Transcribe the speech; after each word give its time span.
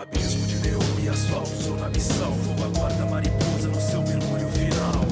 abismo 0.00 0.46
de 0.46 0.56
neon 0.66 0.80
e 1.04 1.08
asfalto, 1.10 1.50
sou 1.62 1.76
na 1.76 1.90
missão. 1.90 2.30
Vou 2.30 2.64
aguarda 2.64 3.04
mariposa 3.04 3.68
no 3.68 3.78
seu 3.78 4.00
mergulho 4.00 4.48
final. 4.48 5.04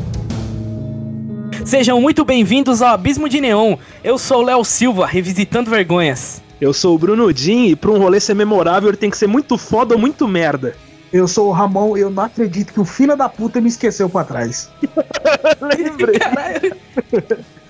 Sejam 1.67 2.01
muito 2.01 2.25
bem-vindos 2.25 2.81
ao 2.81 2.95
Abismo 2.95 3.29
de 3.29 3.39
Neon. 3.39 3.77
Eu 4.03 4.17
sou 4.17 4.39
o 4.39 4.45
Léo 4.45 4.65
Silva, 4.65 5.07
revisitando 5.07 5.71
vergonhas. 5.71 6.41
Eu 6.59 6.73
sou 6.73 6.95
o 6.95 6.99
Bruno 6.99 7.31
Din 7.35 7.67
e 7.67 7.77
pra 7.77 7.91
um 7.91 7.99
rolê 7.99 8.19
ser 8.19 8.33
memorável 8.33 8.89
ele 8.89 8.97
tem 8.97 9.11
que 9.11 9.19
ser 9.19 9.27
muito 9.27 9.59
foda 9.59 9.95
ou 9.95 10.01
muito 10.01 10.27
merda. 10.27 10.75
Eu 11.13 11.29
sou 11.29 11.49
o 11.49 11.53
Ramon 11.53 11.95
e 11.99 12.01
eu 12.01 12.09
não 12.09 12.23
acredito 12.23 12.73
que 12.73 12.81
o 12.81 12.85
filho 12.85 13.15
da 13.15 13.29
puta 13.29 13.61
me 13.61 13.69
esqueceu 13.69 14.09
pra 14.09 14.25
trás. 14.25 14.71
Lembrei. 15.61 16.19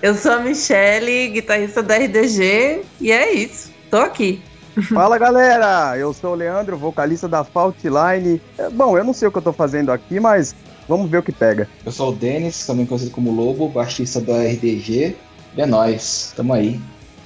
Eu 0.01 0.15
sou 0.15 0.31
a 0.31 0.39
Michelle, 0.39 1.27
guitarrista 1.29 1.83
da 1.83 1.97
RDG, 1.97 2.81
e 3.01 3.11
é 3.11 3.33
isso. 3.33 3.71
Tô 3.89 3.97
aqui. 3.97 4.41
Fala 4.81 5.17
galera, 5.17 5.97
eu 5.97 6.13
sou 6.13 6.31
o 6.31 6.35
Leandro, 6.35 6.77
vocalista 6.77 7.27
da 7.27 7.43
Faultline. 7.43 8.41
É, 8.57 8.69
bom, 8.69 8.97
eu 8.97 9.03
não 9.03 9.13
sei 9.13 9.27
o 9.27 9.31
que 9.31 9.37
eu 9.37 9.41
tô 9.41 9.53
fazendo 9.53 9.91
aqui, 9.91 10.19
mas 10.19 10.55
vamos 10.87 11.09
ver 11.09 11.17
o 11.17 11.23
que 11.23 11.31
pega. 11.31 11.67
Eu 11.85 11.91
sou 11.91 12.09
o 12.09 12.15
Denis, 12.15 12.65
também 12.65 12.85
conhecido 12.85 13.11
como 13.11 13.31
Lobo, 13.31 13.67
baixista 13.69 14.19
da 14.21 14.43
RDG. 14.43 15.15
E 15.57 15.61
é 15.61 15.65
nóis, 15.65 16.33
tamo 16.35 16.53
aí. 16.53 16.79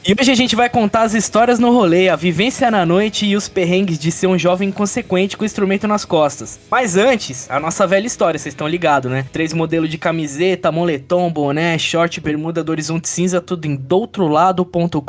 E 0.05 0.13
hoje 0.19 0.31
a 0.31 0.35
gente 0.35 0.53
vai 0.53 0.69
contar 0.69 1.03
as 1.03 1.13
histórias 1.13 1.59
no 1.59 1.71
rolê, 1.71 2.09
a 2.09 2.17
vivência 2.17 2.69
na 2.69 2.85
noite 2.85 3.25
e 3.25 3.37
os 3.37 3.47
perrengues 3.47 3.97
de 3.97 4.11
ser 4.11 4.27
um 4.27 4.37
jovem 4.37 4.67
inconsequente 4.67 5.37
com 5.37 5.43
o 5.43 5.45
instrumento 5.45 5.87
nas 5.87 6.03
costas. 6.03 6.59
Mas 6.69 6.97
antes, 6.97 7.49
a 7.49 7.57
nossa 7.57 7.87
velha 7.87 8.05
história, 8.05 8.37
vocês 8.37 8.51
estão 8.51 8.67
ligados, 8.67 9.09
né? 9.09 9.25
Três 9.31 9.53
modelos 9.53 9.89
de 9.89 9.97
camiseta, 9.97 10.73
moletom, 10.73 11.31
boné, 11.31 11.77
short, 11.77 12.19
bermuda 12.19 12.61
do 12.61 12.73
Horizonte 12.73 13.07
Cinza, 13.07 13.39
tudo 13.39 13.65
em 13.65 13.77
doutrolado.com.br. 13.77 14.99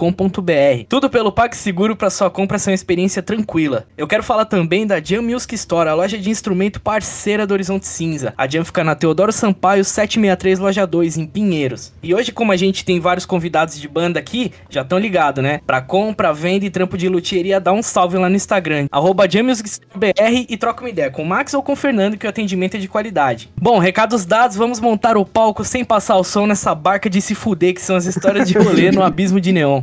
Tudo 0.89 1.11
pelo 1.11 1.33
PagSeguro 1.33 1.97
para 1.97 2.09
sua 2.09 2.31
compra 2.31 2.57
ser 2.57 2.71
uma 2.71 2.77
experiência 2.77 3.21
tranquila. 3.21 3.89
Eu 3.99 4.07
quero 4.07 4.23
falar 4.23 4.45
também 4.45 4.87
da 4.87 5.03
Jam 5.03 5.23
Music 5.23 5.57
Store, 5.57 5.89
a 5.89 5.95
loja 5.95 6.17
de 6.17 6.31
instrumento 6.31 6.81
parceira 6.81 7.45
do 7.45 7.53
Horizonte 7.53 7.89
Cinza. 7.89 8.33
A 8.39 8.47
Jam 8.47 8.65
fica 8.65 8.85
na 8.85 8.95
Teodoro 8.95 9.33
Sampaio 9.33 9.85
763, 9.85 10.61
loja 10.61 10.87
2, 10.87 11.17
em 11.17 11.27
Pinheiros. 11.27 11.93
E 12.01 12.15
hoje, 12.15 12.31
como 12.31 12.53
a 12.53 12.57
gente 12.57 12.85
tem 12.85 13.01
vários 13.01 13.27
convidados 13.27 13.81
de 13.81 13.89
banda 13.89 14.21
aqui, 14.21 14.53
já 14.71 14.84
estão 14.85 14.99
ligados, 14.99 15.43
né? 15.43 15.61
Pra 15.67 15.81
compra, 15.81 16.33
venda 16.33 16.65
e 16.65 16.71
trampo 16.71 16.97
de 16.97 17.09
luthieria, 17.09 17.61
dá 17.61 17.73
um 17.73 17.83
salve 17.83 18.17
lá 18.17 18.29
no 18.29 18.37
Instagram. 18.37 18.87
Arroba 18.91 19.25
BR 19.27 20.47
e 20.49 20.57
troca 20.57 20.83
uma 20.83 20.91
ideia 20.91 21.11
com 21.11 21.23
o 21.23 21.27
Max 21.27 21.55
ou 21.55 21.63
com 21.63 21.73
o 21.73 21.77
Fernando, 21.77 22.17
que 22.17 22.27
o 22.27 22.31
atendimento 22.31 22.77
é 22.77 22.81
de 22.81 22.89
qualidade. 22.89 23.51
Bom, 23.61 23.79
recados 23.79 24.25
dados, 24.25 24.57
vamos 24.57 24.81
montar 24.81 25.17
o 25.17 25.25
palco 25.25 25.65
sem 25.65 25.85
passar 25.85 26.17
o 26.17 26.25
som 26.25 26.47
nessa 26.47 26.75
barca 26.75 27.11
de 27.11 27.21
se 27.21 27.35
fuder, 27.35 27.75
que 27.75 27.83
são 27.83 27.97
as 27.97 28.07
histórias 28.07 28.49
de 28.49 28.57
rolê 28.57 28.91
no 28.91 29.03
abismo 29.03 29.41
de 29.41 29.53
neon. 29.53 29.83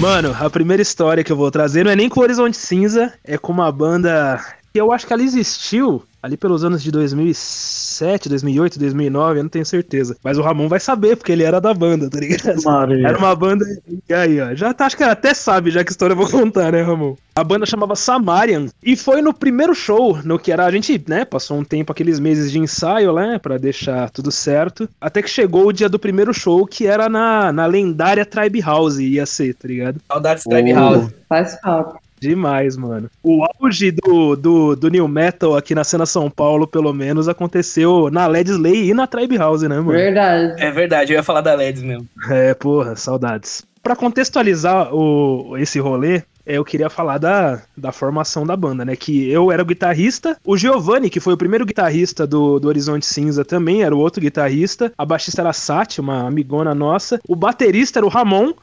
Mano, 0.00 0.32
a 0.38 0.48
primeira 0.48 0.80
história 0.80 1.24
que 1.24 1.32
eu 1.32 1.36
vou 1.36 1.50
trazer 1.50 1.84
não 1.84 1.90
é 1.90 1.96
nem 1.96 2.08
com 2.08 2.20
Horizonte 2.20 2.56
Cinza, 2.56 3.12
é 3.24 3.36
com 3.36 3.50
uma 3.50 3.70
banda 3.72 4.40
que 4.78 4.80
eu 4.80 4.92
acho 4.92 5.06
que 5.06 5.12
ela 5.12 5.22
existiu 5.22 6.04
ali 6.22 6.36
pelos 6.36 6.64
anos 6.64 6.82
de 6.82 6.90
2007, 6.90 8.28
2008, 8.28 8.78
2009, 8.78 9.38
eu 9.38 9.42
não 9.42 9.50
tenho 9.50 9.64
certeza. 9.64 10.16
Mas 10.22 10.38
o 10.38 10.42
Ramon 10.42 10.68
vai 10.68 10.80
saber, 10.80 11.16
porque 11.16 11.32
ele 11.32 11.42
era 11.42 11.60
da 11.60 11.74
banda, 11.74 12.08
tá 12.08 12.18
ligado? 12.18 12.62
Maria. 12.62 13.08
Era 13.08 13.18
uma 13.18 13.34
banda. 13.34 13.64
E 14.08 14.14
aí, 14.14 14.40
ó. 14.40 14.54
Já 14.54 14.72
tá, 14.72 14.86
acho 14.86 14.96
que 14.96 15.02
até 15.02 15.34
sabe 15.34 15.70
já 15.70 15.84
que 15.84 15.90
história 15.90 16.12
eu 16.12 16.16
vou 16.16 16.28
contar, 16.30 16.72
né, 16.72 16.82
Ramon? 16.82 17.16
A 17.34 17.42
banda 17.42 17.66
chamava 17.66 17.96
Samarian. 17.96 18.66
E 18.82 18.96
foi 18.96 19.20
no 19.22 19.32
primeiro 19.32 19.74
show, 19.74 20.18
no 20.24 20.38
que 20.38 20.52
era. 20.52 20.66
A 20.66 20.70
gente, 20.70 21.02
né, 21.08 21.24
passou 21.24 21.58
um 21.58 21.64
tempo, 21.64 21.92
aqueles 21.92 22.18
meses 22.20 22.50
de 22.50 22.58
ensaio, 22.58 23.12
né, 23.14 23.38
pra 23.38 23.58
deixar 23.58 24.10
tudo 24.10 24.30
certo. 24.30 24.88
Até 25.00 25.22
que 25.22 25.30
chegou 25.30 25.66
o 25.66 25.72
dia 25.72 25.88
do 25.88 25.98
primeiro 25.98 26.32
show, 26.34 26.66
que 26.66 26.86
era 26.86 27.08
na, 27.08 27.52
na 27.52 27.66
lendária 27.66 28.26
Tribe 28.26 28.60
House, 28.60 28.98
ia 28.98 29.26
ser, 29.26 29.54
tá 29.54 29.66
ligado? 29.66 30.00
Saudades 30.06 30.44
Tribe 30.44 30.72
House. 30.72 31.10
Faz 31.28 31.58
falta. 31.60 32.07
Demais, 32.20 32.76
mano. 32.76 33.10
O 33.22 33.44
auge 33.44 33.90
do, 33.90 34.36
do, 34.36 34.76
do 34.76 34.88
New 34.88 35.06
Metal 35.08 35.56
aqui 35.56 35.74
na 35.74 35.84
cena 35.84 36.06
São 36.06 36.30
Paulo, 36.30 36.66
pelo 36.66 36.92
menos, 36.92 37.28
aconteceu 37.28 38.10
na 38.10 38.26
Led 38.26 38.50
Slay 38.50 38.90
e 38.90 38.94
na 38.94 39.06
Tribe 39.06 39.36
House, 39.36 39.62
né, 39.62 39.76
mano? 39.76 39.92
Verdade. 39.92 40.62
É 40.62 40.70
verdade, 40.70 41.12
eu 41.12 41.16
ia 41.16 41.22
falar 41.22 41.40
da 41.40 41.54
LEDs 41.54 41.82
mesmo. 41.82 42.06
É, 42.30 42.54
porra, 42.54 42.96
saudades. 42.96 43.62
Pra 43.82 43.96
contextualizar 43.96 44.94
o, 44.94 45.56
esse 45.56 45.78
rolê, 45.78 46.22
é, 46.48 46.54
eu 46.54 46.64
queria 46.64 46.88
falar 46.88 47.18
da, 47.18 47.60
da 47.76 47.92
formação 47.92 48.46
da 48.46 48.56
banda, 48.56 48.82
né? 48.82 48.96
Que 48.96 49.30
eu 49.30 49.52
era 49.52 49.62
o 49.62 49.66
guitarrista, 49.66 50.36
o 50.42 50.56
Giovanni, 50.56 51.10
que 51.10 51.20
foi 51.20 51.34
o 51.34 51.36
primeiro 51.36 51.66
guitarrista 51.66 52.26
do, 52.26 52.58
do 52.58 52.68
Horizonte 52.68 53.04
Cinza, 53.04 53.44
também 53.44 53.82
era 53.82 53.94
o 53.94 53.98
outro 53.98 54.22
guitarrista, 54.22 54.90
a 54.96 55.04
baixista 55.04 55.42
era 55.42 55.50
a 55.50 55.52
Sati, 55.52 56.00
uma 56.00 56.26
amigona 56.26 56.74
nossa, 56.74 57.20
o 57.28 57.36
baterista 57.36 57.98
era 57.98 58.06
o 58.06 58.08
Ramon, 58.08 58.54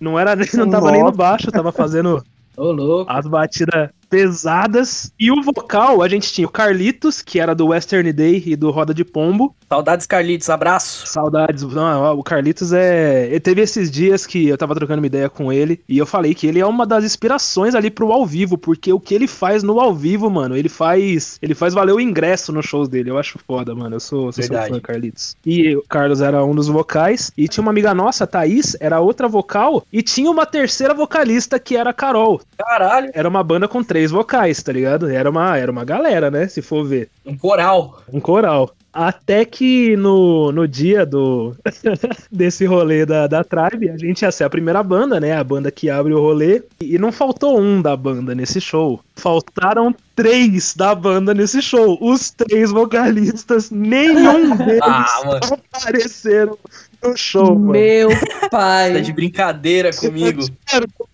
não 0.00 0.18
era 0.18 0.34
não 0.54 0.68
tava 0.68 0.90
nem 0.90 1.02
no 1.02 1.12
baixo, 1.12 1.52
tava 1.52 1.70
fazendo 1.70 2.24
Ô, 2.58 2.72
louco. 2.72 3.10
as 3.10 3.26
batidas 3.26 3.90
pesadas. 4.08 5.12
E 5.18 5.30
o 5.30 5.42
vocal, 5.42 6.02
a 6.02 6.08
gente 6.08 6.32
tinha 6.32 6.46
o 6.46 6.50
Carlitos, 6.50 7.22
que 7.22 7.40
era 7.40 7.54
do 7.54 7.68
Western 7.68 8.12
Day 8.12 8.42
e 8.46 8.56
do 8.56 8.70
Roda 8.70 8.94
de 8.94 9.04
Pombo. 9.04 9.54
Saudades 9.68 10.06
Carlitos, 10.06 10.48
abraço. 10.48 11.06
Saudades. 11.06 11.62
Não, 11.62 12.18
o 12.18 12.22
Carlitos 12.22 12.72
é. 12.72 13.26
Ele 13.26 13.40
teve 13.40 13.60
esses 13.60 13.90
dias 13.90 14.26
que 14.26 14.48
eu 14.48 14.56
tava 14.56 14.74
trocando 14.74 15.00
uma 15.00 15.06
ideia 15.06 15.28
com 15.28 15.52
ele. 15.52 15.80
E 15.86 15.98
eu 15.98 16.06
falei 16.06 16.34
que 16.34 16.46
ele 16.46 16.58
é 16.58 16.64
uma 16.64 16.86
das 16.86 17.04
inspirações 17.04 17.74
ali 17.74 17.90
pro 17.90 18.10
ao 18.10 18.24
vivo. 18.24 18.56
Porque 18.56 18.90
o 18.92 18.98
que 18.98 19.14
ele 19.14 19.26
faz 19.26 19.62
no 19.62 19.78
ao 19.78 19.94
vivo, 19.94 20.30
mano, 20.30 20.56
ele 20.56 20.70
faz. 20.70 21.38
Ele 21.42 21.54
faz 21.54 21.74
valer 21.74 21.92
o 21.92 22.00
ingresso 22.00 22.50
nos 22.50 22.64
shows 22.64 22.88
dele. 22.88 23.10
Eu 23.10 23.18
acho 23.18 23.38
foda, 23.46 23.74
mano. 23.74 23.96
Eu 23.96 24.00
sou, 24.00 24.32
sou 24.32 24.42
fã, 24.44 24.80
Carlitos. 24.80 25.36
E 25.44 25.76
o 25.76 25.82
Carlos 25.86 26.22
era 26.22 26.42
um 26.42 26.54
dos 26.54 26.68
vocais. 26.68 27.30
E 27.36 27.46
tinha 27.46 27.60
uma 27.60 27.70
amiga 27.70 27.92
nossa, 27.92 28.26
Thaís, 28.26 28.74
era 28.80 29.00
outra 29.00 29.28
vocal. 29.28 29.84
E 29.92 30.02
tinha 30.02 30.30
uma 30.30 30.46
terceira 30.46 30.94
vocalista 30.94 31.58
que 31.58 31.76
era 31.76 31.90
a 31.90 31.94
Carol. 31.94 32.40
Caralho. 32.56 33.10
Era 33.12 33.28
uma 33.28 33.44
banda 33.44 33.68
com 33.68 33.84
três 33.84 33.97
vocais, 34.06 34.62
tá 34.62 34.72
ligado? 34.72 35.08
Era 35.08 35.28
uma, 35.30 35.56
era 35.56 35.70
uma 35.70 35.84
galera, 35.84 36.30
né? 36.30 36.46
Se 36.48 36.62
for 36.62 36.84
ver. 36.84 37.08
Um 37.26 37.36
coral. 37.36 38.02
Um 38.12 38.20
coral. 38.20 38.70
Até 38.90 39.44
que 39.44 39.96
no, 39.96 40.50
no 40.50 40.66
dia 40.66 41.04
do 41.06 41.54
desse 42.32 42.64
rolê 42.64 43.04
da, 43.06 43.26
da 43.26 43.44
Tribe, 43.44 43.90
a 43.90 43.96
gente 43.96 44.22
ia 44.22 44.32
ser 44.32 44.44
a 44.44 44.50
primeira 44.50 44.82
banda, 44.82 45.20
né? 45.20 45.36
A 45.36 45.44
banda 45.44 45.70
que 45.70 45.88
abre 45.90 46.12
o 46.14 46.20
rolê. 46.20 46.62
E 46.80 46.98
não 46.98 47.12
faltou 47.12 47.60
um 47.60 47.80
da 47.82 47.96
banda 47.96 48.34
nesse 48.34 48.60
show. 48.60 48.98
Faltaram 49.14 49.94
três 50.16 50.74
da 50.74 50.94
banda 50.94 51.32
nesse 51.34 51.60
show. 51.62 51.98
Os 52.00 52.30
três 52.30 52.70
vocalistas, 52.70 53.70
nenhum 53.70 54.56
deles 54.56 54.80
Ah, 54.82 55.22
mano. 55.24 55.40
apareceram 55.72 56.58
no 57.02 57.16
show, 57.16 57.54
mano. 57.54 57.72
Meu 57.72 58.08
Tá 58.40 58.48
pai. 58.50 59.00
de 59.02 59.12
brincadeira 59.12 59.90
comigo. 59.92 60.42
Pergunto, 60.68 61.07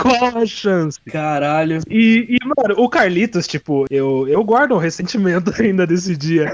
Qual 0.00 0.38
a 0.38 0.46
chance? 0.46 0.98
Caralho. 1.06 1.80
E, 1.88 2.26
e, 2.28 2.38
mano, 2.44 2.80
o 2.80 2.88
Carlitos, 2.88 3.46
tipo, 3.46 3.86
eu, 3.90 4.26
eu 4.28 4.42
guardo 4.42 4.74
um 4.74 4.78
ressentimento 4.78 5.52
ainda 5.60 5.86
desse 5.86 6.16
dia. 6.16 6.50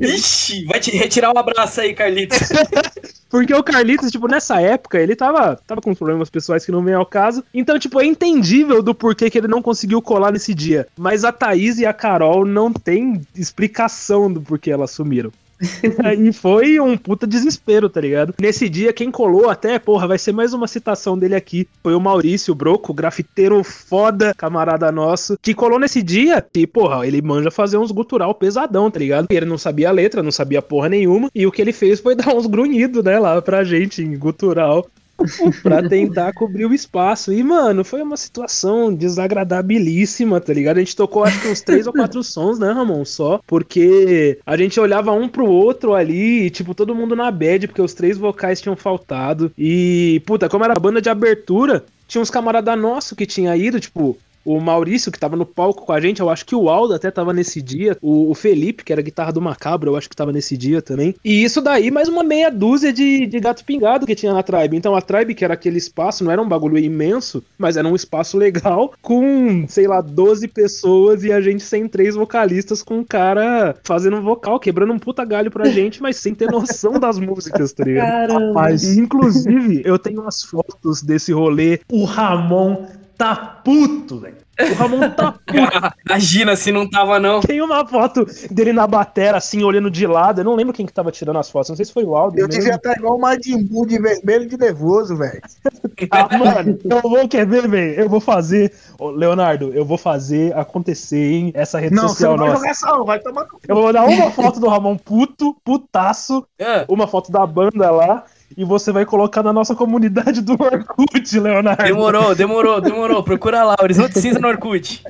Ixi, 0.00 0.64
vai 0.64 0.80
te 0.80 0.90
retirar 0.90 1.32
um 1.32 1.38
abraço 1.38 1.80
aí, 1.80 1.94
Carlitos. 1.94 2.38
Porque 3.30 3.54
o 3.54 3.62
Carlitos, 3.62 4.10
tipo, 4.10 4.28
nessa 4.28 4.60
época, 4.60 5.00
ele 5.00 5.16
tava, 5.16 5.58
tava 5.66 5.80
com 5.80 5.94
problemas 5.94 6.28
pessoais 6.28 6.66
que 6.66 6.72
não 6.72 6.84
vem 6.84 6.94
ao 6.94 7.06
caso. 7.06 7.42
Então, 7.54 7.78
tipo, 7.78 7.98
é 7.98 8.04
entendível 8.04 8.82
do 8.82 8.94
porquê 8.94 9.30
que 9.30 9.38
ele 9.38 9.48
não 9.48 9.62
conseguiu 9.62 10.02
colar 10.02 10.32
nesse 10.32 10.52
dia. 10.52 10.86
Mas 10.98 11.24
a 11.24 11.32
Thaís 11.32 11.78
e 11.78 11.86
a 11.86 11.94
Carol 11.94 12.44
não 12.44 12.70
tem 12.70 13.22
explicação 13.34 14.30
do 14.30 14.40
porquê 14.42 14.70
elas 14.70 14.90
sumiram. 14.90 15.32
e 16.18 16.32
foi 16.32 16.80
um 16.80 16.96
puta 16.96 17.26
desespero, 17.26 17.88
tá 17.88 18.00
ligado? 18.00 18.34
Nesse 18.40 18.68
dia, 18.68 18.92
quem 18.92 19.10
colou 19.10 19.48
até, 19.48 19.78
porra, 19.78 20.06
vai 20.08 20.18
ser 20.18 20.32
mais 20.32 20.52
uma 20.52 20.66
citação 20.66 21.18
dele 21.18 21.34
aqui. 21.34 21.68
Foi 21.82 21.94
o 21.94 22.00
Maurício 22.00 22.54
Broco, 22.54 22.92
grafiteiro 22.92 23.62
foda, 23.62 24.34
camarada 24.34 24.90
nosso, 24.90 25.38
que 25.40 25.54
colou 25.54 25.78
nesse 25.78 26.02
dia 26.02 26.44
e, 26.54 26.66
porra, 26.66 27.06
ele 27.06 27.22
manja 27.22 27.50
fazer 27.50 27.78
uns 27.78 27.90
gutural 27.90 28.34
pesadão, 28.34 28.90
tá 28.90 28.98
ligado? 28.98 29.26
Ele 29.30 29.46
não 29.46 29.58
sabia 29.58 29.88
a 29.88 29.92
letra, 29.92 30.22
não 30.22 30.32
sabia 30.32 30.60
porra 30.60 30.88
nenhuma, 30.88 31.30
e 31.34 31.46
o 31.46 31.52
que 31.52 31.62
ele 31.62 31.72
fez 31.72 32.00
foi 32.00 32.14
dar 32.16 32.34
uns 32.34 32.46
grunhidos, 32.46 33.04
né, 33.04 33.18
lá 33.18 33.40
pra 33.40 33.64
gente 33.64 34.02
em 34.02 34.16
gutural. 34.16 34.86
pra 35.62 35.88
tentar 35.88 36.32
cobrir 36.32 36.66
o 36.66 36.74
espaço. 36.74 37.32
E, 37.32 37.42
mano, 37.42 37.84
foi 37.84 38.02
uma 38.02 38.16
situação 38.16 38.92
desagradabilíssima, 38.94 40.40
tá 40.40 40.52
ligado? 40.52 40.78
A 40.78 40.80
gente 40.80 40.96
tocou 40.96 41.24
acho 41.24 41.40
que 41.40 41.48
uns 41.48 41.60
três 41.60 41.86
ou 41.86 41.92
quatro 41.92 42.22
sons, 42.24 42.58
né, 42.58 42.70
Ramon? 42.72 43.04
Só. 43.04 43.40
Porque 43.46 44.38
a 44.44 44.56
gente 44.56 44.78
olhava 44.78 45.12
um 45.12 45.28
pro 45.28 45.46
outro 45.46 45.94
ali, 45.94 46.46
e, 46.46 46.50
tipo, 46.50 46.74
todo 46.74 46.94
mundo 46.94 47.16
na 47.16 47.30
bad, 47.30 47.68
porque 47.68 47.82
os 47.82 47.94
três 47.94 48.18
vocais 48.18 48.60
tinham 48.60 48.76
faltado. 48.76 49.52
E, 49.56 50.22
puta, 50.26 50.48
como 50.48 50.64
era 50.64 50.74
a 50.74 50.80
banda 50.80 51.00
de 51.00 51.10
abertura, 51.10 51.84
tinha 52.06 52.22
uns 52.22 52.30
camaradas 52.30 52.78
nossos 52.78 53.16
que 53.16 53.26
tinha 53.26 53.56
ido, 53.56 53.80
tipo, 53.80 54.18
o 54.44 54.60
Maurício, 54.60 55.12
que 55.12 55.18
tava 55.18 55.36
no 55.36 55.46
palco 55.46 55.86
com 55.86 55.92
a 55.92 56.00
gente, 56.00 56.20
eu 56.20 56.30
acho 56.30 56.44
que 56.44 56.54
o 56.54 56.68
Aldo 56.68 56.94
até 56.94 57.10
tava 57.10 57.32
nesse 57.32 57.60
dia, 57.60 57.96
o, 58.00 58.30
o 58.30 58.34
Felipe, 58.34 58.84
que 58.84 58.92
era 58.92 59.00
a 59.00 59.04
guitarra 59.04 59.32
do 59.32 59.40
Macabro, 59.40 59.90
eu 59.90 59.96
acho 59.96 60.08
que 60.08 60.16
tava 60.16 60.32
nesse 60.32 60.56
dia 60.56 60.82
também. 60.82 61.14
E 61.24 61.42
isso 61.42 61.60
daí, 61.60 61.90
mais 61.90 62.08
uma 62.08 62.22
meia 62.22 62.50
dúzia 62.50 62.92
de, 62.92 63.26
de 63.26 63.40
gato 63.40 63.64
pingado 63.64 64.06
que 64.06 64.14
tinha 64.14 64.32
na 64.32 64.42
Tribe. 64.42 64.76
Então 64.76 64.94
a 64.94 65.00
Tribe, 65.00 65.34
que 65.34 65.44
era 65.44 65.54
aquele 65.54 65.78
espaço, 65.78 66.24
não 66.24 66.30
era 66.30 66.42
um 66.42 66.48
bagulho 66.48 66.78
imenso, 66.78 67.42
mas 67.58 67.76
era 67.76 67.86
um 67.86 67.94
espaço 67.94 68.36
legal, 68.36 68.92
com, 69.00 69.64
sei 69.68 69.86
lá, 69.86 70.00
12 70.00 70.48
pessoas 70.48 71.24
e 71.24 71.32
a 71.32 71.40
gente 71.40 71.62
sem 71.62 71.88
três 71.88 72.14
vocalistas, 72.14 72.82
com 72.82 72.98
um 72.98 73.04
cara 73.04 73.76
fazendo 73.82 74.16
um 74.16 74.22
vocal, 74.22 74.58
quebrando 74.58 74.92
um 74.92 74.98
puta 74.98 75.24
galho 75.24 75.50
pra 75.50 75.68
gente, 75.70 76.02
mas 76.02 76.16
sem 76.16 76.34
ter 76.34 76.50
noção 76.50 76.98
das 76.98 77.18
músicas, 77.18 77.72
tá 77.72 77.84
ligado? 77.84 78.06
Caramba. 78.06 78.48
Rapaz, 78.48 78.96
inclusive, 78.96 79.82
eu 79.84 79.98
tenho 79.98 80.20
umas 80.22 80.42
fotos 80.42 81.02
desse 81.02 81.32
rolê. 81.32 81.80
O 81.90 82.04
Ramon 82.04 82.86
tá 83.22 83.60
puto, 83.64 84.18
velho. 84.18 84.36
O 84.60 84.74
Ramon 84.74 85.10
tá 85.10 85.32
puto. 85.46 85.94
Imagina 86.06 86.54
se 86.56 86.70
não 86.72 86.88
tava, 86.88 87.18
não. 87.18 87.40
Tem 87.40 87.60
uma 87.62 87.86
foto 87.86 88.26
dele 88.50 88.72
na 88.72 88.86
batera, 88.86 89.38
assim, 89.38 89.62
olhando 89.62 89.90
de 89.90 90.06
lado. 90.06 90.40
Eu 90.40 90.44
não 90.44 90.54
lembro 90.54 90.72
quem 90.74 90.84
que 90.84 90.92
tava 90.92 91.10
tirando 91.10 91.38
as 91.38 91.48
fotos. 91.50 91.70
Não 91.70 91.76
sei 91.76 91.84
se 91.84 91.92
foi 91.92 92.04
o 92.04 92.14
Aldo. 92.14 92.38
Eu 92.38 92.46
mesmo. 92.46 92.60
devia 92.60 92.76
estar 92.76 92.96
igual 92.96 93.16
o 93.16 93.20
Majin 93.20 93.64
Buu 93.64 93.86
de 93.86 93.98
vermelho 93.98 94.46
de 94.48 94.56
nervoso, 94.56 95.16
velho. 95.16 95.40
Ah, 96.10 96.36
mano, 96.36 96.78
eu 96.84 97.00
vou, 97.00 97.28
quer 97.28 97.46
ver, 97.46 97.68
velho? 97.68 98.00
Eu 98.00 98.08
vou 98.08 98.20
fazer. 98.20 98.72
Ô, 98.98 99.10
Leonardo, 99.10 99.72
eu 99.72 99.84
vou 99.84 99.96
fazer 99.96 100.56
acontecer, 100.56 101.32
hein? 101.32 101.50
Essa 101.54 101.78
rede 101.78 101.94
Não, 101.94 102.08
social 102.08 102.32
não 102.36 102.38
vai 102.38 102.48
nossa. 102.48 102.58
jogar 102.60 102.70
essa, 102.70 102.86
não, 102.86 103.04
vai 103.04 103.18
tomar 103.20 103.46
Eu 103.68 103.74
vou 103.74 103.84
mandar 103.84 104.04
uma 104.04 104.30
foto 104.30 104.58
do 104.58 104.68
Ramon 104.68 104.96
puto, 104.96 105.56
putaço, 105.64 106.44
Ah, 106.60 106.84
uma 106.88 107.06
foto 107.06 107.30
da 107.30 107.46
banda 107.46 107.90
lá. 107.90 108.24
E 108.56 108.64
você 108.64 108.92
vai 108.92 109.04
colocar 109.04 109.42
na 109.42 109.52
nossa 109.52 109.74
comunidade 109.74 110.40
do 110.42 110.52
Orkut, 110.52 111.38
Leonardo. 111.40 111.82
demorou, 111.84 112.34
demorou, 112.34 112.80
demorou. 112.80 113.22
Procura 113.22 113.64
lá, 113.64 113.76
Horizonte 113.80 114.18
Cinza 114.20 114.38
no 114.38 114.48
Orkut. 114.48 115.02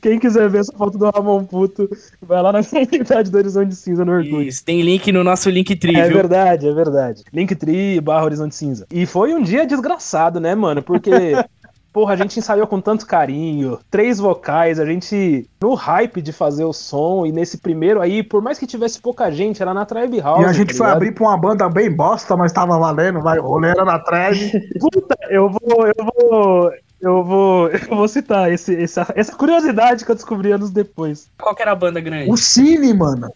Quem 0.00 0.18
quiser 0.18 0.48
ver 0.48 0.58
essa 0.60 0.72
foto 0.72 0.98
do 0.98 1.08
Ramon 1.10 1.44
puto, 1.44 1.88
vai 2.20 2.42
lá 2.42 2.52
na 2.52 2.62
comunidade 2.64 3.30
do 3.30 3.38
Horizonte 3.38 3.74
Cinza 3.74 4.04
no 4.04 4.12
Orkut. 4.12 4.46
Isso, 4.46 4.64
tem 4.64 4.82
link 4.82 5.10
no 5.12 5.24
nosso 5.24 5.48
Linktree, 5.50 5.96
É 5.96 6.06
viu? 6.08 6.16
verdade, 6.16 6.68
é 6.68 6.72
verdade. 6.72 7.22
Linktree 7.32 8.00
barra 8.00 8.24
Horizonte 8.24 8.54
Cinza. 8.54 8.86
E 8.90 9.06
foi 9.06 9.34
um 9.34 9.42
dia 9.42 9.66
desgraçado, 9.66 10.38
né, 10.40 10.54
mano? 10.54 10.82
Porque, 10.82 11.10
porra, 11.92 12.14
a 12.14 12.16
gente 12.16 12.38
ensaiou 12.38 12.66
com 12.66 12.80
tanto 12.80 13.06
carinho, 13.06 13.78
três 13.90 14.18
vocais, 14.18 14.80
a 14.80 14.86
gente 14.86 15.48
no 15.60 15.74
hype 15.74 16.22
de 16.22 16.32
fazer 16.32 16.64
o 16.64 16.72
som, 16.72 17.26
e 17.26 17.32
nesse 17.32 17.58
primeiro 17.58 18.00
aí, 18.00 18.22
por 18.22 18.40
mais 18.40 18.58
que 18.58 18.66
tivesse 18.66 19.00
pouca 19.00 19.30
gente, 19.30 19.62
era 19.62 19.74
na 19.74 19.84
Tribe 19.84 20.20
House. 20.20 20.42
E 20.42 20.44
a 20.46 20.52
gente 20.52 20.72
tá 20.72 20.78
foi 20.78 20.86
abrir 20.86 21.12
pra 21.12 21.24
uma 21.24 21.36
banda 21.36 21.68
bem 21.68 21.90
bosta, 21.90 22.36
mas 22.36 22.52
tava 22.52 22.78
valendo, 22.78 23.20
vai, 23.20 23.38
era 23.38 23.84
na 23.84 23.98
trave. 23.98 24.50
Puta, 24.80 25.16
eu 25.28 25.50
vou, 25.50 25.86
eu 25.86 26.04
vou. 26.04 26.72
Eu 27.00 27.24
vou, 27.24 27.66
eu 27.90 27.96
vou 27.96 28.06
citar 28.06 28.52
esse, 28.52 28.80
essa, 28.80 29.12
essa 29.16 29.34
curiosidade 29.34 30.04
que 30.04 30.10
eu 30.12 30.14
descobri 30.14 30.52
anos 30.52 30.70
depois. 30.70 31.28
Qual 31.36 31.52
que 31.52 31.60
era 31.60 31.72
a 31.72 31.74
banda 31.74 32.00
grande? 32.00 32.30
O 32.30 32.36
Cine, 32.36 32.94
mano. 32.94 33.28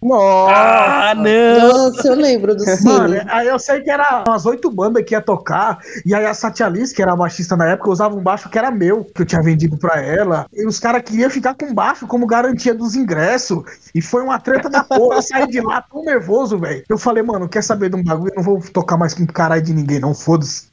Nossa! 0.00 0.54
Ah, 0.54 1.14
não! 1.14 1.90
Nossa, 1.90 2.08
eu 2.08 2.14
lembro 2.14 2.54
do 2.54 2.64
Mano, 2.84 3.16
aí 3.28 3.48
eu 3.48 3.58
sei 3.58 3.80
que 3.80 3.90
era 3.90 4.24
umas 4.26 4.46
oito 4.46 4.70
bandas 4.70 5.04
que 5.04 5.14
ia 5.14 5.20
tocar, 5.20 5.78
e 6.06 6.14
aí 6.14 6.24
a 6.24 6.34
Satya 6.34 6.68
Liz, 6.68 6.92
que 6.92 7.02
era 7.02 7.12
a 7.12 7.16
baixista 7.16 7.56
na 7.56 7.68
época, 7.68 7.90
usava 7.90 8.14
um 8.14 8.22
baixo 8.22 8.48
que 8.48 8.56
era 8.56 8.70
meu, 8.70 9.04
que 9.04 9.22
eu 9.22 9.26
tinha 9.26 9.42
vendido 9.42 9.76
pra 9.76 10.00
ela, 10.00 10.46
e 10.52 10.66
os 10.66 10.78
caras 10.78 11.02
queriam 11.02 11.28
ficar 11.28 11.54
com 11.54 11.74
baixo 11.74 12.06
como 12.06 12.26
garantia 12.26 12.72
dos 12.72 12.94
ingressos, 12.94 13.64
e 13.92 14.00
foi 14.00 14.22
uma 14.22 14.38
treta 14.38 14.70
da 14.70 14.84
porra, 14.84 15.16
eu 15.16 15.22
saí 15.22 15.48
de 15.48 15.60
lá 15.60 15.82
tão 15.82 16.04
nervoso, 16.04 16.58
velho. 16.58 16.84
Eu 16.88 16.98
falei, 16.98 17.22
mano, 17.22 17.48
quer 17.48 17.62
saber 17.62 17.90
de 17.90 17.96
um 17.96 18.04
bagulho? 18.04 18.30
Eu 18.30 18.36
não 18.36 18.42
vou 18.42 18.60
tocar 18.60 18.96
mais 18.96 19.14
com 19.14 19.26
caralho 19.26 19.62
de 19.62 19.74
ninguém, 19.74 19.98
não, 19.98 20.14
foda-se. 20.14 20.67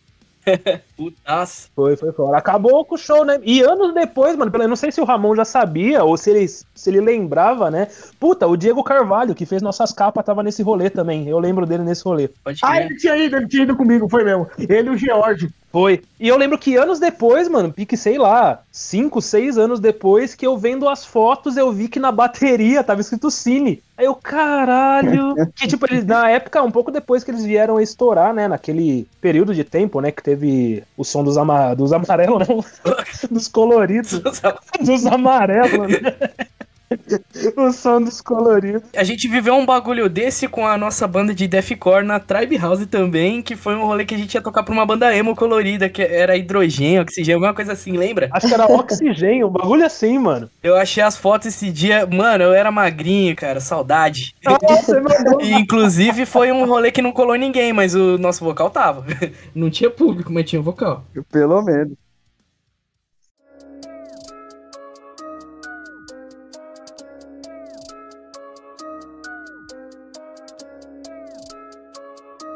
Putaço. 0.96 1.70
Foi, 1.76 1.96
foi, 1.96 2.12
foi. 2.12 2.36
Acabou 2.36 2.86
com 2.86 2.96
o 2.96 2.98
show, 2.98 3.26
né? 3.26 3.40
E 3.44 3.62
anos 3.62 3.94
depois, 3.94 4.36
mano, 4.36 4.52
eu 4.54 4.68
não 4.68 4.76
sei 4.76 4.92
se 4.92 5.02
o 5.02 5.06
Ramon 5.06 5.36
já 5.36 5.46
sabia 5.46 6.04
ou 6.04 6.18
se 6.18 6.30
ele, 6.30 6.48
se 6.48 6.90
ele 6.90 7.02
lembrava, 7.02 7.70
né? 7.72 7.88
Puta, 8.20 8.48
o 8.48 8.56
Diego 8.56 8.84
Carvalho, 8.84 9.36
que 9.36 9.46
fez 9.46 9.62
nossas 9.62 9.92
capas, 9.92 10.26
tava 10.26 10.44
nesse 10.44 10.62
rolê 10.64 10.90
também. 10.90 11.28
Eu 11.28 11.40
lembro 11.40 11.66
dele 11.66 11.84
nesse 11.84 12.04
rolê. 12.04 12.30
Pode 12.44 12.60
Ah, 12.64 12.82
ele 12.82 12.96
tinha 12.96 13.18
ido, 13.18 13.38
ele 13.38 13.48
tinha 13.48 13.64
ido 13.64 13.76
comigo, 13.76 14.10
foi 14.10 14.24
mesmo. 14.24 14.48
Ele 14.58 14.90
e 14.90 14.92
o 14.92 14.98
George. 14.98 15.50
Foi. 15.76 16.02
E 16.18 16.30
eu 16.30 16.38
lembro 16.38 16.58
que 16.58 16.78
anos 16.78 17.02
depois, 17.02 17.50
mano, 17.50 17.70
pique, 17.70 17.98
sei 17.98 18.18
lá, 18.18 18.62
cinco, 18.72 19.22
seis 19.22 19.58
anos 19.58 19.78
depois, 19.78 20.34
que 20.34 20.48
eu 20.48 20.58
vendo 20.58 20.88
as 20.88 21.04
fotos, 21.04 21.58
eu 21.58 21.70
vi 21.70 21.90
que 21.90 22.00
na 22.00 22.14
bateria 22.14 22.82
tava 22.82 23.02
escrito 23.02 23.30
Cine. 23.30 23.84
Aí 23.98 24.06
eu, 24.06 24.16
caralho. 24.16 25.36
que 25.54 25.68
tipo, 25.68 25.86
eles, 25.86 26.06
na 26.06 26.30
época, 26.30 26.64
um 26.64 26.72
pouco 26.72 26.92
depois 26.92 27.26
que 27.26 27.32
eles 27.32 27.44
vieram 27.44 27.76
a 27.76 27.84
estourar, 27.84 28.34
né? 28.34 28.48
Naquele 28.48 29.06
período 29.20 29.54
de 29.54 29.66
tempo, 29.66 30.00
né? 30.00 30.14
Que 30.14 30.24
teve 30.24 30.82
o 30.96 31.04
som 31.04 31.26
dos, 31.26 31.36
ama 31.36 31.76
dos 31.76 31.92
amarelos, 31.92 32.48
não. 32.48 32.64
dos 33.30 33.50
coloridos. 33.50 34.22
dos 34.80 35.06
amarelos, 35.06 35.90
né? 35.90 36.16
o 37.58 37.72
som 37.72 38.02
dos 38.02 38.22
coloridos. 38.22 38.84
A 38.96 39.04
gente 39.04 39.28
viveu 39.28 39.56
um 39.56 39.66
bagulho 39.66 40.10
desse 40.10 40.48
com 40.48 40.66
a 40.66 40.78
nossa 40.78 41.08
banda 41.08 41.34
de 41.34 41.48
deathcore 41.48 42.06
na 42.06 42.20
Tribe 42.20 42.58
House 42.58 42.86
também, 42.86 43.42
que 43.42 43.56
foi 43.56 43.76
um 43.76 43.86
rolê 43.86 44.06
que 44.06 44.16
a 44.16 44.18
gente 44.18 44.34
ia 44.34 44.42
tocar 44.42 44.64
pra 44.64 44.74
uma 44.74 44.86
banda 44.86 45.16
emo 45.16 45.36
colorida, 45.36 45.90
que 45.90 46.02
era 46.02 46.38
hidrogênio, 46.38 47.02
oxigênio, 47.02 47.36
alguma 47.36 47.54
coisa 47.54 47.74
assim, 47.74 47.94
lembra? 47.98 48.30
Acho 48.32 48.48
que 48.48 48.54
era 48.54 48.66
oxigênio, 48.66 49.48
um 49.48 49.52
bagulho 49.52 49.86
assim, 49.86 50.18
mano. 50.18 50.50
Eu 50.62 50.76
achei 50.76 51.04
as 51.04 51.18
fotos 51.18 51.48
esse 51.48 51.72
dia, 51.72 52.06
mano, 52.06 52.44
eu 52.44 52.54
era 52.54 52.72
magrinho, 52.72 53.36
cara, 53.36 53.60
saudade. 53.60 54.36
Nossa, 54.44 55.02
E, 55.42 55.54
inclusive 55.56 56.26
foi 56.26 56.52
um 56.52 56.66
rolê 56.66 56.92
que 56.92 57.02
não 57.02 57.12
colou 57.12 57.36
ninguém, 57.36 57.74
mas 57.74 57.96
o 57.96 58.18
nosso 58.18 58.44
vocal 58.44 58.70
tava. 58.70 59.06
Não 59.54 59.70
tinha 59.70 59.90
público, 59.90 60.32
mas 60.32 60.50
tinha 60.50 60.62
vocal. 60.62 61.06
Pelo 61.32 61.62
menos. 61.62 61.96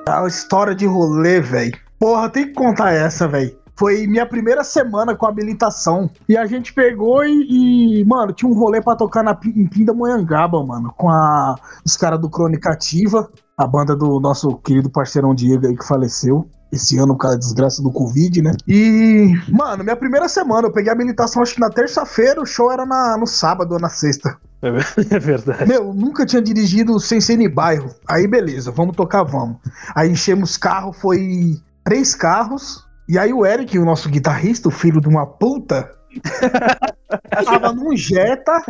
A 0.09 0.27
história 0.27 0.73
de 0.73 0.85
rolê, 0.85 1.39
velho. 1.39 1.77
Porra, 2.00 2.29
tem 2.29 2.47
que 2.47 2.53
contar 2.53 2.91
essa, 2.91 3.27
velho. 3.27 3.57
Foi 3.75 4.06
minha 4.07 4.25
primeira 4.25 4.61
semana 4.61 5.15
com 5.15 5.25
habilitação. 5.25 6.09
E 6.27 6.35
a 6.35 6.45
gente 6.45 6.73
pegou 6.73 7.23
e, 7.23 8.01
e, 8.01 8.06
mano, 8.06 8.33
tinha 8.33 8.51
um 8.51 8.53
rolê 8.53 8.81
pra 8.81 8.95
tocar 8.95 9.23
na, 9.23 9.38
em 9.45 9.67
Pindamonhangaba, 9.67 10.61
mano. 10.65 10.94
Com 10.97 11.09
a, 11.09 11.56
os 11.85 11.95
caras 11.95 12.19
do 12.19 12.29
Crônica 12.29 12.69
Ativa, 12.69 13.29
a 13.59 13.67
banda 13.67 13.94
do 13.94 14.21
nosso 14.21 14.56
querido 14.59 14.89
parceirão 14.89 15.35
Diego 15.35 15.67
aí 15.67 15.75
que 15.75 15.85
faleceu. 15.85 16.47
Esse 16.71 16.97
ano, 16.97 17.13
por 17.13 17.23
causa 17.23 17.35
da 17.35 17.41
desgraça 17.41 17.81
do 17.81 17.91
Covid, 17.91 18.41
né? 18.41 18.51
E, 18.65 19.33
mano, 19.50 19.83
minha 19.83 19.97
primeira 19.97 20.29
semana, 20.29 20.67
eu 20.67 20.71
peguei 20.71 20.89
a 20.89 20.94
habilitação 20.94 21.41
acho 21.41 21.56
que 21.56 21.59
na 21.59 21.69
terça-feira, 21.69 22.41
o 22.41 22.45
show 22.45 22.71
era 22.71 22.85
na, 22.85 23.17
no 23.17 23.27
sábado 23.27 23.73
ou 23.73 23.79
na 23.79 23.89
sexta. 23.89 24.38
É 24.61 24.71
verdade. 25.19 25.67
Meu, 25.67 25.94
nunca 25.94 26.25
tinha 26.25 26.41
dirigido 26.41 26.97
sem 27.01 27.19
ser 27.19 27.41
em 27.41 27.50
bairro. 27.50 27.94
Aí 28.07 28.27
beleza, 28.27 28.71
vamos 28.71 28.95
tocar, 28.95 29.23
vamos. 29.23 29.57
Aí 29.94 30.09
enchemos 30.09 30.56
carro, 30.56 30.94
foi 30.94 31.57
três 31.83 32.15
carros. 32.15 32.85
E 33.09 33.17
aí 33.17 33.33
o 33.33 33.45
Eric, 33.45 33.77
o 33.77 33.83
nosso 33.83 34.07
guitarrista, 34.07 34.69
o 34.69 34.71
filho 34.71 35.01
de 35.01 35.09
uma 35.09 35.25
puta, 35.25 35.91
tava 37.44 37.73
num 37.73 37.97
Jetta 37.97 38.61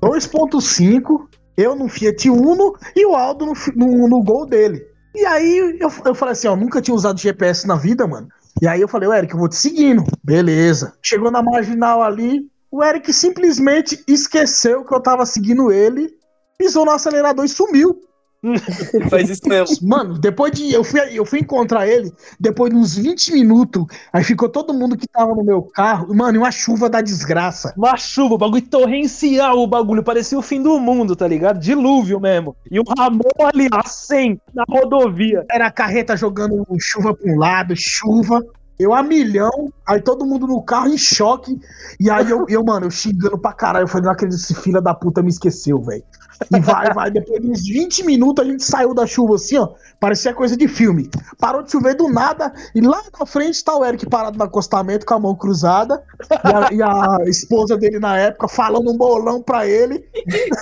2.5, 0.00 1.26
eu 1.58 1.74
num 1.74 1.88
Fiat 1.88 2.30
Uno 2.30 2.72
e 2.94 3.04
o 3.04 3.16
Aldo 3.16 3.44
no, 3.44 3.52
no, 3.74 4.08
no 4.08 4.22
gol 4.22 4.46
dele. 4.46 4.80
E 5.12 5.26
aí 5.26 5.76
eu, 5.80 5.90
eu 6.04 6.14
falei 6.14 6.32
assim, 6.32 6.46
ó, 6.46 6.54
nunca 6.54 6.80
tinha 6.80 6.94
usado 6.94 7.18
GPS 7.18 7.66
na 7.66 7.74
vida, 7.74 8.06
mano. 8.06 8.28
E 8.62 8.68
aí 8.68 8.80
eu 8.80 8.86
falei, 8.86 9.08
o 9.08 9.12
Eric, 9.12 9.32
eu 9.32 9.38
vou 9.40 9.48
te 9.48 9.56
seguindo. 9.56 10.04
Beleza. 10.22 10.94
Chegou 11.02 11.32
na 11.32 11.42
marginal 11.42 12.00
ali, 12.00 12.48
o 12.70 12.82
Eric 12.82 13.12
simplesmente 13.12 14.02
esqueceu 14.06 14.84
que 14.84 14.94
eu 14.94 15.00
tava 15.00 15.26
seguindo 15.26 15.72
ele, 15.72 16.08
pisou 16.56 16.84
no 16.84 16.92
acelerador 16.92 17.44
e 17.44 17.48
sumiu. 17.48 18.00
Faz 19.10 19.28
isso 19.28 19.48
mesmo. 19.48 19.88
Mano, 19.88 20.18
depois 20.18 20.52
de. 20.52 20.72
Eu 20.72 20.84
fui, 20.84 21.00
eu 21.12 21.24
fui 21.24 21.40
encontrar 21.40 21.88
ele 21.88 22.12
depois 22.38 22.70
de 22.70 22.76
uns 22.76 22.96
20 22.96 23.32
minutos. 23.32 23.84
Aí 24.12 24.22
ficou 24.22 24.48
todo 24.48 24.72
mundo 24.72 24.96
que 24.96 25.08
tava 25.08 25.34
no 25.34 25.42
meu 25.42 25.62
carro. 25.62 26.14
Mano, 26.14 26.36
e 26.36 26.38
uma 26.38 26.52
chuva 26.52 26.88
da 26.88 27.00
desgraça. 27.00 27.74
Uma 27.76 27.96
chuva, 27.96 28.34
o 28.34 28.38
bagulho 28.38 28.62
torrencial, 28.62 29.58
o 29.58 29.66
bagulho 29.66 30.02
parecia 30.02 30.38
o 30.38 30.42
fim 30.42 30.62
do 30.62 30.78
mundo, 30.78 31.16
tá 31.16 31.26
ligado? 31.26 31.58
Dilúvio 31.58 32.20
mesmo. 32.20 32.56
E 32.70 32.78
o 32.78 32.84
Ramon 32.96 33.22
ali, 33.52 33.68
a 33.72 33.86
100, 33.86 34.40
na 34.54 34.64
rodovia. 34.68 35.44
Era 35.50 35.66
a 35.66 35.72
carreta 35.72 36.16
jogando 36.16 36.64
chuva 36.78 37.14
pra 37.14 37.32
um 37.32 37.36
lado, 37.36 37.74
chuva. 37.76 38.40
Eu 38.78 38.94
a 38.94 39.02
milhão, 39.02 39.72
aí 39.86 40.00
todo 40.00 40.24
mundo 40.24 40.46
no 40.46 40.62
carro 40.62 40.88
em 40.88 40.98
choque. 40.98 41.58
E 41.98 42.08
aí 42.08 42.30
eu, 42.30 42.46
eu 42.48 42.64
mano, 42.64 42.86
eu 42.86 42.90
xingando 42.90 43.36
pra 43.36 43.52
caralho. 43.52 43.84
Eu 43.84 43.88
falei, 43.88 44.04
não 44.04 44.12
acredito, 44.12 44.38
esse 44.38 44.54
filho 44.54 44.80
da 44.80 44.94
puta 44.94 45.22
me 45.22 45.30
esqueceu, 45.30 45.80
velho. 45.82 46.04
E 46.54 46.60
vai, 46.60 46.92
vai. 46.94 47.10
Depois 47.10 47.42
de 47.42 47.50
uns 47.50 47.62
20 47.62 48.04
minutos 48.04 48.44
a 48.44 48.48
gente 48.48 48.62
saiu 48.62 48.94
da 48.94 49.06
chuva 49.06 49.34
assim, 49.34 49.58
ó. 49.58 49.70
Parecia 49.98 50.32
coisa 50.32 50.56
de 50.56 50.68
filme. 50.68 51.10
Parou 51.38 51.62
de 51.62 51.72
chover 51.72 51.96
do 51.96 52.08
nada. 52.08 52.52
E 52.74 52.80
lá 52.80 53.02
na 53.18 53.26
frente 53.26 53.64
tá 53.64 53.76
o 53.76 53.84
Eric 53.84 54.08
parado 54.08 54.38
no 54.38 54.44
acostamento 54.44 55.04
com 55.04 55.14
a 55.14 55.18
mão 55.18 55.34
cruzada. 55.34 56.00
E 56.30 56.36
a, 56.46 56.72
e 56.72 56.82
a 56.82 57.28
esposa 57.28 57.76
dele 57.76 57.98
na 57.98 58.16
época 58.16 58.46
falando 58.46 58.90
um 58.90 58.96
bolão 58.96 59.42
pra 59.42 59.66
ele. 59.66 60.04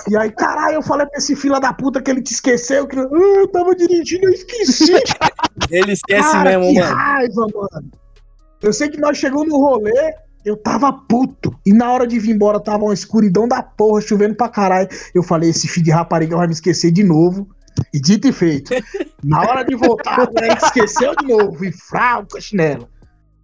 E 0.09 0.17
aí, 0.17 0.31
caralho, 0.31 0.75
eu 0.75 0.81
falei 0.81 1.05
pra 1.05 1.19
esse 1.19 1.35
filho 1.35 1.59
da 1.59 1.71
puta 1.71 2.01
que 2.01 2.09
ele 2.09 2.23
te 2.23 2.33
esqueceu. 2.33 2.87
Que... 2.87 2.97
Ah, 2.97 3.07
eu 3.11 3.47
tava 3.47 3.75
dirigindo, 3.75 4.25
eu 4.25 4.31
esqueci. 4.31 4.93
Ele 5.69 5.91
esquece 5.91 6.31
Cara, 6.31 6.57
mesmo, 6.57 6.73
que 6.73 6.79
mano. 6.79 6.95
raiva, 6.95 7.47
mano. 7.53 7.91
Eu 8.61 8.73
sei 8.73 8.89
que 8.89 8.99
nós 8.99 9.17
chegamos 9.17 9.47
no 9.47 9.57
rolê, 9.59 10.13
Eu 10.45 10.55
tava 10.55 10.93
puto. 10.93 11.53
E 11.65 11.73
na 11.73 11.91
hora 11.91 12.07
de 12.07 12.17
vir 12.19 12.31
embora, 12.31 12.59
tava 12.59 12.85
uma 12.85 12.93
escuridão 12.93 13.47
da 13.47 13.61
porra, 13.61 13.99
chovendo 13.99 14.35
pra 14.35 14.47
caralho. 14.47 14.87
Eu 15.13 15.21
falei, 15.21 15.49
esse 15.49 15.67
filho 15.67 15.85
de 15.85 15.91
rapariga 15.91 16.37
vai 16.37 16.47
me 16.47 16.53
esquecer 16.53 16.91
de 16.91 17.03
novo. 17.03 17.47
E 17.93 17.99
dito 17.99 18.27
e 18.27 18.31
feito. 18.31 18.73
Na 19.23 19.41
hora 19.41 19.63
de 19.63 19.75
voltar, 19.75 20.17
moleque 20.17 20.65
esqueceu 20.65 21.13
de 21.15 21.27
novo. 21.27 21.63
E 21.63 21.71
frau 21.71 22.25
com 22.29 22.37
a 22.37 22.41
chinela. 22.41 22.87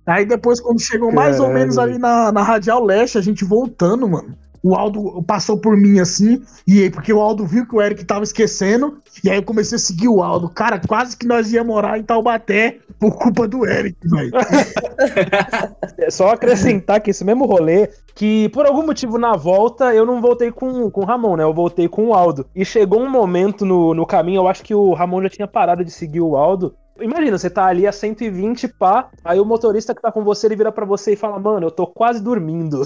Aí 0.05 0.25
depois, 0.25 0.59
quando 0.59 0.81
chegou 0.81 1.11
mais 1.11 1.39
ou 1.39 1.47
Caralho, 1.47 1.59
menos 1.59 1.77
ali 1.77 1.97
na, 1.97 2.31
na 2.31 2.41
Radial 2.41 2.83
Leste, 2.83 3.17
a 3.17 3.21
gente 3.21 3.45
voltando, 3.45 4.07
mano. 4.07 4.35
O 4.63 4.75
Aldo 4.75 5.21
passou 5.23 5.57
por 5.57 5.75
mim 5.75 5.99
assim, 5.99 6.41
e 6.65 6.83
aí, 6.83 6.89
porque 6.89 7.11
o 7.11 7.19
Aldo 7.19 7.45
viu 7.45 7.67
que 7.67 7.75
o 7.75 7.81
Eric 7.81 8.05
tava 8.05 8.23
esquecendo, 8.23 8.97
e 9.21 9.29
aí 9.29 9.35
eu 9.35 9.43
comecei 9.43 9.75
a 9.75 9.79
seguir 9.79 10.07
o 10.07 10.23
Aldo. 10.23 10.47
Cara, 10.47 10.79
quase 10.79 11.17
que 11.17 11.27
nós 11.27 11.51
ia 11.51 11.63
morar 11.65 11.99
em 11.99 12.03
Taubaté 12.03 12.79
por 12.97 13.17
culpa 13.17 13.45
do 13.45 13.67
Eric, 13.67 13.97
velho. 14.05 14.31
É 15.97 16.09
só 16.09 16.29
acrescentar 16.29 17.01
que 17.01 17.11
esse 17.11 17.23
mesmo 17.23 17.45
rolê, 17.45 17.89
que 18.15 18.49
por 18.49 18.65
algum 18.65 18.85
motivo 18.85 19.17
na 19.17 19.35
volta 19.35 19.93
eu 19.93 20.05
não 20.05 20.21
voltei 20.21 20.51
com, 20.51 20.89
com 20.89 21.01
o 21.01 21.05
Ramon, 21.05 21.35
né? 21.37 21.43
Eu 21.43 21.53
voltei 21.53 21.87
com 21.87 22.07
o 22.07 22.13
Aldo. 22.13 22.45
E 22.55 22.65
chegou 22.65 23.01
um 23.01 23.09
momento 23.09 23.65
no, 23.65 23.93
no 23.93 24.05
caminho, 24.05 24.41
eu 24.41 24.47
acho 24.47 24.63
que 24.63 24.73
o 24.73 24.93
Ramon 24.93 25.21
já 25.23 25.29
tinha 25.29 25.47
parado 25.47 25.83
de 25.83 25.91
seguir 25.91 26.21
o 26.21 26.35
Aldo. 26.35 26.75
Imagina, 27.01 27.37
você 27.37 27.49
tá 27.49 27.65
ali 27.65 27.87
a 27.87 27.91
120 27.91 28.67
pá, 28.67 29.09
aí 29.23 29.39
o 29.39 29.45
motorista 29.45 29.95
que 29.95 30.01
tá 30.01 30.11
com 30.11 30.23
você, 30.23 30.47
ele 30.47 30.55
vira 30.55 30.71
pra 30.71 30.85
você 30.85 31.13
e 31.13 31.15
fala, 31.15 31.39
mano, 31.39 31.67
eu 31.67 31.71
tô 31.71 31.87
quase 31.87 32.21
dormindo. 32.21 32.83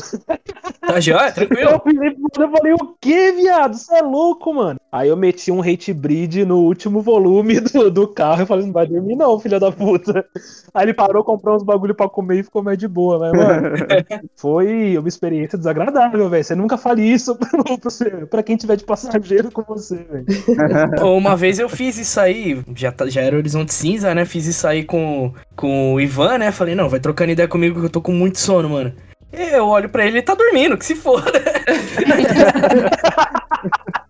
Tá 0.82 1.00
já? 1.00 1.28
Eu 1.28 1.34
Tranquilo? 1.34 1.82
falei, 1.84 2.16
eu 2.40 2.52
falei, 2.52 2.74
o 2.74 2.96
que, 3.02 3.32
viado? 3.34 3.76
Você 3.76 3.96
é 3.96 4.02
louco, 4.02 4.54
mano. 4.54 4.80
Aí 4.92 5.10
eu 5.10 5.18
meti 5.18 5.52
um 5.52 5.62
hate 5.62 5.94
breed 5.94 6.46
no 6.46 6.60
último 6.60 7.02
volume 7.02 7.60
do, 7.60 7.92
do 7.92 8.08
carro. 8.08 8.42
Eu 8.44 8.48
falei, 8.48 8.66
não 8.66 8.72
vai 8.74 8.88
dormir 8.88 9.16
não, 9.16 9.38
filha 9.40 9.60
da 9.60 9.72
puta. 9.72 10.26
Aí 10.74 10.86
ele 10.86 10.94
parou, 10.94 11.24
comprou 11.24 11.56
uns 11.58 11.64
bagulho 11.64 11.94
pra 11.94 12.08
comer 12.08 12.40
e 12.40 12.44
ficou 12.44 12.64
mais 12.64 12.78
de 12.78 12.88
boa, 12.88 13.20
mas, 13.20 13.32
mano, 13.34 13.70
foi 14.38 14.98
uma 14.98 15.08
experiência 15.08 15.58
desagradável, 15.58 16.30
velho. 16.30 16.44
Você 16.44 16.56
nunca 16.56 16.78
fale 16.78 17.02
isso 17.04 17.38
pra 18.30 18.42
quem 18.42 18.56
tiver 18.56 18.78
de 18.78 18.86
passageiro 18.86 19.52
com 19.52 19.64
você, 19.64 19.96
velho. 19.98 20.26
Uma 21.06 21.36
vez 21.36 21.60
eu 21.60 21.68
fiz 21.70 21.98
isso 21.98 22.20
aí, 22.20 22.64
já, 22.76 22.92
tá- 22.92 23.08
já 23.10 23.22
era 23.22 23.36
Horizonte 23.36 23.74
Cinza, 23.74 23.97
né? 24.04 24.26
Fiz 24.26 24.46
isso 24.46 24.68
aí 24.68 24.84
com, 24.84 25.34
com 25.56 25.94
o 25.94 26.02
Ivan, 26.02 26.40
né? 26.40 26.52
Falei, 26.52 26.76
não, 26.76 26.90
vai 26.90 27.00
trocando 27.00 27.32
ideia 27.32 27.48
comigo 27.48 27.80
que 27.80 27.86
eu 27.86 27.90
tô 27.90 28.02
com 28.02 28.12
muito 28.12 28.40
sono, 28.40 28.70
mano. 28.70 28.94
E 29.32 29.56
eu 29.56 29.68
olho 29.68 29.90
pra 29.90 30.06
ele, 30.06 30.18
ele 30.18 30.22
tá 30.22 30.34
dormindo, 30.34 30.78
que 30.78 30.86
se 30.86 30.96
foda. 30.96 31.32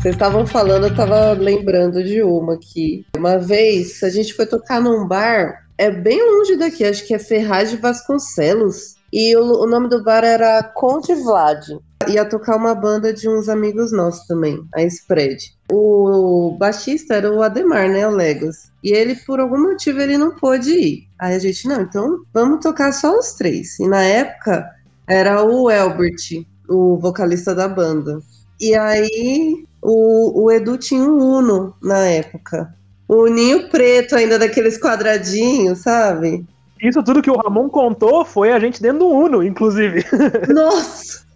Vocês 0.00 0.14
estavam 0.14 0.46
falando, 0.46 0.86
eu 0.86 0.94
tava 0.94 1.32
lembrando 1.32 2.04
de 2.04 2.22
uma 2.22 2.54
aqui. 2.54 3.04
Uma 3.16 3.36
vez, 3.36 4.00
a 4.04 4.08
gente 4.08 4.32
foi 4.32 4.46
tocar 4.46 4.80
num 4.80 5.08
bar, 5.08 5.66
é 5.76 5.90
bem 5.90 6.24
longe 6.24 6.56
daqui, 6.56 6.84
acho 6.84 7.04
que 7.04 7.14
é 7.14 7.18
Ferraz 7.18 7.70
de 7.70 7.78
Vasconcelos. 7.78 8.94
E 9.12 9.36
o, 9.36 9.64
o 9.64 9.66
nome 9.66 9.88
do 9.88 10.04
bar 10.04 10.24
era 10.24 10.62
Conde 10.62 11.14
Vlad. 11.14 11.70
Ia 12.08 12.24
tocar 12.24 12.56
uma 12.56 12.74
banda 12.74 13.12
de 13.12 13.28
uns 13.28 13.48
amigos 13.48 13.92
nossos 13.92 14.26
também, 14.26 14.62
a 14.74 14.82
Spread. 14.82 15.52
O 15.70 16.56
baixista 16.58 17.14
era 17.14 17.32
o 17.32 17.42
Ademar, 17.42 17.88
né, 17.88 18.06
o 18.06 18.10
Legos. 18.10 18.70
E 18.82 18.90
ele, 18.92 19.14
por 19.14 19.40
algum 19.40 19.60
motivo, 19.60 20.00
ele 20.00 20.16
não 20.16 20.34
pôde 20.34 20.70
ir. 20.70 21.08
Aí 21.18 21.34
a 21.34 21.38
gente, 21.38 21.66
não, 21.68 21.82
então 21.82 22.22
vamos 22.32 22.60
tocar 22.62 22.92
só 22.92 23.18
os 23.18 23.32
três. 23.32 23.78
E 23.78 23.86
na 23.86 24.02
época, 24.02 24.68
era 25.06 25.42
o 25.42 25.70
Elbert, 25.70 26.44
o 26.68 26.96
vocalista 26.96 27.54
da 27.54 27.68
banda. 27.68 28.20
E 28.60 28.74
aí 28.74 29.64
o, 29.82 30.44
o 30.44 30.50
Edu 30.50 30.76
tinha 30.76 31.02
um 31.02 31.18
Uno 31.18 31.74
na 31.82 31.98
época. 32.06 32.74
O 33.06 33.24
Uninho 33.24 33.68
preto 33.70 34.14
ainda, 34.14 34.38
daqueles 34.38 34.78
quadradinhos, 34.78 35.78
sabe? 35.78 36.44
Isso 36.80 37.02
tudo 37.02 37.22
que 37.22 37.30
o 37.30 37.36
Ramon 37.36 37.68
contou 37.68 38.24
foi 38.24 38.52
a 38.52 38.58
gente 38.58 38.82
dentro 38.82 39.00
do 39.00 39.08
Uno, 39.08 39.42
inclusive. 39.42 40.04
Nossa! 40.52 41.26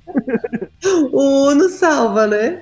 O 1.13 1.49
Uno 1.49 1.69
salva, 1.69 2.27
né? 2.27 2.61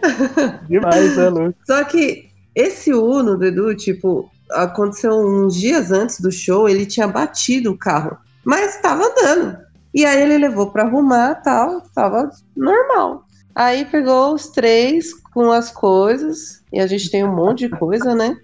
Demais, 0.68 1.16
é 1.18 1.28
louco. 1.28 1.54
Só 1.66 1.84
que 1.84 2.30
esse 2.54 2.92
Uno 2.92 3.36
do 3.36 3.44
Edu, 3.44 3.74
tipo, 3.74 4.30
aconteceu 4.50 5.12
uns 5.12 5.54
dias 5.54 5.90
antes 5.90 6.20
do 6.20 6.30
show, 6.30 6.68
ele 6.68 6.86
tinha 6.86 7.06
batido 7.06 7.70
o 7.70 7.78
carro, 7.78 8.16
mas 8.44 8.76
estava 8.76 9.04
andando. 9.04 9.58
E 9.94 10.04
aí 10.04 10.22
ele 10.22 10.38
levou 10.38 10.70
para 10.70 10.84
arrumar 10.84 11.36
tal, 11.36 11.82
tava 11.94 12.30
normal. 12.56 13.24
Aí 13.54 13.84
pegou 13.84 14.34
os 14.34 14.48
três 14.48 15.12
com 15.34 15.50
as 15.50 15.70
coisas, 15.70 16.62
e 16.72 16.80
a 16.80 16.86
gente 16.86 17.10
tem 17.10 17.24
um 17.24 17.34
monte 17.34 17.68
de 17.68 17.70
coisa, 17.70 18.14
né? 18.14 18.36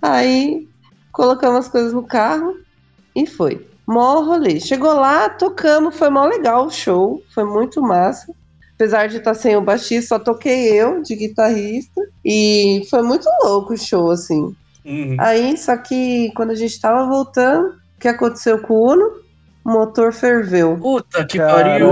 aí 0.00 0.68
colocamos 1.12 1.66
as 1.66 1.68
coisas 1.68 1.92
no 1.92 2.04
carro 2.04 2.56
e 3.14 3.26
foi. 3.26 3.66
Mó 3.88 4.20
rolê. 4.20 4.60
Chegou 4.60 4.92
lá, 4.92 5.30
tocamos, 5.30 5.96
foi 5.96 6.10
mó 6.10 6.26
legal 6.26 6.66
o 6.66 6.70
show, 6.70 7.22
foi 7.34 7.44
muito 7.44 7.80
massa. 7.80 8.30
Apesar 8.74 9.08
de 9.08 9.16
estar 9.16 9.32
sem 9.32 9.56
o 9.56 9.62
baixista, 9.62 10.08
só 10.08 10.18
toquei 10.18 10.70
eu 10.74 11.02
de 11.02 11.16
guitarrista. 11.16 12.02
E 12.22 12.86
foi 12.90 13.00
muito 13.00 13.26
louco 13.42 13.72
o 13.72 13.78
show, 13.78 14.10
assim. 14.10 14.54
Uhum. 14.84 15.16
Aí, 15.18 15.56
só 15.56 15.74
que 15.74 16.30
quando 16.36 16.50
a 16.50 16.54
gente 16.54 16.78
tava 16.78 17.08
voltando, 17.08 17.68
o 17.68 17.98
que 17.98 18.08
aconteceu 18.08 18.60
com 18.60 18.74
o 18.74 18.92
Uno? 18.92 19.10
O 19.64 19.70
motor 19.70 20.12
ferveu. 20.12 20.76
Puta 20.76 21.24
que 21.24 21.38
pariu. 21.38 21.88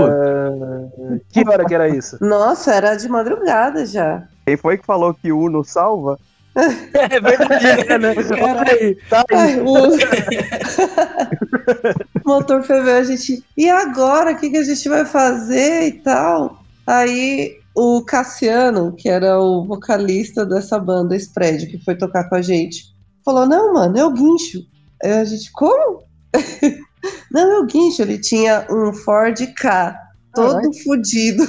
Que 1.29 1.47
hora 1.49 1.65
que 1.65 1.73
era 1.73 1.89
isso? 1.89 2.17
Nossa, 2.21 2.75
era 2.75 2.95
de 2.95 3.09
madrugada 3.09 3.85
já. 3.87 4.23
Quem 4.45 4.55
foi 4.55 4.77
que 4.77 4.85
falou 4.85 5.15
que 5.15 5.31
o 5.31 5.39
Uno 5.39 5.63
salva? 5.63 6.17
É 6.93 7.19
verdade. 7.19 7.97
Né? 7.99 8.15
Caralho, 8.15 8.97
tá 9.09 9.25
aí. 9.31 9.59
O... 9.61 9.75
motor 12.25 12.63
ferveu, 12.63 12.97
a 12.97 13.03
gente. 13.03 13.43
E 13.55 13.69
agora? 13.69 14.31
O 14.31 14.37
que, 14.37 14.49
que 14.49 14.57
a 14.57 14.63
gente 14.63 14.89
vai 14.89 15.05
fazer 15.05 15.87
e 15.87 15.91
tal? 15.93 16.63
Aí 16.85 17.57
o 17.75 18.01
Cassiano, 18.01 18.91
que 18.93 19.07
era 19.07 19.39
o 19.39 19.63
vocalista 19.65 20.45
dessa 20.45 20.77
banda 20.79 21.15
Spread, 21.15 21.67
que 21.67 21.77
foi 21.83 21.95
tocar 21.95 22.27
com 22.27 22.35
a 22.35 22.41
gente, 22.41 22.93
falou: 23.23 23.45
Não, 23.45 23.73
mano, 23.73 23.97
é 23.97 24.05
o 24.05 24.11
guincho. 24.11 24.65
Aí 25.03 25.11
a 25.11 25.23
gente, 25.23 25.51
como? 25.51 26.03
Não, 27.31 27.51
é 27.51 27.59
o 27.59 27.65
guincho. 27.65 28.01
Ele 28.01 28.17
tinha 28.17 28.65
um 28.69 28.91
Ford 28.91 29.39
K, 29.53 29.95
todo 30.33 30.73
fudido. 30.83 31.47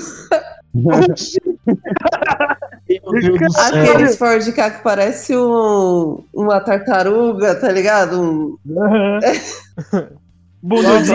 Meu 2.89 3.13
Deus 3.13 3.39
do 3.39 3.53
céu. 3.53 3.65
Aqueles 3.65 4.17
Ford 4.17 4.53
K 4.53 4.71
que 4.71 4.83
parece 4.83 5.37
um, 5.37 6.25
uma 6.33 6.61
tartaruga, 6.61 7.55
tá 7.55 7.71
ligado? 7.71 8.21
Um, 8.21 8.57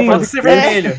pode 0.06 0.26
ser 0.26 0.42
vermelho. 0.42 0.96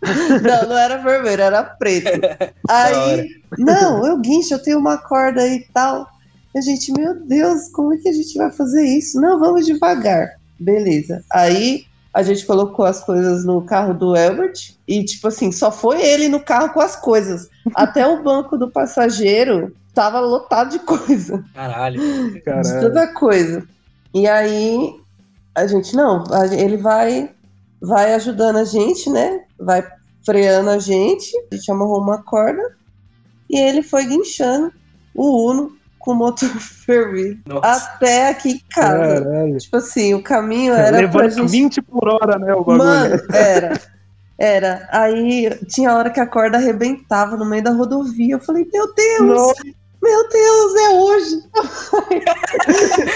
Não, 0.00 0.68
não 0.68 0.78
era 0.78 0.96
vermelho, 0.98 1.42
era 1.42 1.62
preto. 1.62 2.08
Aí, 2.68 3.28
não, 3.58 4.06
eu 4.06 4.18
guincho, 4.18 4.54
eu 4.54 4.62
tenho 4.62 4.78
uma 4.78 4.96
corda 4.96 5.42
aí 5.42 5.56
e 5.56 5.72
tal. 5.72 6.06
A 6.56 6.60
gente, 6.60 6.92
meu 6.92 7.14
Deus, 7.26 7.68
como 7.72 7.92
é 7.94 7.98
que 7.98 8.08
a 8.08 8.12
gente 8.12 8.36
vai 8.38 8.50
fazer 8.50 8.84
isso? 8.84 9.20
Não, 9.20 9.38
vamos 9.38 9.66
devagar. 9.66 10.38
Beleza. 10.58 11.22
Aí 11.30 11.84
a 12.12 12.22
gente 12.22 12.44
colocou 12.46 12.84
as 12.84 13.02
coisas 13.04 13.44
no 13.44 13.62
carro 13.62 13.94
do 13.94 14.16
Elbert 14.16 14.74
e, 14.86 15.04
tipo 15.04 15.28
assim, 15.28 15.52
só 15.52 15.70
foi 15.70 16.00
ele 16.02 16.28
no 16.28 16.40
carro 16.40 16.70
com 16.72 16.80
as 16.80 16.96
coisas. 16.96 17.48
Até 17.74 18.06
o 18.06 18.22
banco 18.22 18.56
do 18.56 18.70
passageiro 18.70 19.74
tava 19.94 20.20
lotado 20.20 20.70
de 20.70 20.78
coisa. 20.80 21.44
Caralho. 21.54 22.00
De 22.32 22.40
Caralho. 22.40 22.80
toda 22.80 23.06
coisa. 23.14 23.66
E 24.14 24.26
aí 24.26 24.94
a 25.54 25.66
gente, 25.66 25.94
não, 25.94 26.24
a- 26.32 26.46
ele 26.46 26.76
vai, 26.76 27.30
vai 27.80 28.14
ajudando 28.14 28.56
a 28.56 28.64
gente, 28.64 29.10
né? 29.10 29.40
Vai 29.58 29.86
freando 30.24 30.70
a 30.70 30.78
gente. 30.78 31.30
A 31.52 31.54
gente 31.54 31.70
amarrou 31.70 32.00
uma 32.00 32.22
corda 32.22 32.62
e 33.50 33.58
ele 33.58 33.82
foi 33.82 34.06
guinchando 34.06 34.72
o 35.14 35.50
Uno 35.50 35.76
com 35.98 36.12
o 36.12 36.14
motor 36.14 36.48
fervido 36.48 37.40
Nossa. 37.46 37.68
até 37.68 38.28
aqui 38.30 38.50
em 38.50 38.62
casa. 38.70 39.24
Caralho. 39.24 39.58
Tipo 39.58 39.76
assim, 39.76 40.14
o 40.14 40.22
caminho 40.22 40.72
era 40.74 40.96
Levando 40.96 41.30
gente 41.30 41.50
20 41.50 41.82
por 41.82 42.08
hora, 42.08 42.38
né, 42.38 42.54
o 42.54 42.58
bagulho. 42.58 42.78
Mano, 42.78 43.20
era. 43.32 43.80
Era. 44.38 44.88
Aí 44.92 45.50
tinha 45.66 45.92
hora 45.94 46.10
que 46.10 46.20
a 46.20 46.26
corda 46.26 46.58
arrebentava 46.58 47.36
no 47.36 47.44
meio 47.44 47.62
da 47.62 47.72
rodovia. 47.72 48.36
Eu 48.36 48.40
falei, 48.40 48.68
meu 48.72 48.94
Deus! 48.94 49.26
Nossa. 49.26 49.78
Meu 50.00 50.28
Deus, 50.28 50.74
é 50.76 50.88
hoje! 50.90 51.42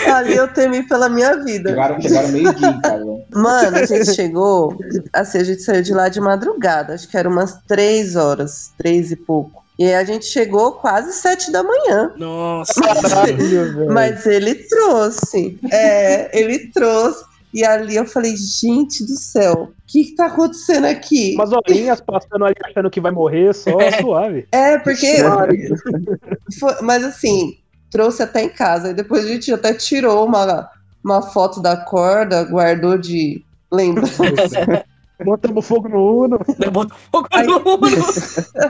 Ali 0.12 0.34
eu 0.34 0.48
temi 0.48 0.82
pela 0.82 1.08
minha 1.08 1.36
vida. 1.44 1.70
Chegaram, 1.70 2.00
chegaram 2.00 2.28
meio-dia 2.30 2.68
em 2.68 2.80
casa. 2.80 3.04
Mano, 3.32 3.76
a 3.76 3.84
gente 3.86 4.14
chegou. 4.14 4.76
Assim, 5.12 5.38
a 5.38 5.44
gente 5.44 5.62
saiu 5.62 5.82
de 5.82 5.94
lá 5.94 6.08
de 6.08 6.20
madrugada. 6.20 6.94
Acho 6.94 7.08
que 7.08 7.16
era 7.16 7.28
umas 7.28 7.56
três 7.68 8.16
horas, 8.16 8.72
três 8.76 9.12
e 9.12 9.16
pouco. 9.16 9.61
E 9.82 9.84
aí 9.84 9.94
a 9.96 10.04
gente 10.04 10.26
chegou 10.26 10.74
quase 10.74 11.12
sete 11.12 11.50
da 11.50 11.60
manhã. 11.64 12.12
Nossa. 12.16 12.72
Caralho, 13.02 13.74
velho. 13.74 13.92
Mas 13.92 14.24
ele 14.26 14.54
trouxe. 14.54 15.58
É, 15.72 16.38
ele 16.38 16.68
trouxe. 16.68 17.24
E 17.52 17.64
ali 17.64 17.96
eu 17.96 18.06
falei, 18.06 18.36
gente 18.36 19.04
do 19.04 19.16
céu, 19.16 19.72
o 19.72 19.74
que, 19.88 20.04
que 20.04 20.14
tá 20.14 20.26
acontecendo 20.26 20.84
aqui? 20.84 21.34
Umas 21.34 21.50
horinhas 21.50 22.00
passando 22.00 22.44
ali 22.44 22.54
achando 22.64 22.88
que 22.88 23.00
vai 23.00 23.10
morrer, 23.10 23.52
só 23.52 23.76
suave. 24.00 24.46
É, 24.52 24.78
porque. 24.78 25.16
foi- 26.60 26.80
mas 26.82 27.02
assim, 27.02 27.58
trouxe 27.90 28.22
até 28.22 28.44
em 28.44 28.50
casa. 28.50 28.90
E 28.90 28.94
depois 28.94 29.24
a 29.24 29.28
gente 29.28 29.52
até 29.52 29.74
tirou 29.74 30.24
uma, 30.24 30.70
uma 31.02 31.22
foto 31.22 31.60
da 31.60 31.76
corda, 31.76 32.44
guardou 32.44 32.96
de 32.96 33.44
lembrança. 33.68 34.22
Botamos 35.24 35.66
fogo 35.66 35.88
no 35.88 36.24
Uno. 36.24 36.38
Botou 36.72 36.96
fogo 37.10 37.28
Ai. 37.32 37.46
no 37.46 37.56
Uno. 37.58 37.86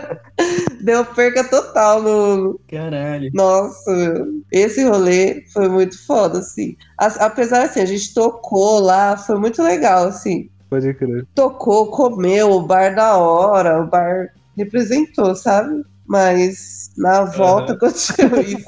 Deu 0.82 1.04
perca 1.04 1.44
total 1.44 2.02
no. 2.02 2.61
Caralho. 2.68 3.30
Nossa, 3.35 4.26
esse 4.50 4.85
rolê 4.85 5.44
foi 5.52 5.68
muito 5.68 5.99
foda, 6.06 6.38
assim. 6.38 6.76
As- 6.99 7.21
apesar 7.21 7.64
assim, 7.64 7.80
a 7.80 7.87
gente 7.87 8.12
tocou 8.14 8.80
lá, 8.80 9.16
foi 9.16 9.38
muito 9.38 9.62
legal, 9.62 10.06
assim. 10.06 10.49
Pode 10.68 10.92
crer. 10.94 11.26
Tocou, 11.35 11.88
comeu, 11.90 12.50
o 12.52 12.62
bar 12.62 12.94
da 12.94 13.16
hora, 13.16 13.82
o 13.82 13.87
bar 13.87 14.28
representou, 14.56 15.35
sabe? 15.35 15.85
Mas 16.06 16.90
na 16.97 17.25
volta 17.25 17.75
aconteceu 17.75 18.28
isso. 18.40 18.66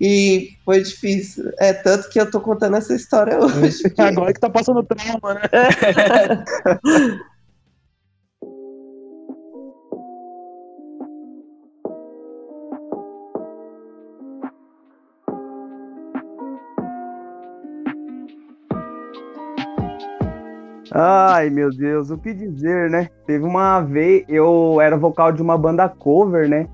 E 0.00 0.50
foi 0.64 0.82
difícil. 0.82 1.50
É 1.58 1.72
tanto 1.72 2.08
que 2.08 2.20
eu 2.20 2.30
tô 2.30 2.40
contando 2.40 2.76
essa 2.76 2.94
história 2.94 3.38
hoje. 3.38 3.82
Agora 3.98 4.32
que 4.32 4.40
tá 4.40 4.50
passando 4.50 4.82
trauma, 4.82 5.34
né? 5.34 5.40
Ai, 20.92 21.50
meu 21.50 21.70
Deus, 21.70 22.10
o 22.10 22.18
que 22.18 22.34
dizer, 22.34 22.90
né? 22.90 23.08
Teve 23.24 23.44
uma 23.44 23.80
vez, 23.80 24.24
eu 24.28 24.80
era 24.80 24.96
vocal 24.96 25.30
de 25.30 25.40
uma 25.40 25.56
banda 25.56 25.88
cover, 25.88 26.48
né? 26.48 26.68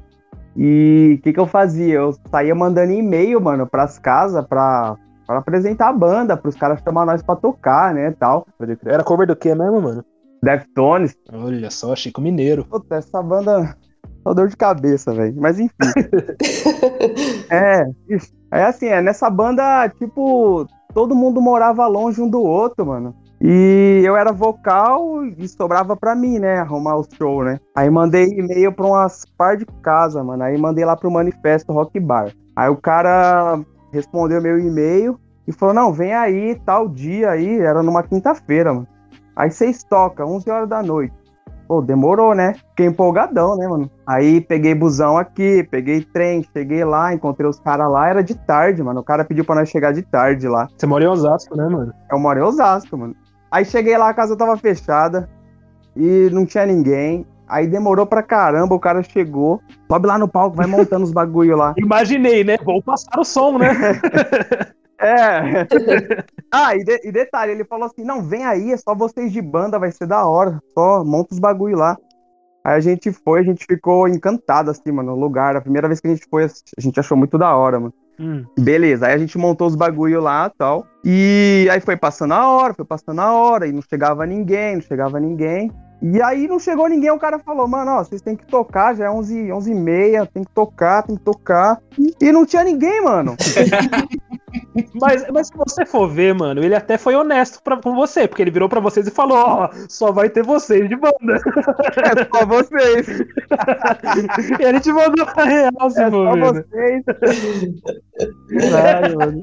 E 0.56 1.16
o 1.18 1.22
que, 1.22 1.32
que 1.32 1.40
eu 1.40 1.46
fazia? 1.46 1.94
Eu 1.94 2.14
saía 2.30 2.54
mandando 2.54 2.92
e-mail, 2.92 3.40
mano, 3.40 3.66
pras 3.66 3.98
casas 3.98 4.44
pra, 4.46 4.96
pra 5.26 5.38
apresentar 5.38 5.88
a 5.88 5.92
banda, 5.92 6.36
pros 6.36 6.56
caras 6.56 6.80
chamar 6.82 7.04
nós 7.04 7.22
pra 7.22 7.36
tocar, 7.36 7.92
né, 7.94 8.10
tal. 8.12 8.46
Era 8.84 9.04
cover 9.04 9.26
do 9.26 9.36
que 9.36 9.54
mesmo, 9.54 9.80
mano? 9.80 10.04
Deftones. 10.42 11.14
Olha 11.32 11.70
só, 11.70 11.94
Chico 11.94 12.20
Mineiro. 12.20 12.64
Puta, 12.64 12.96
essa 12.96 13.22
banda... 13.22 13.76
Só 14.22 14.34
dor 14.34 14.48
de 14.48 14.56
cabeça, 14.56 15.12
velho. 15.12 15.36
Mas 15.36 15.60
enfim. 15.60 15.74
é, 17.48 17.84
é 18.52 18.64
assim, 18.64 18.86
é, 18.86 19.00
nessa 19.00 19.30
banda, 19.30 19.88
tipo, 19.90 20.66
todo 20.92 21.14
mundo 21.14 21.40
morava 21.40 21.86
longe 21.86 22.20
um 22.20 22.28
do 22.28 22.42
outro, 22.42 22.84
mano. 22.84 23.14
E 23.40 24.02
eu 24.04 24.16
era 24.16 24.32
vocal 24.32 25.24
e 25.24 25.46
sobrava 25.46 25.96
pra 25.96 26.14
mim, 26.14 26.38
né? 26.38 26.58
Arrumar 26.58 26.96
o 26.96 27.06
show, 27.16 27.44
né? 27.44 27.60
Aí 27.74 27.90
mandei 27.90 28.28
e-mail 28.28 28.72
pra 28.72 28.86
umas 28.86 29.24
par 29.36 29.56
de 29.56 29.66
casa, 29.82 30.22
mano. 30.24 30.42
Aí 30.42 30.56
mandei 30.56 30.84
lá 30.84 30.96
pro 30.96 31.10
Manifesto 31.10 31.72
Rock 31.72 32.00
Bar. 32.00 32.32
Aí 32.54 32.68
o 32.70 32.76
cara 32.76 33.60
respondeu 33.92 34.40
meu 34.40 34.58
e-mail 34.58 35.20
e 35.46 35.52
falou: 35.52 35.74
Não, 35.74 35.92
vem 35.92 36.14
aí, 36.14 36.58
tal 36.64 36.88
dia 36.88 37.30
aí. 37.30 37.60
Era 37.60 37.82
numa 37.82 38.02
quinta-feira, 38.02 38.72
mano. 38.72 38.88
Aí 39.34 39.50
vocês 39.50 39.84
tocam, 39.84 40.34
11 40.34 40.50
horas 40.50 40.68
da 40.68 40.82
noite. 40.82 41.14
Pô, 41.68 41.82
demorou, 41.82 42.34
né? 42.34 42.54
Fiquei 42.70 42.86
empolgadão, 42.86 43.56
né, 43.56 43.66
mano? 43.66 43.90
Aí 44.06 44.40
peguei 44.40 44.72
busão 44.74 45.18
aqui, 45.18 45.66
peguei 45.68 46.00
trem, 46.00 46.46
cheguei 46.52 46.84
lá, 46.84 47.12
encontrei 47.12 47.48
os 47.48 47.58
caras 47.58 47.90
lá, 47.90 48.08
era 48.08 48.22
de 48.22 48.34
tarde, 48.34 48.82
mano. 48.82 49.00
O 49.00 49.04
cara 49.04 49.24
pediu 49.24 49.44
pra 49.44 49.56
nós 49.56 49.68
chegar 49.68 49.92
de 49.92 50.02
tarde 50.02 50.46
lá. 50.46 50.68
Você 50.76 50.86
mora 50.86 51.04
em 51.04 51.08
Osasco, 51.08 51.56
né, 51.56 51.68
mano? 51.68 51.92
Eu 52.10 52.18
moro 52.18 52.38
em 52.38 52.42
Osasco, 52.42 52.96
mano. 52.96 53.16
Aí 53.50 53.64
cheguei 53.64 53.96
lá, 53.96 54.08
a 54.08 54.14
casa 54.14 54.36
tava 54.36 54.56
fechada 54.56 55.28
e 55.94 56.28
não 56.32 56.44
tinha 56.44 56.66
ninguém. 56.66 57.26
Aí 57.48 57.66
demorou 57.66 58.04
pra 58.06 58.22
caramba, 58.22 58.74
o 58.74 58.80
cara 58.80 59.02
chegou. 59.02 59.60
Sobe 59.90 60.06
lá 60.06 60.18
no 60.18 60.26
palco, 60.26 60.56
vai 60.56 60.66
montando 60.66 61.04
os 61.04 61.12
bagulho 61.12 61.56
lá. 61.56 61.74
Imaginei, 61.78 62.42
né? 62.42 62.56
Vou 62.64 62.82
passar 62.82 63.18
o 63.18 63.24
som, 63.24 63.58
né? 63.58 63.68
É. 64.98 65.66
ah, 66.50 66.74
e, 66.74 66.82
de- 66.82 67.00
e 67.04 67.12
detalhe, 67.12 67.52
ele 67.52 67.64
falou 67.64 67.86
assim: 67.86 68.02
não, 68.02 68.22
vem 68.22 68.44
aí, 68.46 68.72
é 68.72 68.76
só 68.78 68.94
vocês 68.94 69.30
de 69.30 69.42
banda, 69.42 69.78
vai 69.78 69.92
ser 69.92 70.06
da 70.06 70.24
hora. 70.26 70.58
Só 70.72 71.04
monta 71.04 71.34
os 71.34 71.38
bagulho 71.38 71.76
lá. 71.76 71.96
Aí 72.64 72.76
a 72.76 72.80
gente 72.80 73.12
foi, 73.12 73.40
a 73.40 73.42
gente 73.42 73.64
ficou 73.68 74.08
encantado, 74.08 74.70
assim, 74.70 74.90
mano, 74.90 75.14
no 75.14 75.20
lugar. 75.20 75.54
A 75.54 75.60
primeira 75.60 75.86
vez 75.86 76.00
que 76.00 76.08
a 76.08 76.10
gente 76.10 76.26
foi, 76.28 76.44
a 76.44 76.80
gente 76.80 76.98
achou 76.98 77.16
muito 77.16 77.36
da 77.38 77.54
hora, 77.54 77.78
mano. 77.78 77.94
Hum. 78.18 78.44
Beleza, 78.58 79.06
aí 79.06 79.14
a 79.14 79.18
gente 79.18 79.36
montou 79.36 79.66
os 79.66 79.76
bagulho 79.76 80.20
lá 80.20 80.50
tal. 80.50 80.86
E 81.04 81.68
aí 81.70 81.80
foi 81.80 81.96
passando 81.96 82.32
a 82.32 82.48
hora, 82.50 82.74
foi 82.74 82.84
passando 82.84 83.20
a 83.20 83.32
hora, 83.32 83.66
e 83.66 83.72
não 83.72 83.82
chegava 83.82 84.26
ninguém, 84.26 84.76
não 84.76 84.82
chegava 84.82 85.20
ninguém. 85.20 85.70
E 86.02 86.20
aí 86.22 86.46
não 86.46 86.58
chegou 86.58 86.88
ninguém, 86.88 87.10
o 87.10 87.18
cara 87.18 87.38
falou, 87.38 87.66
mano, 87.66 87.92
ó, 87.92 88.04
vocês 88.04 88.20
têm 88.20 88.36
que 88.36 88.46
tocar, 88.46 88.94
já 88.94 89.06
é 89.06 89.10
11, 89.10 89.50
11 89.52 89.70
e 89.70 89.74
meia, 89.74 90.26
tem 90.26 90.44
que 90.44 90.50
tocar, 90.52 91.02
tem 91.02 91.16
que 91.16 91.22
tocar. 91.22 91.80
E 92.20 92.30
não 92.30 92.44
tinha 92.44 92.62
ninguém, 92.62 93.02
mano. 93.02 93.34
Mas, 95.00 95.26
mas 95.30 95.48
se 95.48 95.56
você 95.56 95.84
for 95.86 96.08
ver, 96.08 96.34
mano, 96.34 96.62
ele 96.62 96.74
até 96.74 96.98
foi 96.98 97.14
honesto 97.14 97.62
pra, 97.62 97.76
com 97.76 97.94
você, 97.94 98.26
porque 98.28 98.42
ele 98.42 98.50
virou 98.50 98.68
pra 98.68 98.80
vocês 98.80 99.06
e 99.06 99.10
falou: 99.10 99.38
Ó, 99.38 99.70
só 99.88 100.12
vai 100.12 100.28
ter 100.28 100.42
vocês 100.42 100.88
de 100.88 100.96
banda. 100.96 101.14
É 101.34 102.38
só 102.38 102.46
vocês, 102.46 103.20
e 104.58 104.62
ele 104.64 104.80
te 104.80 104.92
mandou 104.92 105.26
a 105.36 105.44
real, 105.44 105.70
é 105.70 105.80
for 105.80 105.90
só 105.90 106.36
né? 106.36 106.42
vocês. 106.42 107.04
Caralho, 108.70 109.16
mano. 109.16 109.40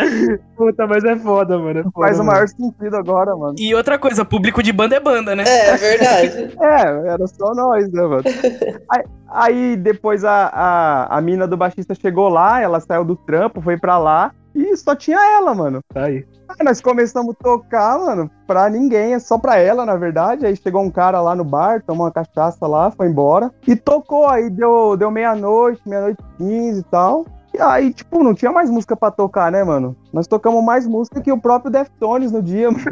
Puta, 0.56 0.88
mas 0.88 1.04
é 1.04 1.16
foda, 1.16 1.58
mano. 1.58 1.80
É 1.80 1.84
foda, 1.84 1.94
Faz 1.96 2.16
o 2.16 2.24
mano. 2.24 2.32
maior 2.32 2.48
sentido 2.48 2.96
agora, 2.96 3.36
mano. 3.36 3.56
E 3.58 3.74
outra 3.76 3.98
coisa, 3.98 4.26
público 4.26 4.62
de 4.64 4.72
banda 4.72 4.96
é 4.96 5.00
banda, 5.00 5.36
né? 5.36 5.44
É, 5.48 5.70
é 5.70 5.78
verdade. 5.78 6.43
É, 6.60 7.10
era 7.10 7.28
só 7.28 7.54
nós, 7.54 7.92
né, 7.92 8.02
mano? 8.02 8.24
Aí, 8.90 9.04
aí 9.28 9.76
depois 9.76 10.24
a, 10.24 10.48
a, 10.48 11.18
a 11.18 11.22
mina 11.22 11.48
do 11.48 11.58
baixista 11.58 11.96
chegou 11.96 12.30
lá, 12.30 12.62
ela 12.62 12.80
saiu 12.80 13.04
do 13.04 13.16
trampo, 13.16 13.62
foi 13.62 13.78
pra 13.78 13.98
lá, 13.98 14.32
e 14.54 14.78
só 14.78 14.96
tinha 14.96 15.20
ela, 15.38 15.54
mano. 15.56 15.82
Tá 15.92 16.06
aí. 16.06 16.26
Aí 16.48 16.64
nós 16.64 16.80
começamos 16.80 17.34
a 17.34 17.44
tocar, 17.44 17.98
mano, 17.98 18.30
pra 18.46 18.70
ninguém, 18.70 19.14
é 19.14 19.20
só 19.20 19.38
pra 19.38 19.58
ela, 19.58 19.86
na 19.86 19.96
verdade. 19.96 20.46
Aí 20.46 20.56
chegou 20.56 20.84
um 20.84 20.92
cara 20.92 21.20
lá 21.20 21.36
no 21.36 21.44
bar, 21.44 21.82
tomou 21.82 22.06
uma 22.06 22.12
cachaça 22.12 22.68
lá, 22.68 22.92
foi 22.92 23.08
embora. 23.08 23.52
E 23.68 23.76
tocou, 23.76 24.28
aí 24.28 24.50
deu, 24.50 24.96
deu 24.96 25.10
meia-noite, 25.10 25.82
meia-noite 25.88 26.22
e 26.22 26.38
quinze 26.38 26.82
e 26.82 26.84
tal. 26.84 27.26
E 27.54 27.62
aí, 27.62 27.94
tipo, 27.94 28.24
não 28.24 28.34
tinha 28.34 28.52
mais 28.52 28.70
música 28.70 28.96
pra 28.96 29.12
tocar, 29.12 29.52
né, 29.52 29.64
mano? 29.64 29.96
Nós 30.12 30.26
tocamos 30.26 30.64
mais 30.64 30.88
música 30.88 31.22
que 31.22 31.32
o 31.32 31.40
próprio 31.40 31.72
Deftones 31.72 32.32
no 32.32 32.42
dia, 32.42 32.72
mano. 32.72 32.84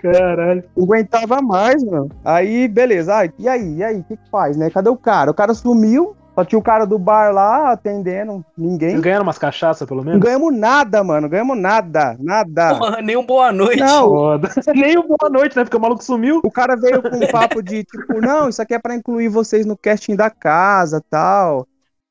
Caralho. 0.00 0.64
Não 0.76 0.84
aguentava 0.84 1.40
mais, 1.40 1.82
mano. 1.82 2.10
Aí, 2.24 2.68
beleza. 2.68 3.12
E 3.38 3.48
aí, 3.48 3.76
e 3.76 3.84
aí, 3.84 4.00
o 4.00 4.04
que 4.04 4.16
que 4.16 4.30
faz, 4.30 4.56
né? 4.56 4.68
Cadê 4.70 4.90
o 4.90 4.96
cara? 4.96 5.30
O 5.30 5.34
cara 5.34 5.54
sumiu, 5.54 6.14
só 6.34 6.44
tinha 6.44 6.58
o 6.58 6.62
cara 6.62 6.84
do 6.84 6.98
bar 6.98 7.32
lá 7.32 7.72
atendendo, 7.72 8.44
ninguém. 8.56 8.90
Vocês 8.90 9.00
ganharam 9.00 9.22
umas 9.22 9.38
cachaças, 9.38 9.88
pelo 9.88 10.00
Não 10.00 10.10
menos? 10.12 10.20
ganhamos 10.22 10.54
nada, 10.54 11.02
mano. 11.02 11.22
Não 11.22 11.28
ganhamos 11.30 11.58
nada. 11.58 12.16
Nada. 12.20 12.74
Porra, 12.78 13.00
nem 13.00 13.16
um 13.16 13.24
boa 13.24 13.50
noite. 13.50 13.80
Não, 13.80 14.08
Foda. 14.10 14.50
Nem 14.74 14.98
um 14.98 15.06
boa 15.06 15.30
noite, 15.30 15.56
né? 15.56 15.64
Porque 15.64 15.76
o 15.76 15.80
maluco 15.80 16.04
sumiu. 16.04 16.40
O 16.44 16.50
cara 16.50 16.76
veio 16.76 17.00
com 17.00 17.16
um 17.16 17.26
papo 17.28 17.62
de 17.62 17.82
tipo, 17.84 18.20
não, 18.20 18.50
isso 18.50 18.60
aqui 18.60 18.74
é 18.74 18.78
pra 18.78 18.94
incluir 18.94 19.28
vocês 19.28 19.64
no 19.64 19.76
casting 19.76 20.14
da 20.14 20.28
casa 20.28 21.02
tal. 21.08 21.66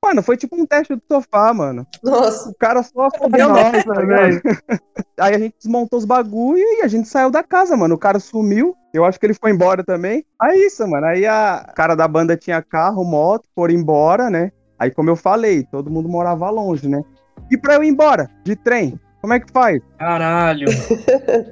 Mano, 0.06 0.22
foi 0.22 0.38
tipo 0.38 0.56
um 0.56 0.68
teste 0.68 0.96
do 0.96 1.02
sofá, 1.12 1.52
mano. 1.52 1.86
Nossa, 2.04 2.52
O 2.52 2.56
cara 2.56 2.84
só 2.84 3.10
fodeu 3.18 3.50
nós, 3.50 3.74
Nossa, 3.74 3.84
tá 3.84 4.02
ligado? 4.02 4.40
Aí 5.20 5.34
a 5.34 5.40
gente 5.40 5.56
desmontou 5.58 5.98
os 5.98 6.06
bagulho 6.06 6.60
e 6.60 6.84
a 6.84 6.88
gente 6.88 7.08
saiu 7.08 7.32
da 7.32 7.42
casa, 7.42 7.76
mano. 7.76 7.96
O 7.96 7.98
cara 7.98 8.20
sumiu. 8.20 8.76
Eu 8.94 9.04
acho 9.04 9.20
que 9.20 9.26
ele 9.26 9.34
foi 9.34 9.50
embora 9.50 9.84
também. 9.84 10.24
Aí 10.40 10.68
isso, 10.68 10.88
mano. 10.88 11.08
Aí 11.08 11.26
a 11.26 11.74
cara 11.76 11.96
da 11.96 12.08
banda 12.08 12.38
tinha 12.38 12.62
carro, 12.62 13.04
moto, 13.04 13.50
foram 13.56 13.74
embora, 13.74 14.30
né? 14.30 14.52
Aí, 14.78 14.92
como 14.92 15.10
eu 15.10 15.16
falei, 15.16 15.64
todo 15.64 15.90
mundo 15.90 16.08
morava 16.08 16.52
longe, 16.52 16.88
né? 16.88 17.02
E 17.50 17.58
pra 17.58 17.74
eu 17.76 17.84
ir 17.84 17.88
embora, 17.88 18.30
de 18.44 18.56
trem, 18.56 19.00
como 19.22 19.34
é 19.34 19.40
que 19.40 19.52
faz? 19.52 19.82
Caralho. 19.98 20.68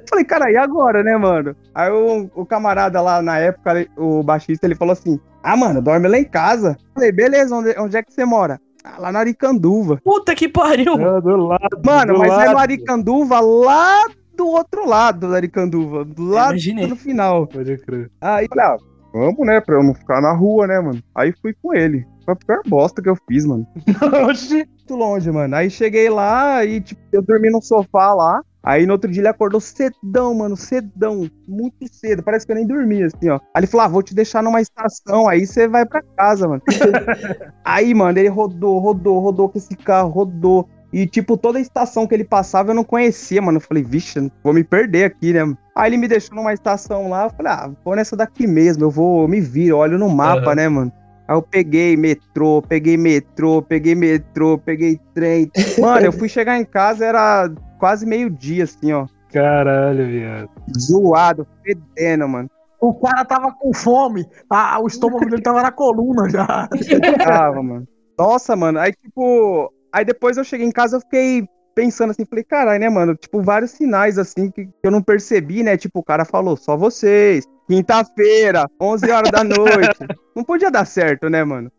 Falei, 0.08 0.26
cara, 0.26 0.52
e 0.52 0.58
agora, 0.58 1.02
né, 1.02 1.18
mano? 1.18 1.56
Aí 1.74 1.90
o, 1.90 2.30
o 2.36 2.46
camarada 2.46 3.02
lá 3.02 3.20
na 3.20 3.40
época, 3.40 3.88
o 3.98 4.22
baixista, 4.22 4.68
ele 4.68 4.76
falou 4.76 4.92
assim: 4.92 5.20
Ah, 5.44 5.58
mano, 5.58 5.82
dorme 5.82 6.08
lá 6.08 6.18
em 6.18 6.24
casa. 6.24 6.78
Falei, 6.94 7.12
beleza, 7.12 7.54
onde, 7.54 7.78
onde 7.78 7.98
é 7.98 8.02
que 8.02 8.14
você 8.14 8.24
mora? 8.24 8.60
Ah, 8.84 8.96
lá 9.00 9.12
na 9.12 9.20
Aricanduva. 9.20 10.00
Puta 10.04 10.34
que 10.34 10.48
pariu. 10.48 10.94
Ah, 10.94 11.20
do 11.20 11.36
lado. 11.36 11.82
Mano, 11.86 12.14
do 12.14 12.20
mas 12.20 12.32
é 12.32 12.36
lado. 12.36 12.52
no 12.54 12.58
Aricanduva, 12.60 13.40
lá 13.40 14.06
do 14.36 14.48
outro 14.48 14.88
lado 14.88 15.30
da 15.30 15.36
Aricanduva. 15.36 16.08
Lá 16.18 16.50
Imaginei. 16.50 16.88
no 16.88 16.96
final. 16.96 17.46
Pode 17.48 17.78
crer. 17.78 18.10
Aí, 18.22 18.48
falei, 18.48 18.66
ah, 18.66 18.78
vamos, 19.14 19.46
né, 19.46 19.60
pra 19.62 19.76
eu 19.76 19.84
não 19.84 19.94
ficar 19.94 20.22
na 20.22 20.34
rua, 20.34 20.66
né, 20.68 20.80
mano? 20.80 21.02
Aí 21.16 21.34
fui 21.42 21.54
com 21.62 21.74
ele. 21.74 22.06
Foi 22.26 22.34
a 22.34 22.38
pior 22.38 22.62
bosta 22.66 23.02
que 23.02 23.10
eu 23.10 23.18
fiz, 23.28 23.46
mano. 23.46 23.68
Oxi. 24.30 24.56
muito 24.56 24.96
longe, 24.96 25.30
mano. 25.32 25.56
Aí 25.56 25.70
cheguei 25.70 26.10
lá 26.10 26.64
e, 26.64 26.80
tipo, 26.80 27.02
eu 27.12 27.22
dormi 27.22 27.50
no 27.50 27.62
sofá 27.62 28.14
lá. 28.14 28.42
Aí 28.64 28.86
no 28.86 28.94
outro 28.94 29.12
dia 29.12 29.22
ele 29.22 29.28
acordou 29.28 29.60
cedão, 29.60 30.34
mano, 30.34 30.56
cedão, 30.56 31.30
muito 31.46 31.86
cedo. 31.92 32.24
Parece 32.24 32.46
que 32.46 32.52
eu 32.54 32.56
nem 32.56 32.66
dormi, 32.66 33.04
assim, 33.04 33.30
ó. 33.30 33.36
Aí 33.54 33.60
ele 33.60 33.68
falou: 33.68 33.86
ah, 33.86 33.90
vou 33.90 34.02
te 34.02 34.16
deixar 34.16 34.42
numa 34.42 34.62
estação, 34.62 35.28
aí 35.28 35.46
você 35.46 35.68
vai 35.68 35.86
pra 35.86 36.02
casa, 36.16 36.48
mano. 36.48 36.62
aí, 37.66 37.94
mano, 37.94 38.18
ele 38.18 38.30
rodou, 38.30 38.80
rodou, 38.80 39.20
rodou 39.20 39.50
com 39.50 39.58
esse 39.58 39.76
carro, 39.76 40.10
rodou. 40.10 40.70
E, 40.94 41.08
tipo, 41.08 41.36
toda 41.36 41.58
a 41.58 41.62
estação 41.62 42.06
que 42.06 42.14
ele 42.14 42.24
passava 42.24 42.70
eu 42.70 42.76
não 42.76 42.84
conhecia, 42.84 43.42
mano. 43.42 43.58
Eu 43.58 43.62
falei, 43.62 43.84
vixe, 43.84 44.32
vou 44.44 44.54
me 44.54 44.64
perder 44.64 45.06
aqui, 45.06 45.34
né? 45.34 45.42
Aí 45.76 45.90
ele 45.90 45.98
me 45.98 46.08
deixou 46.08 46.36
numa 46.36 46.54
estação 46.54 47.10
lá, 47.10 47.26
eu 47.26 47.30
falei, 47.32 47.52
ah, 47.52 47.72
vou 47.84 47.96
nessa 47.96 48.16
daqui 48.16 48.46
mesmo, 48.46 48.84
eu 48.84 48.92
vou 48.92 49.28
me 49.28 49.42
vir, 49.42 49.74
olho 49.74 49.98
no 49.98 50.08
mapa, 50.08 50.52
Aham. 50.52 50.56
né, 50.56 50.70
mano? 50.70 50.92
Aí 51.28 51.36
eu 51.36 51.42
peguei 51.42 51.98
metrô, 51.98 52.62
peguei 52.62 52.96
metrô, 52.96 53.62
peguei 53.62 53.96
metrô, 53.96 54.58
peguei 54.58 55.00
trem. 55.16 55.52
Mano, 55.80 56.06
eu 56.06 56.12
fui 56.12 56.30
chegar 56.30 56.60
em 56.60 56.66
casa, 56.66 57.06
era 57.06 57.50
quase 57.84 58.06
meio-dia, 58.06 58.64
assim, 58.64 58.94
ó. 58.94 59.08
Caralho, 59.30 60.08
viado. 60.08 60.50
Zoado, 60.80 61.46
fedendo, 61.62 62.30
mano. 62.30 62.50
O 62.80 62.94
cara 62.94 63.26
tava 63.26 63.52
com 63.52 63.74
fome. 63.74 64.26
Ah, 64.50 64.80
o 64.82 64.88
estômago 64.88 65.26
dele 65.26 65.42
tava 65.42 65.62
na 65.62 65.70
coluna 65.70 66.30
já. 66.30 66.70
Tava, 67.22 67.62
mano. 67.62 67.86
Nossa, 68.18 68.56
mano. 68.56 68.80
Aí, 68.80 68.94
tipo. 68.94 69.70
Aí 69.92 70.06
depois 70.06 70.38
eu 70.38 70.46
cheguei 70.46 70.66
em 70.66 70.72
casa, 70.72 70.96
eu 70.96 71.02
fiquei 71.02 71.46
pensando 71.76 72.12
assim, 72.12 72.24
falei, 72.24 72.46
caralho, 72.46 72.80
né, 72.80 72.88
mano? 72.88 73.16
Tipo, 73.16 73.42
vários 73.42 73.72
sinais, 73.72 74.18
assim, 74.18 74.50
que, 74.50 74.66
que 74.66 74.72
eu 74.82 74.92
não 74.92 75.02
percebi, 75.02 75.62
né? 75.62 75.76
Tipo, 75.76 76.00
o 76.00 76.04
cara 76.04 76.24
falou, 76.24 76.56
só 76.56 76.78
vocês. 76.78 77.46
Quinta-feira, 77.68 78.66
11 78.80 79.12
horas 79.12 79.30
da 79.30 79.44
noite. 79.44 80.00
Não 80.34 80.44
podia 80.44 80.72
dar 80.72 80.86
certo, 80.86 81.30
né, 81.30 81.44
mano? 81.44 81.72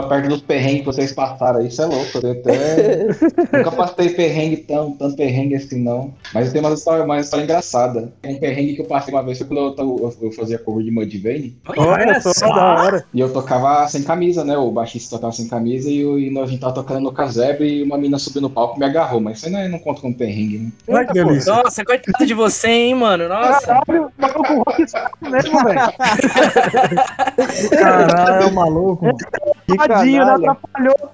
A 0.00 0.02
parte 0.08 0.28
dos 0.28 0.40
perrengues 0.40 0.80
que 0.80 0.86
vocês 0.86 1.12
passaram 1.12 1.60
aí, 1.60 1.68
isso 1.68 1.82
é 1.82 1.86
louco. 1.86 2.08
Eu 2.22 2.32
até 2.32 3.06
nunca 3.58 3.70
passei 3.72 4.08
perrengue 4.10 4.56
tão, 4.58 4.92
tanto 4.92 5.16
perrengue 5.16 5.54
assim, 5.56 5.80
não. 5.82 6.14
Mas 6.32 6.46
eu 6.46 6.52
tenho 6.52 6.64
uma 6.66 6.74
história, 6.74 7.04
uma 7.04 7.20
história 7.20 7.44
engraçada. 7.44 8.12
Um 8.24 8.34
perrengue 8.38 8.74
que 8.76 8.80
eu 8.80 8.86
passei 8.86 9.12
uma 9.12 9.22
vez 9.22 9.38
foi 9.38 9.46
quando 9.46 9.60
eu, 9.60 9.70
to- 9.72 10.14
eu 10.22 10.32
fazia 10.32 10.58
cover 10.58 10.84
de 10.84 10.90
Mudvayne. 10.90 11.56
Olha 11.76 12.20
só, 12.20 12.46
da 12.54 12.82
hora. 12.82 13.04
E 13.12 13.20
eu 13.20 13.32
tocava 13.32 13.86
sem 13.88 14.02
camisa, 14.02 14.44
né? 14.44 14.56
O 14.56 14.70
baixista 14.70 15.16
tocava 15.16 15.32
sem 15.32 15.46
camisa 15.48 15.88
e, 15.90 16.00
eu, 16.00 16.18
e 16.18 16.36
a 16.38 16.46
gente 16.46 16.60
tava 16.60 16.72
tocando 16.74 17.00
no 17.00 17.12
casebre 17.12 17.68
e 17.68 17.82
uma 17.82 17.98
mina 17.98 18.18
subiu 18.18 18.40
no 18.42 18.50
palco 18.50 18.76
e 18.76 18.78
me 18.80 18.86
agarrou. 18.86 19.20
Mas 19.20 19.36
isso 19.38 19.46
aí 19.46 19.52
não, 19.52 19.68
não 19.68 19.78
conta 19.78 20.00
como 20.00 20.14
perrengue, 20.14 20.58
né? 20.58 20.72
Ai, 20.96 21.06
que 21.06 21.12
delícia. 21.12 21.52
Nossa, 21.52 21.84
coitado 21.84 22.26
de 22.26 22.34
você, 22.34 22.68
hein, 22.68 22.94
mano. 22.94 23.28
Nossa. 23.28 23.60
Caralho, 23.86 24.06
o 24.08 24.12
maluco 24.20 24.54
rock 24.64 24.86
mesmo, 25.30 25.64
velho. 25.64 25.80
Caralho, 27.70 28.46
é 28.46 28.50
maluco. 28.50 29.06
Que 29.66 29.76
Tadinho, 29.94 30.18
né? 30.18 30.32
canalha. 30.32 30.50
Atrapalhou. 30.52 31.10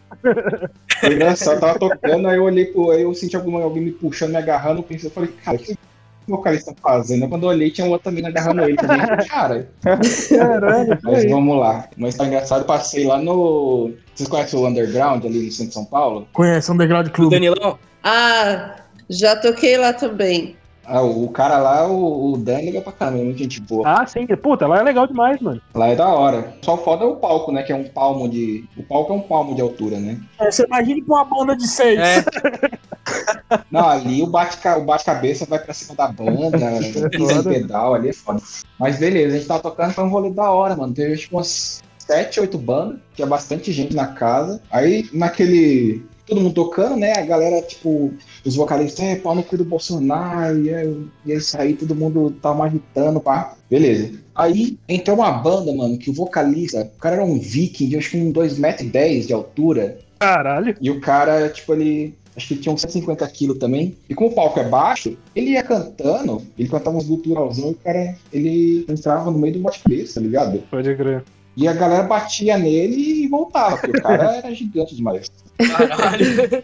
Foi 1.01 1.15
engraçado, 1.15 1.55
eu 1.55 1.61
tava 1.61 1.79
tocando, 1.79 2.29
aí 2.29 2.37
eu 2.37 2.45
olhei 2.45 2.67
pro. 2.67 2.91
Aí 2.91 3.03
eu 3.03 3.15
senti 3.15 3.37
alguma, 3.37 3.63
alguém 3.63 3.85
me 3.85 3.91
puxando, 3.93 4.31
me 4.31 4.37
agarrando, 4.37 4.81
eu 4.81 4.85
pensei, 4.85 5.09
eu 5.09 5.13
falei, 5.13 5.31
cara, 5.45 5.57
o 5.57 5.61
que 5.61 5.73
o 5.73 6.37
vocalista 6.37 6.73
tá 6.73 6.81
fazendo? 6.83 7.29
Quando 7.29 7.45
eu 7.45 7.51
olhei, 7.51 7.71
tinha 7.71 7.87
outra 7.87 8.11
mina 8.11 8.29
agarrando 8.29 8.63
ele 8.63 8.77
também. 8.77 8.99
Cara, 9.29 9.69
Caralho, 9.83 10.99
mas 11.03 11.31
vamos 11.31 11.59
lá. 11.59 11.89
Uma 11.97 12.09
história 12.09 12.31
engraçada, 12.31 12.63
eu 12.63 12.67
passei 12.67 13.07
lá 13.07 13.19
no. 13.19 13.93
Vocês 14.15 14.29
conhecem 14.29 14.59
o 14.59 14.67
Underground 14.67 15.25
ali 15.25 15.47
no 15.47 15.53
centro 15.53 15.69
de 15.69 15.75
São 15.75 15.85
Paulo? 15.85 16.27
Conhece 16.33 16.71
Underground 16.73 17.07
O 17.07 17.13
Club. 17.13 17.31
Danilão? 17.31 17.79
Ah, 18.03 18.77
já 19.09 19.37
toquei 19.37 19.77
lá 19.77 19.93
também. 19.93 20.57
Ah, 20.89 21.03
o, 21.03 21.29
cara 21.31 21.59
lá, 21.59 21.87
o, 21.87 22.33
o 22.33 22.37
Dan, 22.37 22.61
liga 22.61 22.81
pra 22.81 22.93
caramba, 22.93 23.19
é 23.21 23.25
muito 23.25 23.39
gente 23.39 23.61
boa. 23.61 23.83
Ah, 23.89 24.07
sim. 24.07 24.25
Puta, 24.27 24.67
lá 24.67 24.79
é 24.79 24.83
legal 24.83 25.07
demais, 25.07 25.41
mano. 25.41 25.61
Lá 25.75 25.89
é 25.89 25.97
da 25.97 26.07
hora. 26.09 26.55
Só 26.63 26.75
o 26.75 26.79
foda 26.79 27.05
é 27.05 27.07
o 27.09 27.17
palco, 27.17 27.51
né? 27.51 27.63
Que 27.65 27.73
é 27.73 27.77
um 27.77 27.89
palmo 27.89 28.29
de. 28.29 28.65
O 28.77 28.83
palco 28.85 29.13
é 29.13 29.17
um 29.17 29.21
palmo 29.21 29.55
de 29.55 29.61
altura, 29.61 29.99
né? 29.99 30.19
É, 30.41 30.51
você 30.51 30.65
imagina 30.65 31.05
pra 31.05 31.15
uma 31.17 31.25
banda 31.25 31.57
de 31.57 31.67
seis. 31.67 31.99
É. 31.99 32.25
Não, 33.71 33.89
ali 33.89 34.23
o 34.23 34.27
bate-ca- 34.27 34.79
o 34.79 34.85
bate-cabeça 34.85 35.47
vai 35.47 35.59
pra 35.59 35.73
cima 35.73 35.95
da 35.95 36.09
banda, 36.09 36.59
pisa 37.11 37.43
pedal, 37.43 37.95
ali 37.95 38.09
é 38.09 38.13
foda. 38.13 38.41
Mas 38.79 38.99
beleza, 38.99 39.35
a 39.35 39.39
gente 39.39 39.49
tava 39.49 39.61
tocando, 39.63 39.93
foi 39.93 40.05
um 40.05 40.09
rolê 40.09 40.31
da 40.31 40.51
hora, 40.51 40.75
mano. 40.77 40.93
Teve 40.93 41.17
tipo 41.17 41.37
umas 41.37 41.83
sete, 41.99 42.41
oito 42.41 42.59
bandas, 42.59 42.99
tinha 43.15 43.27
bastante 43.27 43.73
gente 43.73 43.95
na 43.95 44.07
casa. 44.09 44.61
Aí 44.71 45.09
naquele. 45.13 46.05
Todo 46.27 46.41
mundo 46.41 46.55
tocando, 46.55 46.97
né? 46.97 47.13
A 47.13 47.23
galera, 47.23 47.63
tipo, 47.63 48.13
os 48.45 48.57
vocalistas, 48.57 49.05
é, 49.05 49.17
pau 49.17 49.35
no 49.35 49.43
cu 49.43 49.57
do 49.57 49.65
Bolsonaro, 49.65 50.59
e 50.61 50.71
é, 50.71 50.93
e 51.25 51.33
é 51.33 51.37
isso 51.37 51.61
aí, 51.61 51.75
todo 51.75 51.95
mundo 51.95 52.33
tava 52.43 52.65
agitando, 52.65 53.21
pá. 53.21 53.55
Beleza. 53.71 54.13
Aí 54.35 54.79
entrou 54.89 55.17
uma 55.17 55.31
banda, 55.31 55.73
mano, 55.73 55.97
que 55.97 56.11
o 56.11 56.13
vocalista, 56.13 56.83
o 56.83 57.01
cara 57.01 57.17
era 57.17 57.25
um 57.25 57.39
viking 57.39 57.89
de 57.89 57.97
acho 57.97 58.11
que 58.11 58.17
um 58.19 58.33
2,10m 58.33 59.27
de 59.27 59.33
altura. 59.33 59.99
Caralho. 60.19 60.77
E 60.81 60.91
o 60.91 61.01
cara, 61.01 61.49
tipo, 61.49 61.73
ele. 61.73 62.15
Acho 62.37 62.49
que 62.49 62.55
ele 62.55 62.61
tinha 62.61 62.75
uns 62.75 62.83
150 62.83 63.27
quilos 63.29 63.57
também. 63.57 63.97
E 64.11 64.15
como 64.15 64.29
o 64.29 64.35
palco 64.35 64.61
é 64.61 64.69
baixo, 64.69 65.17
ele 65.35 65.53
ia 65.53 65.63
cantando, 65.63 66.43
ele 66.59 66.69
cantava 66.69 66.95
uns 66.95 67.07
guturalzão 67.07 67.71
e 67.71 67.73
o 67.73 67.77
cara, 67.77 68.15
ele 68.31 68.85
entrava 68.91 69.31
no 69.31 69.39
meio 69.39 69.55
do 69.55 69.61
bate-cabeça, 69.61 70.17
tá 70.17 70.21
ligado? 70.21 70.59
Pode 70.71 70.95
crer. 70.97 71.25
E 71.57 71.67
a 71.67 71.73
galera 71.73 72.03
batia 72.03 72.59
nele 72.59 73.25
e 73.25 73.29
voltava, 73.29 73.79
porque 73.79 73.99
o 73.99 74.03
cara 74.03 74.37
era 74.37 74.55
gigante 74.55 74.95
demais. 74.95 75.31
Caralho. 75.59 76.63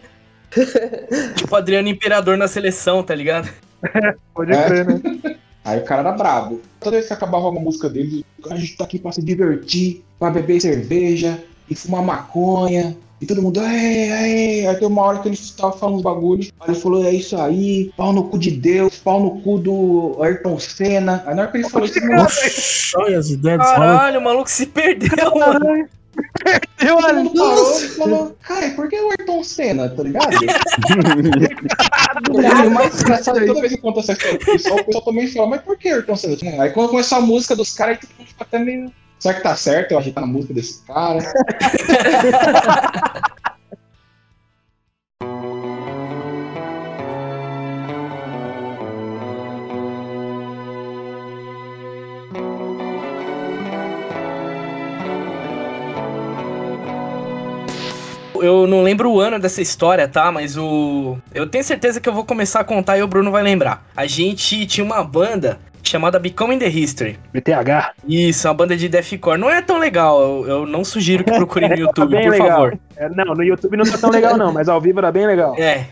tipo 1.35 1.55
Adriano 1.55 1.87
Imperador 1.89 2.37
na 2.37 2.47
seleção, 2.47 3.01
tá 3.03 3.15
ligado? 3.15 3.49
Pode 4.33 4.51
É. 4.53 4.63
crer, 4.65 4.85
né? 4.85 5.01
Aí 5.65 5.79
o 5.79 5.83
cara 5.83 6.01
era 6.01 6.11
brabo. 6.11 6.61
Toda 6.79 6.97
vez 6.97 7.07
que 7.07 7.13
acabava 7.13 7.47
uma 7.49 7.59
música 7.59 7.89
dele, 7.89 8.25
a 8.49 8.55
gente 8.55 8.75
tá 8.77 8.83
aqui 8.83 8.99
pra 8.99 9.11
se 9.11 9.21
divertir, 9.23 10.03
pra 10.19 10.29
beber 10.29 10.59
cerveja 10.61 11.41
e 11.69 11.73
fumar 11.75 12.03
maconha. 12.03 12.95
E 13.23 13.25
todo 13.25 13.41
mundo, 13.41 13.61
aê, 13.61 14.11
aê. 14.11 14.67
Aí 14.67 14.75
tem 14.75 14.85
uma 14.85 15.01
hora 15.01 15.19
que 15.19 15.29
ele 15.29 15.39
tava 15.57 15.71
falando 15.71 15.95
uns 15.95 16.01
bagulhos. 16.01 16.51
Aí 16.59 16.71
ele 16.71 16.79
falou, 16.79 17.05
é 17.05 17.11
isso 17.13 17.37
aí, 17.37 17.89
pau 17.95 18.11
no 18.11 18.25
cu 18.25 18.37
de 18.37 18.51
Deus, 18.51 18.97
pau 18.97 19.17
no 19.17 19.39
cu 19.39 19.59
do 19.59 20.17
Ayrton 20.21 20.59
Senna. 20.59 21.23
Aí 21.25 21.33
na 21.33 21.43
hora 21.43 21.51
que 21.51 21.57
ele 21.59 21.69
falou 21.69 21.87
isso, 21.87 22.01
mano, 22.01 22.23
Nossa, 22.23 22.41
olha 22.97 23.17
as 23.17 23.29
ideias. 23.29 23.59
Caralho, 23.59 24.19
o 24.19 24.23
maluco 24.23 24.49
se 24.49 24.65
perdeu, 24.65 25.35
mano. 25.35 25.87
Eu 26.81 26.97
todo 26.97 27.05
ali. 27.05 27.23
mundo 27.23 27.33
parou 27.33 27.79
e 27.79 27.87
falou, 27.87 28.37
cara, 28.41 28.69
por 28.71 28.89
que 28.89 28.99
o 28.99 29.09
Ayrton 29.11 29.41
Senna, 29.41 29.87
tá 29.87 30.03
ligado? 30.03 30.27
O 32.67 32.69
mais 32.71 33.01
engraçado 33.01 33.37
é 33.37 33.41
que 33.41 33.47
toda 33.47 33.61
vez 33.61 33.73
que 33.73 33.81
conta 33.81 34.01
essa 34.01 34.11
história 34.11 34.39
pessoal, 34.39 34.79
o 34.79 34.83
pessoal 34.83 35.03
também 35.05 35.27
fala, 35.27 35.47
mas 35.47 35.61
por 35.61 35.77
que 35.77 35.87
Ayrton 35.87 36.15
Senna? 36.17 36.61
Aí 36.61 36.71
quando 36.71 36.89
começou 36.89 37.19
a 37.19 37.21
música 37.21 37.55
dos 37.55 37.73
caras, 37.73 37.99
fica 37.99 38.43
até 38.43 38.59
meio. 38.59 38.91
Será 39.23 39.35
que 39.35 39.41
tá 39.41 39.55
certo 39.55 39.93
eu 39.93 39.97
agitar 39.97 40.21
a 40.21 40.27
música 40.27 40.53
desse 40.53 40.81
cara? 40.85 41.19
Eu 58.35 58.67
não 58.67 58.83
lembro 58.83 59.09
o 59.09 59.21
ano 59.21 59.39
dessa 59.39 59.61
história, 59.61 60.05
tá? 60.05 60.33
Mas 60.33 60.57
o. 60.57 61.17
Eu 61.33 61.47
tenho 61.47 61.63
certeza 61.63 62.01
que 62.01 62.09
eu 62.09 62.13
vou 62.13 62.25
começar 62.25 62.59
a 62.59 62.65
contar 62.65 62.97
e 62.97 63.01
o 63.01 63.07
Bruno 63.07 63.31
vai 63.31 63.41
lembrar. 63.41 63.87
A 63.95 64.05
gente 64.05 64.65
tinha 64.65 64.83
uma 64.83 65.01
banda 65.01 65.61
chamada 65.83 66.19
Becoming 66.19 66.59
the 66.59 66.67
History. 66.67 67.17
BTH. 67.33 67.93
Isso, 68.07 68.47
uma 68.47 68.53
banda 68.53 68.75
de 68.75 68.89
deathcore. 68.89 69.39
Não 69.39 69.49
é 69.49 69.61
tão 69.61 69.77
legal, 69.77 70.21
eu, 70.21 70.47
eu 70.47 70.65
não 70.65 70.83
sugiro 70.83 71.23
que 71.23 71.31
procurem 71.31 71.69
no 71.69 71.75
YouTube, 71.87 72.11
bem 72.11 72.23
por 72.23 72.31
legal. 72.31 72.49
favor. 72.49 72.77
É, 72.95 73.09
não, 73.09 73.35
no 73.35 73.43
YouTube 73.43 73.77
não 73.77 73.85
tá 73.85 73.97
tão 73.97 74.09
legal, 74.09 74.37
não, 74.37 74.53
mas 74.53 74.69
ao 74.69 74.79
vivo 74.79 74.99
era 74.99 75.11
bem 75.11 75.27
legal. 75.27 75.55
É, 75.57 75.85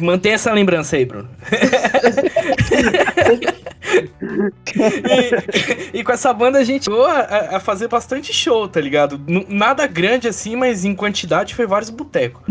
mantenha 0.00 0.34
essa 0.34 0.52
lembrança 0.52 0.96
aí, 0.96 1.04
Bruno. 1.04 1.28
e, 5.92 5.98
e 5.98 6.04
com 6.04 6.12
essa 6.12 6.32
banda 6.32 6.58
a 6.58 6.64
gente 6.64 6.84
chegou 6.84 7.04
a, 7.06 7.56
a- 7.56 7.60
fazer 7.60 7.88
bastante 7.88 8.32
show, 8.32 8.68
tá 8.68 8.80
ligado? 8.80 9.20
N- 9.26 9.46
Nada 9.48 9.86
grande 9.86 10.28
assim, 10.28 10.56
mas 10.56 10.84
em 10.84 10.94
quantidade 10.94 11.54
foi 11.54 11.66
vários 11.66 11.90
botecos. 11.90 12.42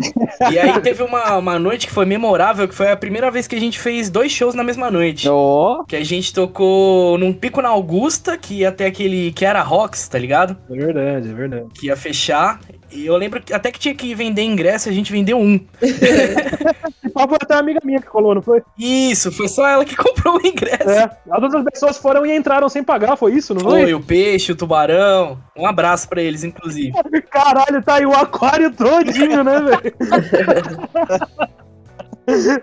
E 0.52 0.60
aí 0.60 0.80
teve 0.82 1.04
uma, 1.04 1.38
uma 1.38 1.60
noite 1.60 1.88
que 1.88 1.94
foi 1.94 2.06
memorável, 2.06 2.68
que 2.68 2.76
foi 2.76 2.92
a 2.92 2.98
primeira 2.98 3.30
vez 3.32 3.48
que 3.48 3.56
a 3.56 3.60
gente 3.60 3.80
fez 3.80 4.10
dois 4.10 4.32
shows 4.32 4.56
na 4.56 4.64
mesma 4.64 4.90
noite. 4.92 5.28
Ó, 5.30 5.84
Que 5.84 5.96
a 5.96 6.04
gente 6.04 6.34
tocou 6.34 7.18
num 7.18 7.34
pico 7.34 7.62
na 7.62 7.70
Augusta, 7.70 8.38
que 8.38 8.56
ia 8.60 8.72
ter 8.72 8.86
aquele 8.86 9.32
que 9.32 9.46
era 9.46 9.62
Rocks, 9.62 10.08
tá 10.08 10.18
ligado? 10.18 10.58
É 10.70 10.76
verdade, 10.76 11.30
é 11.30 11.34
verdade. 11.34 11.66
Que 11.74 11.88
ia 11.88 11.96
fechar. 11.96 12.60
E 12.92 13.06
eu 13.06 13.18
lembro 13.18 13.42
que 13.42 13.54
até 13.54 13.72
que 13.72 13.80
tinha 13.80 13.94
que 13.94 14.16
vender 14.16 14.44
ingresso, 14.44 14.90
a 14.90 14.92
gente 14.92 15.12
vendeu 15.12 15.38
um. 15.38 15.60
E 17.04 17.10
papo 17.10 17.30
foi 17.30 17.38
até 17.42 17.56
uma 17.56 17.62
amiga 17.62 17.80
minha 17.84 18.02
que 18.02 18.08
colou, 18.08 18.36
não 18.36 18.42
foi? 18.42 18.62
Isso, 18.78 19.32
foi 19.32 19.48
só 19.48 19.66
ela 19.66 19.86
que 19.86 19.96
comprou 19.98 20.38
o 20.38 20.46
ingresso. 20.46 20.90
É. 20.90 21.10
As 21.32 21.44
outras 21.44 21.64
pessoas 21.64 21.98
foram 21.98 22.26
e 22.26 22.36
entraram 22.36 22.68
sem 22.68 22.84
pagar, 22.84 23.16
foi 23.16 23.34
isso, 23.34 23.54
não 23.54 23.62
foi? 23.62 23.84
Foi 23.84 23.94
o 23.94 24.02
peixe, 24.02 24.52
o 24.52 24.56
tubarão. 24.56 25.40
Um 25.56 25.66
abraço 25.66 26.10
pra 26.10 26.22
eles, 26.22 26.44
inclusive. 26.44 26.92
Caralho, 27.32 27.82
tá 27.82 27.96
aí 27.96 28.06
o 28.06 28.14
aquário 28.14 28.72
todinho, 28.72 29.44
né, 29.44 29.60
velho? 29.62 29.94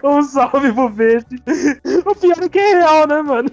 um 0.04 0.22
salve 0.22 0.72
pro 0.72 0.92
peixe. 0.92 1.26
O 2.04 2.14
pior 2.14 2.42
é 2.42 2.48
que 2.48 2.58
é 2.58 2.74
real, 2.74 3.06
né, 3.06 3.22
mano? 3.22 3.50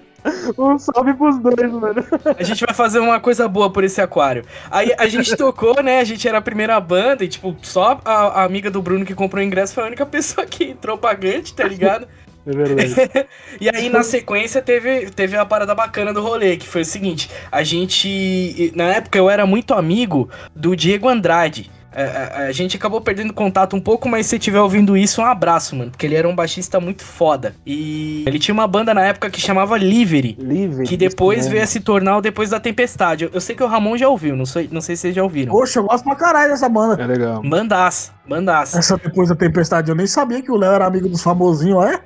Um 0.56 0.78
salve 0.78 1.14
pros 1.14 1.38
dois, 1.38 1.72
mano. 1.72 2.04
A 2.38 2.42
gente 2.42 2.64
vai 2.64 2.74
fazer 2.74 3.00
uma 3.00 3.18
coisa 3.18 3.48
boa 3.48 3.70
por 3.70 3.84
esse 3.84 4.00
aquário. 4.00 4.44
Aí 4.70 4.92
a 4.96 5.06
gente 5.08 5.36
tocou, 5.36 5.82
né? 5.82 5.98
A 5.98 6.04
gente 6.04 6.26
era 6.26 6.38
a 6.38 6.42
primeira 6.42 6.78
banda 6.80 7.24
e, 7.24 7.28
tipo, 7.28 7.56
só 7.62 8.00
a, 8.04 8.12
a 8.12 8.44
amiga 8.44 8.70
do 8.70 8.80
Bruno 8.80 9.04
que 9.04 9.14
comprou 9.14 9.42
o 9.42 9.46
ingresso 9.46 9.74
foi 9.74 9.84
a 9.84 9.86
única 9.86 10.06
pessoa 10.06 10.46
que 10.46 10.64
entrou 10.64 10.96
pagante, 10.96 11.54
tá 11.54 11.64
ligado? 11.64 12.06
É 12.46 12.50
verdade. 12.50 12.94
E 13.60 13.68
aí, 13.68 13.88
na 13.88 14.02
sequência, 14.02 14.60
teve, 14.60 15.10
teve 15.10 15.36
a 15.36 15.44
parada 15.44 15.74
bacana 15.74 16.12
do 16.12 16.22
rolê, 16.22 16.56
que 16.56 16.66
foi 16.66 16.82
o 16.82 16.84
seguinte: 16.84 17.30
a 17.50 17.62
gente. 17.62 18.72
Na 18.74 18.84
época 18.84 19.18
eu 19.18 19.30
era 19.30 19.46
muito 19.46 19.74
amigo 19.74 20.28
do 20.54 20.74
Diego 20.74 21.08
Andrade. 21.08 21.70
É, 21.94 22.02
é, 22.02 22.46
a 22.48 22.52
gente 22.52 22.76
acabou 22.76 23.00
perdendo 23.00 23.32
contato 23.32 23.76
um 23.76 23.80
pouco, 23.80 24.08
mas 24.08 24.26
se 24.26 24.30
você 24.30 24.36
estiver 24.36 24.60
ouvindo 24.60 24.96
isso, 24.96 25.20
um 25.20 25.24
abraço, 25.24 25.76
mano. 25.76 25.90
Porque 25.90 26.06
ele 26.06 26.14
era 26.14 26.28
um 26.28 26.34
baixista 26.34 26.80
muito 26.80 27.04
foda. 27.04 27.54
E 27.66 28.24
ele 28.26 28.38
tinha 28.38 28.54
uma 28.54 28.66
banda 28.66 28.94
na 28.94 29.02
época 29.02 29.30
que 29.30 29.40
chamava 29.40 29.76
Livery. 29.76 30.36
Livre. 30.38 30.86
Que 30.86 30.96
depois 30.96 31.46
veio 31.46 31.62
a 31.62 31.66
se 31.66 31.80
tornar 31.80 32.18
o 32.18 32.20
Depois 32.20 32.50
da 32.50 32.60
Tempestade. 32.60 33.24
Eu, 33.24 33.30
eu 33.32 33.40
sei 33.40 33.54
que 33.54 33.62
o 33.62 33.66
Ramon 33.66 33.96
já 33.96 34.08
ouviu, 34.08 34.36
não 34.36 34.46
sei, 34.46 34.68
não 34.70 34.80
sei 34.80 34.96
se 34.96 35.02
vocês 35.02 35.14
já 35.14 35.22
ouviram. 35.22 35.52
Poxa, 35.52 35.78
eu 35.78 35.84
gosto 35.84 36.04
pra 36.04 36.14
caralho 36.14 36.50
dessa 36.50 36.68
banda. 36.68 37.02
É 37.02 37.06
legal. 37.06 37.42
Bandaça, 37.42 38.12
bandaça. 38.28 38.78
Essa 38.78 38.96
depois 38.96 39.28
da 39.28 39.34
tempestade, 39.34 39.90
eu 39.90 39.94
nem 39.94 40.06
sabia 40.06 40.42
que 40.42 40.50
o 40.50 40.56
Léo 40.56 40.72
era 40.72 40.86
amigo 40.86 41.08
dos 41.08 41.22
famosinhos, 41.22 41.78
ó, 41.78 41.86
é? 41.86 42.00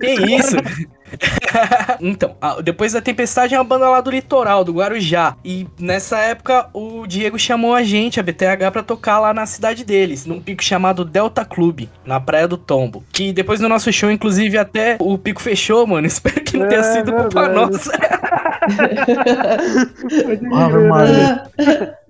Que 0.00 0.06
isso? 0.36 0.56
então, 2.00 2.36
a- 2.40 2.60
depois 2.60 2.92
da 2.92 3.00
Tempestade 3.00 3.54
é 3.54 3.58
uma 3.58 3.64
banda 3.64 3.88
lá 3.88 4.00
do 4.00 4.10
litoral, 4.10 4.62
do 4.64 4.72
Guarujá. 4.74 5.36
E 5.44 5.66
nessa 5.78 6.18
época 6.18 6.68
o 6.74 7.06
Diego 7.06 7.38
chamou 7.38 7.74
a 7.74 7.82
gente, 7.82 8.20
a 8.20 8.22
BTH, 8.22 8.70
pra 8.72 8.82
tocar 8.82 9.18
lá 9.18 9.32
na 9.32 9.46
cidade 9.46 9.84
deles, 9.84 10.26
num 10.26 10.40
pico 10.40 10.62
chamado 10.62 11.04
Delta 11.04 11.44
Club, 11.44 11.88
na 12.04 12.20
Praia 12.20 12.46
do 12.48 12.56
Tombo. 12.58 13.02
Que 13.12 13.32
depois 13.32 13.60
do 13.60 13.68
nosso 13.68 13.92
show, 13.92 14.10
inclusive, 14.10 14.58
até 14.58 14.96
o 15.00 15.16
pico 15.16 15.40
fechou, 15.40 15.86
mano. 15.86 16.06
Espero 16.08 16.40
que 16.42 16.56
não 16.58 16.68
tenha 16.68 16.80
É 16.80 16.92
sido 16.92 17.12
culpa 17.12 17.48
verdade. 17.48 17.54
nossa. 17.72 17.92
Ave 20.52 20.88
Maria. 20.88 21.48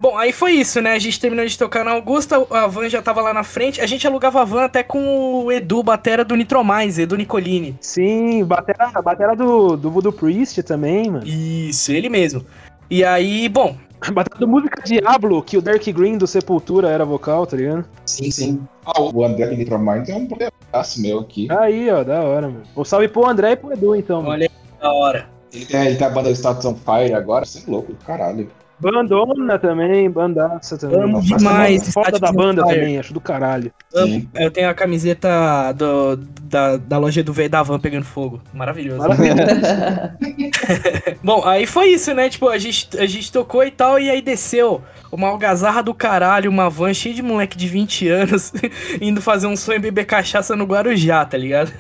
Bom, 0.01 0.17
aí 0.17 0.33
foi 0.33 0.53
isso, 0.53 0.81
né? 0.81 0.93
A 0.93 0.99
gente 0.99 1.19
terminou 1.21 1.45
de 1.47 1.57
tocar 1.59 1.85
na 1.85 1.93
Augusta, 1.93 2.37
a 2.51 2.67
van 2.67 2.89
já 2.89 3.03
tava 3.03 3.21
lá 3.21 3.33
na 3.33 3.43
frente. 3.45 3.81
A 3.81 3.87
gente 3.87 4.07
alugava 4.07 4.41
a 4.43 4.45
van 4.45 4.65
até 4.65 4.83
com 4.83 5.45
o 5.45 5.53
Edu, 5.53 5.83
batera 5.83 6.25
do 6.25 6.35
Nitromais, 6.37 6.99
Edu 6.99 7.17
Nicolini. 7.17 7.48
Sim, 7.81 8.45
batera, 8.45 8.91
batera 9.03 9.37
do, 9.37 9.77
do 9.77 9.91
Voodoo 9.91 10.13
Priest 10.13 10.63
também, 10.63 11.11
mano. 11.11 11.27
Isso, 11.27 11.93
ele 11.93 12.09
mesmo. 12.09 12.45
E 12.91 13.05
aí, 13.05 13.49
bom, 13.49 13.77
Batera 14.13 14.39
do 14.39 14.49
Música 14.49 14.83
Diablo, 14.83 15.43
que 15.43 15.57
o 15.57 15.63
Derek 15.63 15.93
Green 15.93 16.17
do 16.17 16.27
Sepultura 16.27 16.89
era 16.89 17.05
vocal, 17.05 17.47
tá 17.47 17.57
ligado? 17.57 17.85
Sim, 18.07 18.31
sim. 18.31 18.69
Ah, 18.85 19.01
o 19.01 19.25
André 19.25 19.47
Nitromind 19.55 20.07
tem 20.07 20.15
um 20.15 20.27
problemaço 20.27 21.01
meu 21.01 21.21
aqui. 21.21 21.49
Aí, 21.51 21.91
ó, 21.91 22.05
da 22.05 22.23
hora, 22.23 22.49
mano. 22.49 22.63
Um 22.77 22.85
salve 22.85 23.09
pro 23.09 23.27
André 23.27 23.53
e 23.53 23.57
pro 23.57 23.73
Edu, 23.73 23.97
então, 23.97 24.19
mano. 24.19 24.31
olha 24.31 24.45
aí, 24.45 24.81
da 24.81 24.93
hora. 24.93 25.29
Ele 25.53 25.67
tem, 25.67 25.87
ele 25.87 25.97
tem 25.97 26.07
a 26.07 26.11
banda 26.11 26.31
Status 26.31 26.65
on 26.65 26.75
Fire 26.75 27.15
agora, 27.15 27.45
você 27.45 27.59
é 27.59 27.71
louco, 27.71 27.95
caralho. 28.07 28.51
Bandona 28.81 29.59
também, 29.59 30.11
bandaça 30.11 30.79
também. 30.79 31.03
Amo 31.03 31.13
Nossa, 31.15 31.37
demais 31.37 31.83
essa 31.83 31.93
Foda 31.93 32.19
da 32.19 32.33
banda 32.33 32.63
Fire. 32.65 32.77
também, 32.77 32.99
acho 32.99 33.13
do 33.13 33.21
caralho. 33.21 33.73
Sim. 33.91 34.29
Eu 34.35 34.51
tenho 34.51 34.69
a 34.69 34.75
camiseta 34.75 35.73
do, 35.73 36.17
da, 36.43 36.77
da 36.77 36.99
loja 36.99 37.23
do 37.23 37.33
V 37.33 37.49
da 37.49 37.63
Van 37.63 37.79
pegando 37.79 38.05
fogo. 38.05 38.41
Maravilhoso. 38.53 39.01
Maravilha. 39.01 40.17
Bom, 41.23 41.45
aí 41.45 41.67
foi 41.67 41.89
isso, 41.89 42.15
né? 42.15 42.29
Tipo, 42.29 42.49
a 42.49 42.59
gente, 42.59 42.89
a 42.99 43.07
gente 43.07 43.33
tocou 43.33 43.65
e 43.65 43.71
tal, 43.71 43.99
e 43.99 44.11
aí 44.11 44.23
desceu 44.23 44.83
uma 45.11 45.29
algazarra 45.29 45.83
do 45.83 45.95
caralho, 45.95 46.51
uma 46.51 46.69
van 46.69 46.93
cheia 46.93 47.15
de 47.15 47.23
moleque 47.23 47.57
de 47.57 47.67
20 47.67 48.09
anos, 48.09 48.53
indo 49.01 49.23
fazer 49.23 49.47
um 49.47 49.57
sonho 49.57 49.81
beber 49.81 50.05
cachaça 50.05 50.55
no 50.55 50.65
Guarujá, 50.65 51.25
tá 51.25 51.37
ligado? 51.37 51.73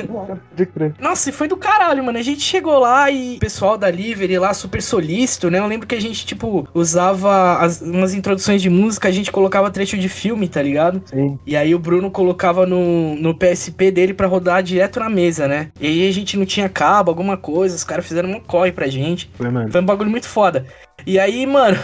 Nossa, 0.98 1.30
e 1.30 1.32
foi 1.32 1.46
do 1.46 1.56
caralho, 1.56 2.02
mano. 2.02 2.18
A 2.18 2.22
gente 2.22 2.40
chegou 2.40 2.78
lá 2.78 3.10
e 3.10 3.36
o 3.36 3.40
pessoal 3.40 3.76
da 3.76 3.90
Livery 3.90 4.38
lá, 4.38 4.52
super 4.54 4.82
solícito, 4.82 5.50
né? 5.50 5.58
Eu 5.58 5.66
lembro 5.66 5.86
que 5.86 5.94
a 5.94 6.00
gente, 6.00 6.24
tipo, 6.24 6.66
usava 6.88 7.58
as- 7.58 7.80
umas 7.80 8.14
introduções 8.14 8.62
de 8.62 8.70
música, 8.70 9.08
a 9.08 9.10
gente 9.10 9.30
colocava 9.30 9.70
trecho 9.70 9.96
de 9.98 10.08
filme, 10.08 10.48
tá 10.48 10.62
ligado? 10.62 11.02
Sim. 11.06 11.38
E 11.46 11.56
aí 11.56 11.74
o 11.74 11.78
Bruno 11.78 12.10
colocava 12.10 12.66
no, 12.66 13.14
no 13.16 13.34
PSP 13.34 13.90
dele 13.90 14.14
pra 14.14 14.26
rodar 14.26 14.62
direto 14.62 14.98
na 15.00 15.08
mesa, 15.10 15.46
né? 15.46 15.70
E 15.80 15.86
aí 15.86 16.08
a 16.08 16.12
gente 16.12 16.36
não 16.36 16.46
tinha 16.46 16.68
cabo, 16.68 17.10
alguma 17.10 17.36
coisa, 17.36 17.76
os 17.76 17.84
caras 17.84 18.06
fizeram 18.06 18.30
um 18.30 18.40
corre 18.40 18.72
pra 18.72 18.88
gente. 18.88 19.30
Foi, 19.34 19.50
mano. 19.50 19.70
Foi 19.70 19.80
um 19.80 19.86
bagulho 19.86 20.10
muito 20.10 20.26
foda. 20.28 20.66
E 21.06 21.18
aí, 21.18 21.44
mano, 21.46 21.76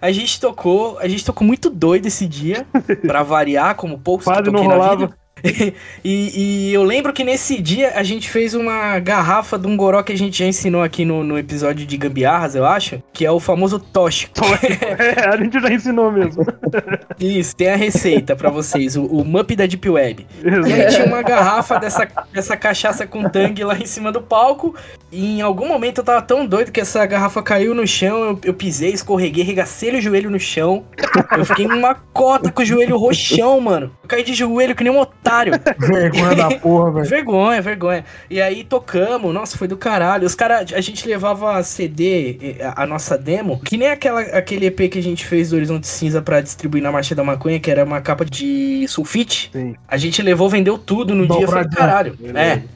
a 0.00 0.10
gente 0.10 0.40
tocou, 0.40 0.98
a 0.98 1.06
gente 1.08 1.24
tocou 1.24 1.46
muito 1.46 1.68
doido 1.70 2.06
esse 2.06 2.26
dia, 2.26 2.66
pra 3.06 3.22
variar, 3.22 3.74
como 3.74 3.98
poucos 3.98 4.24
que 4.24 4.30
eu 4.30 4.34
Quase 4.36 4.50
não 4.50 4.62
toquei 4.62 4.78
na 4.78 4.90
vida. 4.90 5.16
E, 6.04 6.68
e 6.68 6.72
eu 6.74 6.84
lembro 6.84 7.12
que 7.12 7.24
nesse 7.24 7.60
dia 7.60 7.92
a 7.96 8.02
gente 8.02 8.30
fez 8.30 8.54
uma 8.54 8.98
garrafa 9.00 9.58
de 9.58 9.66
um 9.66 9.76
goró 9.76 10.02
que 10.02 10.12
a 10.12 10.16
gente 10.16 10.38
já 10.38 10.46
ensinou 10.46 10.82
aqui 10.82 11.04
no, 11.04 11.24
no 11.24 11.36
episódio 11.36 11.84
de 11.84 11.96
gambiarras, 11.96 12.54
eu 12.54 12.64
acho, 12.64 13.02
que 13.12 13.26
é 13.26 13.30
o 13.30 13.40
famoso 13.40 13.78
tóxico. 13.78 14.34
É, 14.98 15.28
a 15.28 15.36
gente 15.36 15.60
já 15.60 15.68
ensinou 15.70 16.10
mesmo. 16.10 16.44
Isso, 17.18 17.54
tem 17.56 17.68
a 17.68 17.76
receita 17.76 18.34
pra 18.34 18.50
vocês, 18.50 18.96
o, 18.96 19.04
o 19.04 19.24
Mup 19.24 19.50
da 19.54 19.66
Deep 19.66 19.88
Web. 19.88 20.26
E 20.42 20.72
aí 20.72 20.86
tinha 20.88 21.06
uma 21.06 21.22
garrafa 21.22 21.78
dessa, 21.78 22.08
dessa 22.32 22.56
cachaça 22.56 23.06
com 23.06 23.28
tangue 23.28 23.64
lá 23.64 23.76
em 23.76 23.86
cima 23.86 24.10
do 24.12 24.20
palco. 24.22 24.74
E 25.10 25.38
em 25.38 25.42
algum 25.42 25.68
momento 25.68 25.98
eu 25.98 26.04
tava 26.04 26.22
tão 26.22 26.46
doido 26.46 26.72
que 26.72 26.80
essa 26.80 27.04
garrafa 27.06 27.42
caiu 27.42 27.74
no 27.74 27.86
chão. 27.86 28.18
Eu, 28.18 28.40
eu 28.44 28.54
pisei, 28.54 28.90
escorreguei, 28.90 29.44
regacei 29.44 29.96
o 29.96 30.00
joelho 30.00 30.30
no 30.30 30.40
chão. 30.40 30.84
Eu 31.36 31.44
fiquei 31.44 31.66
numa 31.66 31.94
cota 31.94 32.50
com 32.50 32.62
o 32.62 32.64
joelho 32.64 32.96
roxão, 32.96 33.60
mano. 33.60 33.92
Eu 34.02 34.08
caí 34.08 34.22
de 34.22 34.34
joelho 34.34 34.74
que 34.74 34.84
nem 34.84 34.92
um 34.92 34.98
otário. 34.98 35.35
Vergonha 35.78 36.34
da 36.34 36.50
porra, 36.58 36.92
velho. 36.92 37.06
Vergonha, 37.06 37.62
vergonha. 37.62 38.04
E 38.30 38.40
aí 38.40 38.64
tocamos, 38.64 39.32
nossa, 39.32 39.56
foi 39.56 39.68
do 39.68 39.76
caralho. 39.76 40.26
Os 40.26 40.34
caras, 40.34 40.72
a 40.72 40.80
gente 40.80 41.06
levava 41.06 41.62
CD, 41.62 42.56
a, 42.60 42.82
a 42.82 42.86
nossa 42.86 43.16
demo, 43.16 43.60
que 43.60 43.76
nem 43.76 43.88
aquela, 43.88 44.20
aquele 44.20 44.66
EP 44.66 44.90
que 44.90 44.98
a 44.98 45.02
gente 45.02 45.24
fez 45.24 45.50
do 45.50 45.56
Horizonte 45.56 45.86
Cinza 45.86 46.22
pra 46.22 46.40
distribuir 46.40 46.82
na 46.82 46.92
Marcha 46.92 47.14
da 47.14 47.24
Maconha, 47.24 47.60
que 47.60 47.70
era 47.70 47.84
uma 47.84 48.00
capa 48.00 48.24
de 48.24 48.86
sulfite. 48.88 49.50
Sim. 49.52 49.74
A 49.86 49.96
gente 49.96 50.22
levou, 50.22 50.48
vendeu 50.48 50.78
tudo 50.78 51.14
no 51.14 51.26
dia, 51.26 51.46
foi 51.46 51.64
do 51.64 51.76
caralho. 51.76 52.16
É. 52.34 52.75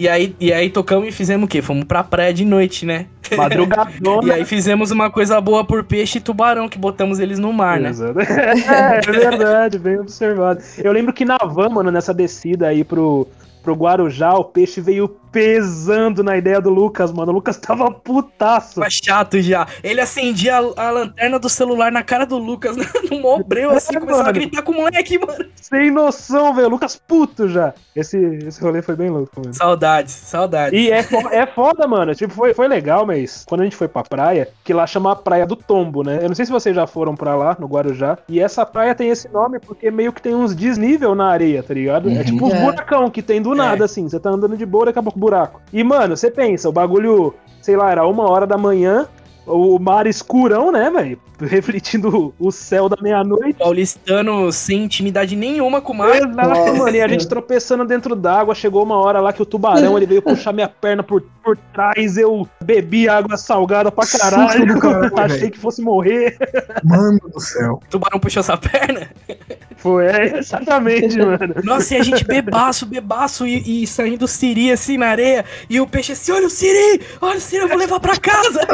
E 0.00 0.08
aí, 0.08 0.34
e 0.40 0.50
aí 0.50 0.70
tocamos 0.70 1.06
e 1.06 1.12
fizemos 1.12 1.44
o 1.44 1.46
quê? 1.46 1.60
Fomos 1.60 1.84
pra 1.84 2.02
praia 2.02 2.32
de 2.32 2.42
noite, 2.42 2.86
né? 2.86 3.04
E 3.30 3.36
Madrugadona. 3.36 4.32
aí 4.32 4.46
fizemos 4.46 4.90
uma 4.90 5.10
coisa 5.10 5.38
boa 5.42 5.62
por 5.62 5.84
peixe 5.84 6.18
e 6.18 6.20
tubarão, 6.22 6.70
que 6.70 6.78
botamos 6.78 7.20
eles 7.20 7.38
no 7.38 7.52
mar, 7.52 7.78
né? 7.78 7.92
É, 8.26 8.96
é 8.96 9.00
verdade, 9.00 9.78
bem 9.78 10.00
observado. 10.00 10.60
Eu 10.78 10.90
lembro 10.90 11.12
que 11.12 11.24
na 11.24 11.36
van, 11.36 11.68
mano, 11.68 11.90
nessa 11.92 12.14
descida 12.14 12.68
aí 12.68 12.82
pro, 12.82 13.28
pro 13.62 13.74
Guarujá, 13.74 14.32
o 14.32 14.42
peixe 14.42 14.80
veio 14.80 15.19
pesando 15.30 16.22
na 16.22 16.36
ideia 16.36 16.60
do 16.60 16.70
Lucas, 16.70 17.12
mano. 17.12 17.32
O 17.32 17.34
Lucas 17.34 17.56
tava 17.56 17.90
putaço. 17.90 18.76
Tava 18.76 18.90
chato 18.90 19.40
já. 19.40 19.66
Ele 19.82 20.00
acendia 20.00 20.56
a, 20.58 20.86
a 20.88 20.90
lanterna 20.90 21.38
do 21.38 21.48
celular 21.48 21.90
na 21.90 22.02
cara 22.02 22.24
do 22.24 22.38
Lucas, 22.38 22.76
no 23.10 23.20
mó 23.20 23.38
breu, 23.44 23.70
assim, 23.70 23.96
É, 23.96 24.00
começava 24.00 24.22
a 24.22 24.26
mano. 24.26 24.34
gritar 24.40 24.62
com 24.62 24.72
o 24.72 24.76
moleque, 24.76 25.18
mano. 25.18 25.44
Sem 25.56 25.90
noção, 25.90 26.54
velho. 26.54 26.68
O 26.68 26.70
Lucas 26.70 26.96
puto 26.96 27.48
já. 27.48 27.72
Esse, 27.94 28.16
esse 28.46 28.60
rolê 28.62 28.82
foi 28.82 28.96
bem 28.96 29.10
louco, 29.10 29.40
mano. 29.40 29.54
Saudades, 29.54 30.12
saudades. 30.12 30.78
E 30.78 30.90
é, 30.90 31.02
fo- 31.02 31.28
é 31.30 31.46
foda, 31.46 31.86
mano. 31.86 32.14
Tipo, 32.14 32.32
foi, 32.34 32.54
foi 32.54 32.68
legal, 32.68 33.06
mas 33.06 33.44
quando 33.48 33.62
a 33.62 33.64
gente 33.64 33.76
foi 33.76 33.88
pra 33.88 34.02
praia, 34.02 34.48
que 34.64 34.72
lá 34.72 34.86
chama 34.86 35.12
a 35.12 35.16
Praia 35.16 35.46
do 35.46 35.56
Tombo, 35.56 36.02
né? 36.02 36.18
Eu 36.22 36.28
não 36.28 36.34
sei 36.34 36.46
se 36.46 36.52
vocês 36.52 36.74
já 36.74 36.86
foram 36.86 37.14
pra 37.14 37.34
lá, 37.34 37.56
no 37.58 37.66
Guarujá. 37.66 38.18
E 38.28 38.40
essa 38.40 38.64
praia 38.64 38.94
tem 38.94 39.10
esse 39.10 39.28
nome 39.28 39.58
porque 39.58 39.90
meio 39.90 40.12
que 40.12 40.22
tem 40.22 40.34
uns 40.34 40.54
desnível 40.54 41.14
na 41.14 41.28
areia, 41.28 41.62
tá 41.62 41.74
ligado? 41.74 42.08
É 42.08 42.12
Uhum. 42.12 42.24
tipo 42.24 42.46
uns 42.46 42.54
É. 42.54 42.60
buracão 42.64 43.10
que 43.10 43.22
tem 43.22 43.40
do 43.42 43.54
nada, 43.54 43.84
assim. 43.84 44.08
Você 44.08 44.18
tá 44.18 44.30
andando 44.30 44.56
de 44.56 44.66
boa, 44.66 44.86
daqui 44.86 44.98
a 44.98 45.02
pouco 45.02 45.18
buraco. 45.20 45.60
E, 45.72 45.84
mano, 45.84 46.16
você 46.16 46.30
pensa, 46.30 46.68
o 46.68 46.72
bagulho, 46.72 47.34
sei 47.62 47.76
lá, 47.76 47.90
era 47.92 48.06
uma 48.06 48.28
hora 48.28 48.46
da 48.46 48.58
manhã, 48.58 49.06
o 49.46 49.78
mar 49.78 50.06
escurão, 50.06 50.72
né, 50.72 50.90
velho? 50.90 51.18
Refletindo 51.40 52.34
o 52.38 52.52
céu 52.52 52.86
da 52.86 52.96
meia-noite. 53.00 53.54
Paulistano 53.58 54.52
sem 54.52 54.84
intimidade 54.84 55.34
nenhuma 55.34 55.80
com 55.80 55.94
o 55.94 55.96
mar. 55.96 56.14
Exato, 56.14 56.76
mano. 56.76 56.94
E 56.94 57.00
a 57.00 57.08
gente 57.08 57.26
tropeçando 57.26 57.82
dentro 57.86 58.14
d'água. 58.14 58.54
Chegou 58.54 58.82
uma 58.82 58.98
hora 58.98 59.20
lá 59.20 59.32
que 59.32 59.40
o 59.40 59.46
tubarão 59.46 59.96
ele 59.96 60.04
veio 60.04 60.20
puxar 60.20 60.52
minha 60.52 60.68
perna 60.68 61.02
por, 61.02 61.22
por 61.42 61.56
trás. 61.72 62.18
Eu 62.18 62.46
bebi 62.62 63.08
água 63.08 63.38
salgada 63.38 63.90
pra 63.90 64.06
caralho. 64.06 64.66
Do 64.74 64.80
caralho, 64.80 65.12
Achei 65.18 65.38
velho. 65.38 65.52
que 65.52 65.58
fosse 65.58 65.80
morrer. 65.80 66.36
Mano 66.84 67.18
do 67.32 67.40
céu. 67.40 67.80
O 67.86 67.90
tubarão 67.90 68.20
puxou 68.20 68.40
essa 68.40 68.58
perna. 68.58 69.08
Foi, 69.80 70.06
é, 70.06 70.38
exatamente, 70.38 71.16
mano. 71.18 71.54
Nossa, 71.64 71.94
e 71.94 71.98
a 71.98 72.02
gente 72.02 72.24
bebaço, 72.24 72.84
bebaço 72.86 73.46
e, 73.46 73.82
e 73.82 73.86
saindo 73.86 74.28
siri 74.28 74.70
assim 74.70 74.98
na 74.98 75.06
areia. 75.08 75.44
E 75.68 75.80
o 75.80 75.86
peixe 75.86 76.12
assim: 76.12 76.32
olha 76.32 76.46
o 76.46 76.50
siri, 76.50 77.00
olha 77.20 77.38
o 77.38 77.40
siri, 77.40 77.62
eu 77.62 77.68
vou 77.68 77.78
levar 77.78 77.98
pra 78.00 78.16
casa. 78.16 78.60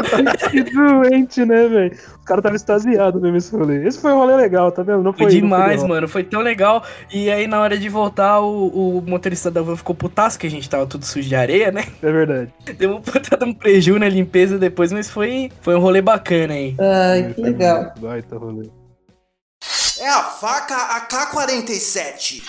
Que 0.51 0.63
doente, 0.63 1.45
né, 1.45 1.67
velho? 1.67 1.91
Os 1.91 2.25
caras 2.25 2.39
estavam 2.39 2.55
extasiados 2.55 3.21
mesmo 3.21 3.37
esse 3.37 3.55
rolê. 3.55 3.87
Esse 3.87 3.99
foi 4.01 4.11
um 4.11 4.17
rolê 4.17 4.35
legal, 4.35 4.71
tá 4.71 4.83
vendo? 4.83 5.01
Não 5.01 5.13
Foi 5.13 5.23
foi 5.23 5.33
não 5.33 5.41
demais, 5.41 5.67
derrota. 5.81 5.87
mano. 5.87 6.07
Foi 6.07 6.23
tão 6.23 6.41
legal. 6.41 6.83
E 7.13 7.29
aí, 7.29 7.47
na 7.47 7.61
hora 7.61 7.77
de 7.77 7.87
voltar, 7.89 8.41
o, 8.41 8.97
o 8.97 9.01
motorista 9.01 9.49
da 9.49 9.61
van 9.61 9.75
ficou 9.75 9.95
putaço, 9.95 10.37
que 10.37 10.47
a 10.47 10.49
gente 10.49 10.69
tava 10.69 10.85
tudo 10.85 11.05
sujo 11.05 11.27
de 11.27 11.35
areia, 11.35 11.71
né? 11.71 11.85
É 12.01 12.11
verdade. 12.11 12.53
Deu 12.77 12.95
um 12.95 13.01
puta 13.01 13.37
de 13.37 13.45
um 13.45 13.53
preju 13.53 13.97
na 13.99 14.09
limpeza 14.09 14.57
depois, 14.57 14.91
mas 14.91 15.09
foi, 15.09 15.49
foi 15.61 15.75
um 15.75 15.79
rolê 15.79 16.01
bacana 16.01 16.53
aí. 16.53 16.75
Ai, 16.79 17.33
que 17.33 17.41
legal. 17.41 17.93
Baita 17.99 18.37
rolê. 18.37 18.69
É 19.99 20.09
a 20.09 20.23
faca 20.23 20.75
AK-47. 20.75 22.43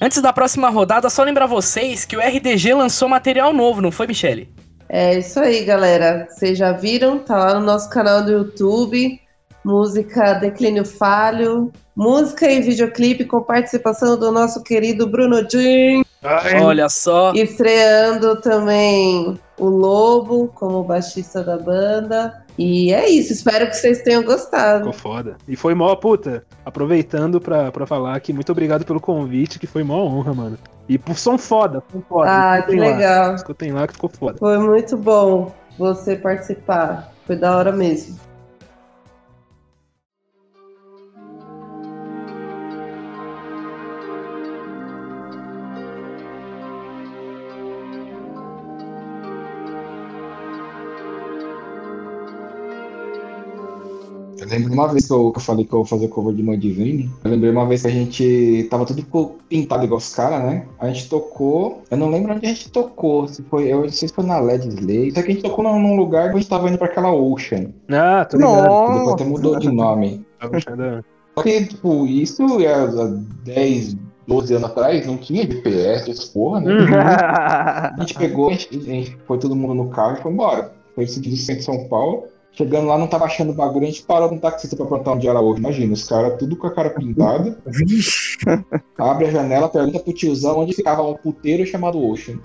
Antes 0.00 0.22
da 0.22 0.32
próxima 0.32 0.70
rodada, 0.70 1.10
só 1.10 1.22
lembrar 1.22 1.46
vocês 1.46 2.04
que 2.04 2.16
o 2.16 2.20
RDG 2.20 2.72
lançou 2.72 3.08
material 3.08 3.52
novo, 3.52 3.82
não 3.82 3.90
foi, 3.90 4.06
Michele? 4.06 4.48
É 4.88 5.18
isso 5.18 5.38
aí, 5.38 5.64
galera. 5.64 6.26
Vocês 6.30 6.56
já 6.56 6.72
viram? 6.72 7.18
Tá 7.18 7.36
lá 7.36 7.54
no 7.54 7.66
nosso 7.66 7.90
canal 7.90 8.24
do 8.24 8.30
YouTube. 8.30 9.20
Música 9.62 10.34
Declínio 10.34 10.84
Falho. 10.84 11.70
Música 11.94 12.50
e 12.50 12.62
videoclipe 12.62 13.26
com 13.26 13.42
participação 13.42 14.16
do 14.16 14.32
nosso 14.32 14.62
querido 14.62 15.06
Bruno 15.06 15.46
Jean. 15.50 16.02
Olha 16.64 16.88
só. 16.88 17.32
Estreando 17.34 18.40
também 18.40 19.38
o 19.58 19.66
Lobo 19.66 20.48
como 20.54 20.82
baixista 20.84 21.44
da 21.44 21.58
banda. 21.58 22.46
E 22.58 22.92
é 22.92 23.08
isso, 23.08 23.32
espero 23.32 23.68
que 23.68 23.76
vocês 23.76 24.02
tenham 24.02 24.24
gostado. 24.24 24.78
Ficou 24.78 24.92
foda. 24.92 25.36
E 25.46 25.54
foi 25.54 25.74
mó, 25.74 25.94
puta, 25.94 26.44
aproveitando 26.66 27.40
pra, 27.40 27.70
pra 27.70 27.86
falar 27.86 28.18
que 28.18 28.32
muito 28.32 28.50
obrigado 28.50 28.84
pelo 28.84 29.00
convite, 29.00 29.60
que 29.60 29.66
foi 29.66 29.84
mó 29.84 30.04
honra, 30.04 30.34
mano. 30.34 30.58
E 30.88 30.98
por 30.98 31.16
som 31.16 31.38
foda, 31.38 31.82
som 31.92 32.00
foda. 32.00 32.28
Ah, 32.30 32.62
que 32.62 32.70
Escutem 32.72 32.80
lá. 32.80 32.96
legal. 32.96 33.34
Escutem 33.34 33.72
lá 33.72 33.86
que 33.86 33.92
ficou 33.92 34.10
foda. 34.10 34.38
Foi 34.38 34.58
muito 34.58 34.96
bom 34.96 35.54
você 35.78 36.16
participar. 36.16 37.12
Foi 37.26 37.36
da 37.36 37.56
hora 37.56 37.70
mesmo. 37.70 38.18
Eu 54.50 54.58
lembro 54.58 54.72
uma 54.72 54.88
vez 54.88 55.06
que 55.06 55.12
eu, 55.12 55.30
que 55.30 55.38
eu 55.38 55.42
falei 55.42 55.64
que 55.64 55.72
eu 55.72 55.80
ia 55.80 55.84
fazer 55.84 56.08
cover 56.08 56.34
de 56.34 56.42
Mudvayne. 56.42 57.10
Eu 57.22 57.30
lembrei 57.30 57.50
uma 57.50 57.66
vez 57.66 57.82
que 57.82 57.88
a 57.88 57.90
gente 57.90 58.66
tava 58.70 58.86
tudo 58.86 59.04
pintado 59.48 59.84
igual 59.84 59.98
os 59.98 60.14
caras, 60.14 60.42
né? 60.42 60.64
A 60.78 60.88
gente 60.88 61.08
tocou. 61.08 61.82
Eu 61.90 61.98
não 61.98 62.10
lembro 62.10 62.32
onde 62.34 62.46
a 62.46 62.48
gente 62.48 62.70
tocou. 62.70 63.28
Se 63.28 63.42
foi, 63.42 63.70
eu 63.70 63.82
não 63.82 63.88
sei 63.90 64.08
se 64.08 64.14
foi 64.14 64.24
na 64.24 64.38
Led 64.40 64.66
Slay. 64.66 65.10
Só 65.12 65.22
que 65.22 65.30
a 65.30 65.34
gente 65.34 65.42
tocou 65.42 65.62
num, 65.64 65.96
lugar 65.96 66.30
que 66.30 66.36
a 66.36 66.40
gente 66.40 66.48
tava 66.48 66.68
indo 66.68 66.78
pra 66.78 66.86
aquela 66.86 67.12
Ocean. 67.12 67.66
Ah, 67.90 68.24
tô 68.24 68.38
ligado. 68.38 68.62
Depois 68.92 69.08
até 69.14 69.24
mudou 69.24 69.58
de 69.58 69.70
nome. 69.70 70.26
Achando- 70.40 71.04
Só 71.36 71.42
que, 71.42 71.66
tipo, 71.66 72.06
isso 72.06 72.42
é 72.60 72.72
há 72.72 72.86
10, 73.44 73.96
12 74.26 74.54
anos 74.54 74.70
atrás, 74.70 75.06
não 75.06 75.16
tinha 75.16 75.42
GPS, 75.46 76.10
essas 76.10 76.24
porra, 76.26 76.60
né? 76.60 76.72
A 77.96 77.96
gente 78.00 78.14
pegou, 78.14 78.48
a 78.48 78.52
gente, 78.52 78.68
a 78.76 78.80
gente 78.82 79.16
foi 79.26 79.38
todo 79.38 79.54
mundo 79.56 79.74
no 79.74 79.88
carro 79.88 80.16
e 80.18 80.22
foi 80.22 80.32
embora. 80.32 80.72
Foi 80.94 81.06
centro 81.06 81.30
de 81.30 81.62
São 81.62 81.84
Paulo. 81.88 82.24
Chegando 82.52 82.88
lá, 82.88 82.98
não 82.98 83.06
tava 83.06 83.24
achando 83.24 83.52
bagulho, 83.52 83.84
a 83.84 83.90
gente 83.90 84.02
parou 84.02 84.32
no 84.32 84.40
taxista 84.40 84.74
pra 84.74 84.86
perguntar 84.86 85.12
onde 85.12 85.28
era 85.28 85.40
hoje. 85.40 85.60
Imagina, 85.60 85.92
os 85.92 86.08
caras 86.08 86.38
tudo 86.38 86.56
com 86.56 86.66
a 86.66 86.74
cara 86.74 86.90
pintada. 86.90 87.56
Abre 88.98 89.26
a 89.26 89.30
janela, 89.30 89.68
pergunta 89.68 90.00
pro 90.00 90.12
tiozão 90.12 90.58
onde 90.58 90.74
ficava 90.74 91.02
um 91.02 91.14
puteiro 91.14 91.64
chamado 91.64 92.04
Ocean. 92.04 92.38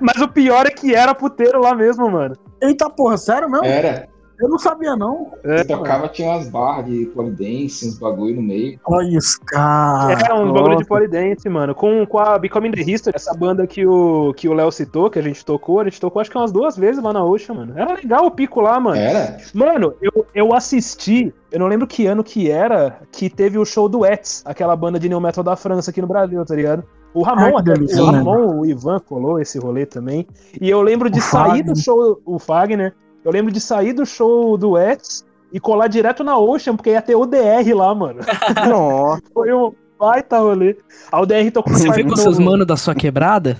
Mas 0.00 0.20
o 0.20 0.28
pior 0.28 0.66
é 0.66 0.70
que 0.70 0.94
era 0.94 1.14
puteiro 1.14 1.58
lá 1.60 1.74
mesmo, 1.74 2.10
mano. 2.10 2.36
Eita 2.60 2.90
porra, 2.90 3.16
sério 3.16 3.48
mesmo? 3.48 3.64
Era. 3.64 4.08
Eu 4.38 4.48
não 4.48 4.58
sabia, 4.58 4.94
não. 4.96 5.32
É, 5.42 5.58
Você 5.58 5.64
tocava, 5.64 6.08
tinha 6.08 6.28
umas 6.28 6.48
barras 6.48 6.86
de 6.86 7.06
polidense, 7.06 7.88
uns 7.88 7.98
bagulho 7.98 8.36
no 8.36 8.42
meio. 8.42 8.78
Olha 8.84 9.16
isso, 9.16 9.40
cara. 9.46 10.12
Era 10.12 10.34
uns 10.34 10.52
bagulho 10.52 10.76
de 10.76 10.84
polidense, 10.84 11.48
mano. 11.48 11.74
Com, 11.74 12.06
com 12.06 12.18
a 12.18 12.38
Becoming 12.38 12.72
the 12.72 12.82
History, 12.82 13.16
essa 13.16 13.34
banda 13.34 13.66
que 13.66 13.86
o 13.86 14.34
que 14.34 14.48
o 14.48 14.52
Léo 14.52 14.70
citou, 14.70 15.08
que 15.10 15.18
a 15.18 15.22
gente 15.22 15.44
tocou, 15.44 15.80
a 15.80 15.84
gente 15.84 16.00
tocou 16.00 16.20
acho 16.20 16.30
que 16.30 16.36
umas 16.36 16.52
duas 16.52 16.76
vezes 16.76 17.02
lá 17.02 17.12
na 17.12 17.24
Ocean, 17.24 17.54
mano. 17.54 17.72
Era 17.76 17.94
legal 17.94 18.26
o 18.26 18.30
pico 18.30 18.60
lá, 18.60 18.78
mano. 18.78 18.96
Era? 18.96 19.38
Mano, 19.54 19.94
eu, 20.02 20.26
eu 20.34 20.54
assisti, 20.54 21.32
eu 21.50 21.58
não 21.58 21.66
lembro 21.66 21.86
que 21.86 22.06
ano 22.06 22.22
que 22.22 22.50
era, 22.50 23.00
que 23.10 23.30
teve 23.30 23.58
o 23.58 23.64
show 23.64 23.88
do 23.88 24.04
Ets, 24.04 24.42
aquela 24.44 24.76
banda 24.76 24.98
de 24.98 25.08
new 25.08 25.20
metal 25.20 25.42
da 25.42 25.56
França 25.56 25.90
aqui 25.90 26.00
no 26.00 26.06
Brasil, 26.06 26.44
tá 26.44 26.54
ligado? 26.54 26.84
O 27.14 27.22
Ramon, 27.22 27.56
até, 27.56 27.72
delícia, 27.72 28.02
o? 28.02 28.06
Ramon, 28.10 28.60
o 28.60 28.66
Ivan 28.66 29.00
colou 29.00 29.40
esse 29.40 29.58
rolê 29.58 29.86
também. 29.86 30.26
E 30.60 30.68
eu 30.68 30.82
lembro 30.82 31.08
de 31.08 31.18
O 31.18 31.22
sair 31.22 31.62
do 31.62 31.68
Fagner. 31.68 31.76
show, 31.76 32.20
o 32.26 32.38
Fagner, 32.38 32.94
eu 33.26 33.32
lembro 33.32 33.50
de 33.50 33.60
sair 33.60 33.92
do 33.92 34.06
show 34.06 34.56
do 34.56 34.78
Ets 34.78 35.26
e 35.52 35.58
colar 35.58 35.88
direto 35.88 36.22
na 36.22 36.38
Ocean, 36.38 36.76
porque 36.76 36.90
ia 36.90 37.02
ter 37.02 37.16
ODR 37.16 37.74
lá, 37.74 37.92
mano. 37.92 38.20
Nossa. 38.70 39.22
Foi 39.34 39.52
um 39.52 39.72
baita 39.98 40.38
rolê. 40.38 40.76
A 41.10 41.20
ODR 41.20 41.50
tocou 41.52 41.72
Você 41.72 41.90
viu 41.90 42.06
com 42.06 42.14
seus 42.14 42.38
manos 42.38 42.64
da 42.64 42.76
sua 42.76 42.94
quebrada? 42.94 43.58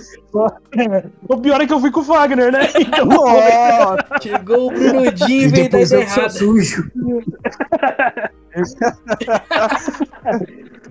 O 1.29 1.37
pior 1.37 1.61
é 1.61 1.67
que 1.67 1.71
eu 1.71 1.79
fui 1.79 1.91
com 1.91 1.99
o 1.99 2.03
Fagner, 2.03 2.51
né? 2.51 2.61
Então, 2.81 3.05
Nossa. 3.05 3.97
Chegou 4.19 4.67
o 4.67 4.71
Brunudinho 4.71 5.41
E 5.41 5.43
e 5.43 5.47
veio 5.47 5.69
da 5.69 5.81
ideia 5.81 6.01
errada. 6.01 6.29
sujo. 6.31 6.91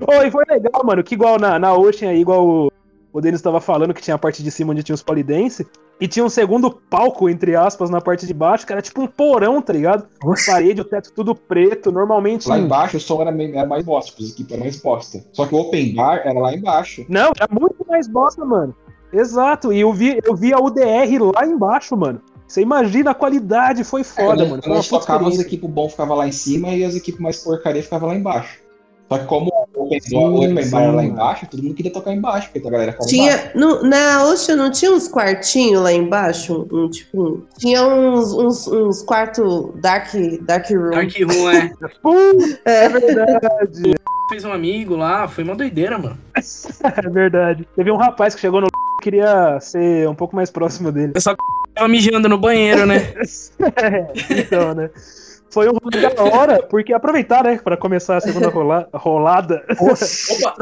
Oi, 0.07 0.31
foi 0.31 0.45
legal, 0.49 0.85
mano. 0.85 1.03
Que 1.03 1.15
igual 1.15 1.41
na, 1.41 1.59
na 1.59 1.75
Ocean 1.75 2.11
aí, 2.11 2.21
igual 2.21 2.47
o, 2.47 2.73
o 3.12 3.20
Denis 3.20 3.42
tava 3.42 3.61
falando, 3.61 3.92
que 3.94 4.01
tinha 4.03 4.14
a 4.14 4.18
parte 4.18 4.42
de 4.42 4.51
cima 4.51 4.72
onde 4.72 4.83
tinha 4.83 4.94
os 4.94 5.03
polidense. 5.03 5.66
E 6.01 6.09
tinha 6.09 6.25
um 6.25 6.29
segundo 6.29 6.68
palco, 6.70 7.29
entre 7.29 7.55
aspas, 7.55 7.88
na 7.88 8.01
parte 8.01 8.27
de 8.27 8.35
baixo, 8.35 8.66
que 8.66 8.72
era 8.72 8.83
tipo 8.83 9.03
um 9.03 9.07
porão, 9.07 9.62
tá 9.62 9.72
ligado? 9.72 10.07
Oxi. 10.25 10.51
Parede, 10.51 10.81
o 10.81 10.85
teto 10.85 11.12
tudo 11.12 11.33
preto. 11.35 11.92
Normalmente. 11.92 12.48
Lá 12.48 12.59
embaixo 12.59 12.96
o 12.96 13.01
som 13.01 13.20
era, 13.20 13.31
meio- 13.31 13.55
era 13.57 13.66
mais 13.68 13.85
bosta, 13.85 14.12
as 14.20 14.31
equipes 14.31 14.53
eram 14.53 14.64
mais 14.64 14.81
bosta. 14.81 15.25
Só 15.33 15.46
que 15.46 15.55
o 15.55 15.59
open 15.59 15.94
bar 15.94 16.22
era 16.25 16.38
lá 16.40 16.53
embaixo. 16.55 17.05
Não, 17.09 17.31
era 17.38 17.46
muito 17.53 17.87
mais 17.88 18.09
bosta, 18.09 18.44
mano. 18.44 18.75
Exato. 19.12 19.72
E 19.72 19.81
eu 19.81 19.92
vi, 19.92 20.18
eu 20.25 20.35
vi 20.35 20.53
a 20.53 20.59
UDR 20.59 21.22
lá 21.35 21.46
embaixo, 21.46 21.96
mano. 21.96 22.20
Você 22.48 22.62
imagina 22.62 23.12
a 23.12 23.14
qualidade, 23.14 23.85
foi 23.85 24.03
foda, 24.03 24.27
quando, 24.44 24.48
mano. 24.51 24.62
Foi 24.62 24.72
a 24.72 24.77
puta 24.83 24.98
tocava, 25.01 25.29
as 25.29 25.38
equipes 25.38 25.70
bom 25.70 25.88
ficavam 25.88 26.16
lá 26.16 26.27
em 26.27 26.33
cima 26.33 26.70
e 26.70 26.85
as 26.85 26.94
equipes 26.96 27.20
mais 27.20 27.38
porcaria 27.42 27.83
ficavam 27.83 28.09
lá 28.09 28.14
embaixo. 28.16 28.59
Só 29.12 29.18
que 29.18 29.27
como 29.27 29.51
o 29.75 29.85
open, 29.85 30.01
Sim, 30.01 30.16
o 30.16 30.37
open 30.37 30.70
bar 30.70 30.83
era 30.83 30.92
lá 30.92 31.05
embaixo, 31.05 31.46
todo 31.51 31.62
mundo 31.62 31.75
queria 31.75 31.92
tocar 31.92 32.12
embaixo, 32.12 32.51
porque 32.51 32.66
a 32.66 32.70
galera 32.70 32.92
ficava. 32.92 33.09
Tinha, 33.09 33.53
no, 33.55 33.83
na 33.83 34.25
Ocean 34.25 34.57
não 34.57 34.70
tinha 34.70 34.90
uns 34.90 35.07
quartinhos 35.09 35.83
lá 35.83 35.92
embaixo? 35.92 36.66
Um, 36.72 36.88
tipo, 36.88 37.22
um- 37.22 37.42
tinha 37.59 37.83
uns, 37.87 38.33
uns, 38.33 38.66
uns 38.68 39.03
quartos 39.03 39.70
dark, 39.81 40.09
dark 40.42 40.70
room. 40.70 40.90
Dark 40.90 41.12
Room, 41.20 41.51
é. 41.51 41.72
É. 42.64 42.85
é 42.85 42.88
verdade. 42.88 43.94
Fez 44.31 44.44
um 44.46 44.53
amigo 44.53 44.96
lá, 44.96 45.29
foi 45.29 45.44
uma 45.44 45.55
doideira, 45.55 45.98
mano. 45.98 46.18
É 47.05 47.09
verdade. 47.09 47.68
Teve 47.77 47.90
um 47.90 47.96
rapaz 47.96 48.35
que 48.35 48.40
chegou 48.40 48.61
no 48.61 48.66
que 48.68 49.05
queria 49.05 49.59
ser 49.61 50.09
um 50.09 50.14
pouco 50.14 50.35
mais 50.35 50.51
próximo 50.51 50.90
dele. 50.90 51.12
Eu 51.14 51.20
só 51.20 51.35
tava 51.75 51.88
mijando 51.88 52.29
no 52.29 52.38
banheiro, 52.38 52.87
né? 52.87 53.12
É, 53.77 54.40
então, 54.40 54.75
né? 54.75 54.90
Foi 55.53 55.69
um 55.69 55.73
rolê 55.73 56.01
da 56.09 56.23
hora, 56.23 56.62
porque 56.62 56.95
aproveitar, 56.95 57.45
né, 57.45 57.61
pra 57.62 57.77
começar 57.77 58.17
a 58.17 58.21
segunda 58.23 58.49
rola- 58.49 58.88
rolada. 58.95 59.62
Oxi. 59.79 60.33
Opa, 60.45 60.55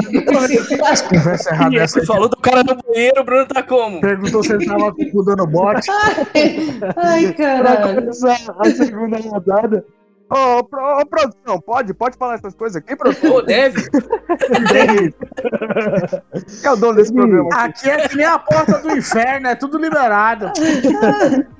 Conversa 1.08 1.50
errada 1.54 1.76
essa 1.76 2.04
falou 2.04 2.28
do 2.28 2.36
cara 2.36 2.64
no 2.64 2.74
banheiro, 2.82 3.20
o 3.20 3.24
Bruno 3.24 3.46
tá 3.46 3.62
como? 3.62 4.00
Perguntou 4.00 4.42
se 4.42 4.52
ele 4.52 4.66
tava 4.66 4.92
com 4.92 5.02
o 5.02 5.10
cu 5.12 5.24
dando 5.24 5.46
bote. 5.46 5.88
Ai, 6.96 7.32
pra 7.32 7.62
caralho. 7.62 8.00
começar 8.00 8.36
a 8.58 8.64
segunda 8.70 9.16
rodada. 9.18 9.84
Ô, 10.28 10.62
pro- 10.64 11.00
ô, 11.00 11.06
produção, 11.06 11.60
pode? 11.60 11.92
Pode 11.94 12.16
falar 12.16 12.34
essas 12.34 12.54
coisas 12.54 12.76
aqui, 12.76 12.94
produção? 12.96 13.30
Pô, 13.32 13.42
deve? 13.42 13.82
Quem 13.90 15.12
é 16.64 16.70
o 16.72 16.76
dono 16.76 16.94
desse 16.94 17.12
programa? 17.12 17.48
Aqui 17.52 17.90
é 17.90 18.08
que 18.08 18.16
nem 18.16 18.26
a 18.26 18.38
porta 18.38 18.78
do 18.78 18.90
inferno, 18.96 19.48
é 19.48 19.54
tudo 19.54 19.78
liberado. 19.78 20.50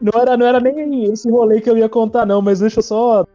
Não 0.00 0.20
era, 0.20 0.36
não 0.36 0.46
era 0.46 0.60
nem 0.60 1.04
esse 1.12 1.30
rolê 1.30 1.60
que 1.60 1.70
eu 1.70 1.76
ia 1.76 1.88
contar, 1.88 2.26
não, 2.26 2.42
mas 2.42 2.60
deixa 2.60 2.80
eu 2.80 2.82
só. 2.82 3.26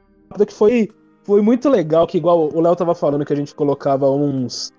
que 0.46 0.54
foi, 0.54 0.90
foi 1.24 1.42
muito 1.42 1.70
legal, 1.70 2.06
que 2.08 2.18
igual 2.18 2.50
o 2.54 2.62
Léo 2.62 2.76
tava 2.76 2.96
falando 2.96 3.26
que 3.26 3.34
a 3.34 3.36
gente 3.36 3.56
colocava 3.56 4.10
uns. 4.10 4.72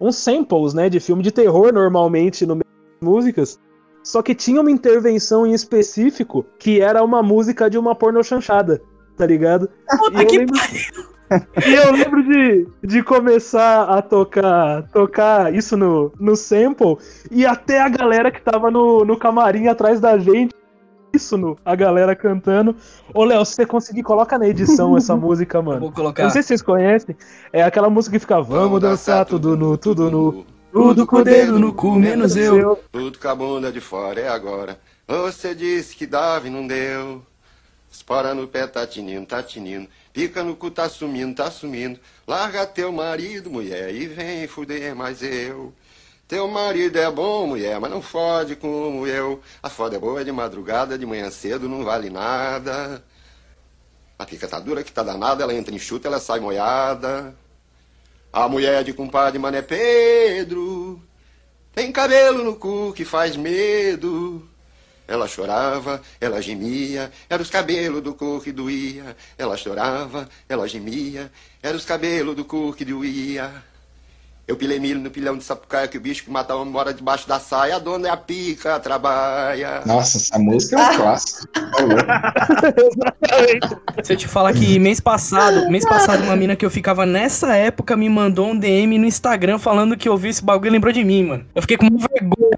uns 0.00 0.16
samples, 0.16 0.74
né, 0.74 0.88
de 0.88 1.00
filme 1.00 1.22
de 1.22 1.32
terror 1.32 1.72
normalmente 1.72 2.46
no 2.46 2.54
meio 2.54 2.64
das 3.00 3.08
músicas. 3.08 3.58
Só 4.02 4.22
que 4.22 4.34
tinha 4.34 4.60
uma 4.60 4.70
intervenção 4.70 5.46
em 5.46 5.52
específico 5.52 6.44
que 6.58 6.80
era 6.80 7.04
uma 7.04 7.22
música 7.22 7.68
de 7.68 7.76
uma 7.76 7.94
porno 7.94 8.22
chanchada, 8.22 8.80
tá 9.16 9.26
ligado? 9.26 9.68
Puta 9.98 10.18
E 10.18 10.22
eu 10.22 10.26
que 10.26 10.38
lembro, 10.38 10.56
e 11.66 11.74
eu 11.74 11.92
lembro 11.92 12.22
de, 12.22 12.66
de 12.82 13.02
começar 13.02 13.84
a 13.84 14.00
tocar 14.00 14.88
tocar 14.88 15.54
isso 15.54 15.76
no, 15.76 16.12
no 16.18 16.34
sample 16.36 16.96
e 17.30 17.44
até 17.44 17.80
a 17.80 17.88
galera 17.88 18.30
que 18.30 18.40
tava 18.40 18.70
no, 18.70 19.04
no 19.04 19.16
camarim 19.16 19.66
atrás 19.66 20.00
da 20.00 20.18
gente. 20.18 20.54
Isso, 21.12 21.36
no, 21.38 21.58
a 21.64 21.74
galera 21.74 22.14
cantando. 22.14 22.76
Ô, 23.14 23.24
Léo, 23.24 23.44
se 23.44 23.54
você 23.54 23.66
conseguir, 23.66 24.02
coloca 24.02 24.38
na 24.38 24.46
edição 24.46 24.96
essa 24.96 25.14
música, 25.16 25.58
Eu 25.58 25.62
mano. 25.62 25.80
vou 25.80 25.88
Eu 25.88 25.94
colocar. 25.94 26.22
não 26.24 26.30
sei 26.30 26.42
se 26.42 26.48
vocês 26.48 26.62
conhecem. 26.62 27.16
É 27.52 27.62
aquela 27.62 27.88
música 27.88 28.14
que 28.16 28.20
fica 28.20 28.40
Vamos 28.40 28.80
dançar 28.80 29.24
tudo 29.24 29.56
nu, 29.56 29.76
tudo 29.78 30.10
nu. 30.10 30.44
Tudo 30.70 31.06
com 31.06 31.16
o 31.16 31.24
dedo 31.24 31.58
no 31.58 31.72
cu, 31.72 31.92
menos 31.98 32.36
eu. 32.36 32.78
Tudo 32.92 33.18
com 33.18 33.28
a 33.28 33.34
bunda 33.34 33.72
de 33.72 33.80
fora 33.80 34.20
é 34.20 34.28
agora. 34.28 34.78
Você 35.06 35.54
disse 35.54 35.96
que 35.96 36.06
dava 36.06 36.46
e 36.46 36.50
não 36.50 36.66
deu. 36.66 37.22
Espora 37.90 38.34
no 38.34 38.46
pé, 38.46 38.66
tá 38.66 38.86
tinindo, 38.86 39.24
tá 39.24 39.42
tinindo. 39.42 39.88
Pica 40.12 40.44
no 40.44 40.54
cu, 40.54 40.70
tá 40.70 40.86
sumindo, 40.90 41.34
tá 41.34 41.50
sumindo. 41.50 41.98
Larga 42.26 42.66
teu 42.66 42.92
marido, 42.92 43.50
mulher, 43.50 43.94
e 43.94 44.06
vem 44.06 44.46
fuder 44.46 44.94
mais 44.94 45.22
eu. 45.22 45.72
Teu 46.28 46.46
marido 46.46 46.98
é 46.98 47.10
bom, 47.10 47.46
mulher, 47.46 47.80
mas 47.80 47.90
não 47.90 48.02
fode 48.02 48.54
como 48.54 49.06
eu. 49.06 49.40
A 49.62 49.70
foda 49.70 49.96
é 49.96 49.98
boa 49.98 50.22
de 50.22 50.30
madrugada, 50.30 50.98
de 50.98 51.06
manhã 51.06 51.30
cedo 51.30 51.66
não 51.66 51.82
vale 51.82 52.10
nada. 52.10 53.02
A 54.18 54.26
pica 54.26 54.46
tá 54.46 54.60
dura 54.60 54.84
que 54.84 54.92
tá 54.92 55.02
danada, 55.02 55.42
ela 55.42 55.54
entra 55.54 55.74
em 55.74 55.78
chuta, 55.78 56.06
ela 56.06 56.20
sai 56.20 56.38
moiada. 56.38 57.34
A 58.30 58.46
mulher 58.46 58.84
de 58.84 58.92
compadre 58.92 59.38
Mané 59.38 59.62
Pedro 59.62 61.02
tem 61.74 61.90
cabelo 61.90 62.44
no 62.44 62.56
cu 62.56 62.92
que 62.92 63.06
faz 63.06 63.34
medo. 63.34 64.46
Ela 65.06 65.26
chorava, 65.26 66.02
ela 66.20 66.42
gemia, 66.42 67.10
era 67.30 67.42
os 67.42 67.48
cabelos 67.48 68.02
do 68.02 68.14
cu 68.14 68.38
que 68.42 68.52
doía. 68.52 69.16
Ela 69.38 69.56
chorava, 69.56 70.28
ela 70.46 70.68
gemia, 70.68 71.32
era 71.62 71.74
os 71.74 71.86
cabelos 71.86 72.36
do 72.36 72.44
cu 72.44 72.74
que 72.74 72.84
doía. 72.84 73.64
Eu 74.48 74.56
pilei 74.56 74.80
milho 74.80 74.98
no 74.98 75.10
pilhão 75.10 75.36
de 75.36 75.44
sapucaia 75.44 75.86
que 75.86 75.98
o 75.98 76.00
bicho 76.00 76.24
que 76.24 76.30
mata 76.30 76.56
homem 76.56 76.72
mora 76.72 76.94
debaixo 76.94 77.28
da 77.28 77.38
saia. 77.38 77.76
A 77.76 77.78
dona 77.78 78.08
é 78.08 78.10
a 78.10 78.16
pica, 78.16 78.80
trabalha. 78.80 79.82
Nossa, 79.84 80.16
essa 80.16 80.38
música 80.38 80.80
é 80.80 80.90
um 80.90 80.96
clássico. 80.96 81.46
Tá. 81.48 82.32
Se 84.02 84.14
eu 84.14 84.16
te 84.16 84.26
falar 84.26 84.54
que 84.54 84.78
mês 84.78 85.00
passado, 85.00 85.70
mês 85.70 85.84
passado, 85.84 86.24
uma 86.24 86.34
mina 86.34 86.56
que 86.56 86.64
eu 86.64 86.70
ficava 86.70 87.04
nessa 87.04 87.54
época 87.56 87.94
me 87.94 88.08
mandou 88.08 88.48
um 88.48 88.58
DM 88.58 88.96
no 88.96 89.04
Instagram 89.04 89.58
falando 89.58 89.98
que 89.98 90.08
ouviu 90.08 90.30
esse 90.30 90.42
bagulho 90.42 90.68
e 90.68 90.72
lembrou 90.72 90.94
de 90.94 91.04
mim, 91.04 91.24
mano. 91.24 91.44
Eu 91.54 91.60
fiquei 91.60 91.76
com 91.76 91.86
uma 91.86 91.98
vergonha, 91.98 92.56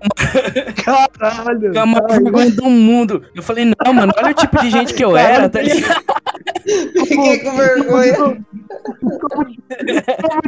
Caralho. 0.84 1.72
com 1.72 1.78
a 1.78 1.86
maior 1.86 2.08
vergonha 2.08 2.50
do 2.50 2.64
mundo. 2.64 3.24
Eu 3.34 3.42
falei, 3.42 3.64
não, 3.64 3.92
mano, 3.94 4.12
olha 4.16 4.30
o 4.30 4.34
tipo 4.34 4.60
de 4.60 4.70
gente 4.70 4.94
que 4.94 5.04
eu 5.04 5.16
era, 5.16 5.48
tá 5.48 5.60
ligado? 5.62 6.02
Fiquei 7.06 7.38
com 7.40 7.56
vergonha. 7.56 8.14
Como 8.16 9.44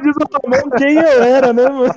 diz 0.03 0.17
o 0.17 0.51
Ramon, 0.51 0.71
quem 0.79 0.95
eu 0.95 1.23
era, 1.23 1.53
né, 1.53 1.69
mano? 1.69 1.95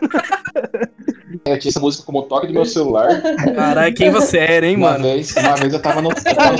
Eu 1.45 1.59
tinha 1.59 1.69
essa 1.69 1.79
música 1.79 2.03
como 2.05 2.23
toque 2.23 2.47
do 2.47 2.53
meu 2.53 2.65
celular. 2.65 3.21
Caralho, 3.55 3.93
quem 3.93 4.09
você 4.09 4.37
era, 4.39 4.65
hein, 4.65 4.75
Uma 4.77 4.91
mano? 4.91 5.03
vez, 5.03 5.35
uma 5.35 5.55
vez 5.55 5.73
eu 5.73 5.81
tava 5.81 6.01
no. 6.01 6.09
Eu 6.09 6.15
tava 6.35 6.57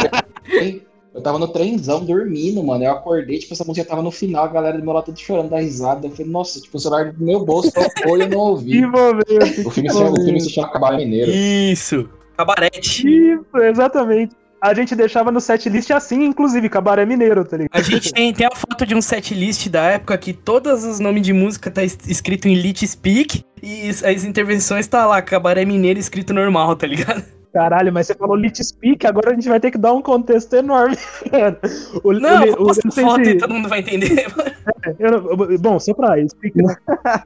no 1.24 1.47
trenzão 1.47 2.03
dormindo, 2.03 2.63
mano. 2.63 2.84
Eu 2.84 2.91
acordei, 2.91 3.38
tipo, 3.39 3.53
essa 3.53 3.63
música 3.63 3.88
tava 3.88 4.01
no 4.01 4.11
final, 4.11 4.45
a 4.45 4.47
galera 4.47 4.78
do 4.78 4.84
meu 4.84 4.93
lado 4.93 5.05
tudo 5.05 5.20
chorando 5.20 5.49
da 5.49 5.59
risada. 5.59 6.07
Eu 6.07 6.11
falei, 6.11 6.32
nossa, 6.32 6.59
tipo, 6.59 6.78
o 6.78 6.80
celular 6.80 7.11
do 7.13 7.24
meu 7.24 7.43
bolso 7.45 7.72
tocou 7.72 8.18
e 8.18 8.22
eu 8.22 8.30
não 8.30 8.38
ouvi. 8.39 8.72
Que 8.72 8.86
momento. 8.86 9.68
O 9.68 9.72
filme, 9.72 9.89
se- 9.89 10.03
o 10.03 10.16
filme 10.16 10.41
se 10.41 10.49
chama 10.49 10.70
Cabaré 10.72 10.97
Mineiro. 10.97 11.32
Isso. 11.32 12.09
Cabarete. 12.38 13.07
Isso, 13.07 13.57
exatamente. 13.63 14.36
A 14.61 14.74
gente 14.74 14.95
deixava 14.95 15.32
no 15.32 15.39
setlist 15.39 15.91
assim, 15.91 16.24
inclusive, 16.26 16.68
Cabaré 16.70 17.05
Mineiro, 17.05 17.45
tá 17.45 17.55
ligado? 17.57 17.70
A 17.78 17.82
gente 17.84 18.11
tem, 18.11 18.34
tem 18.34 18.47
a 18.47 18.55
foto 18.55 18.84
de 18.86 18.95
um 18.95 19.01
setlist 19.01 19.70
da 19.70 19.84
época 19.91 20.18
que 20.18 20.34
todos 20.34 20.84
os 20.84 20.99
nomes 20.99 21.22
de 21.22 21.34
música 21.34 21.70
tá 21.70 21.84
es- 21.84 21.97
escrito 22.07 22.47
em 22.47 22.55
Lit 22.55 22.86
Speak 22.88 23.43
e 23.61 23.88
as 23.89 24.03
as 24.03 24.24
intervenções 24.24 24.88
tá 24.88 25.05
lá, 25.05 25.22
Cabaré 25.22 25.63
Mineiro 25.66 25.99
escrito 25.99 26.34
normal, 26.34 26.76
tá 26.76 26.88
ligado? 26.88 27.24
Caralho, 27.56 27.93
mas 27.93 28.06
você 28.08 28.14
falou 28.16 28.36
Lit 28.36 28.62
Speak, 28.62 29.08
agora 29.08 29.32
a 29.32 29.34
gente 29.34 29.47
vai 29.47 29.62
ter 29.62 29.72
que 29.72 29.78
dar 29.78 29.93
um 29.93 30.01
contexto 30.01 30.53
enorme. 30.58 30.97
o, 32.03 32.12
Não, 32.12 32.41
o- 32.41 32.45
eu 32.47 32.62
o- 32.64 32.74
sei 32.74 33.03
foto 33.06 33.24
se- 33.24 33.32
e 33.32 33.38
todo 33.38 33.53
mundo 33.53 33.70
vai 33.70 33.80
entender. 33.80 34.26
eu 34.99 35.10
não- 35.10 35.58
bom, 35.58 35.80
só 35.80 35.93
pra 35.93 36.20
explicar, 36.20 36.82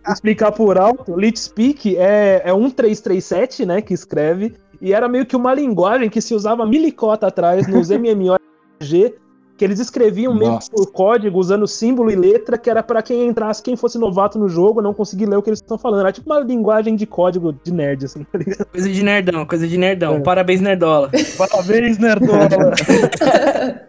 explicar 0.07 0.51
por 0.51 0.77
alto, 0.77 1.19
Lit 1.19 1.39
Speak 1.39 1.97
é, 1.97 2.43
é 2.45 2.53
1337, 2.53 3.65
né, 3.65 3.81
que 3.81 3.91
escreve, 3.91 4.53
e 4.79 4.93
era 4.93 5.09
meio 5.09 5.25
que 5.25 5.35
uma 5.35 5.51
linguagem 5.51 6.11
que 6.11 6.21
se 6.21 6.35
usava 6.35 6.63
milicota 6.63 7.25
atrás 7.25 7.65
nos 7.67 7.89
MMORPG, 7.89 9.15
que 9.59 9.65
eles 9.65 9.77
escreviam 9.77 10.33
meio 10.33 10.53
Nossa. 10.53 10.69
que 10.69 10.75
por 10.75 10.89
código, 10.89 11.37
usando 11.37 11.67
símbolo 11.67 12.09
e 12.09 12.15
letra, 12.15 12.57
que 12.57 12.69
era 12.69 12.81
pra 12.81 13.01
quem 13.01 13.27
entrasse, 13.27 13.61
quem 13.61 13.75
fosse 13.75 13.99
novato 13.99 14.39
no 14.39 14.47
jogo, 14.47 14.81
não 14.81 14.93
conseguir 14.93 15.25
ler 15.25 15.35
o 15.35 15.41
que 15.41 15.49
eles 15.49 15.59
estão 15.59 15.77
falando. 15.77 15.99
Era 15.99 16.13
tipo 16.13 16.31
uma 16.31 16.39
linguagem 16.39 16.95
de 16.95 17.05
código 17.05 17.51
de 17.51 17.73
nerd, 17.73 18.05
assim, 18.05 18.23
tá 18.23 18.37
ligado? 18.37 18.65
Coisa 18.67 18.89
de 18.89 19.03
nerdão, 19.03 19.45
coisa 19.45 19.67
de 19.67 19.77
nerdão. 19.77 20.15
É. 20.15 20.19
Parabéns, 20.21 20.61
Nerdola. 20.61 21.11
Parabéns, 21.37 21.97
nerdola! 21.97 22.47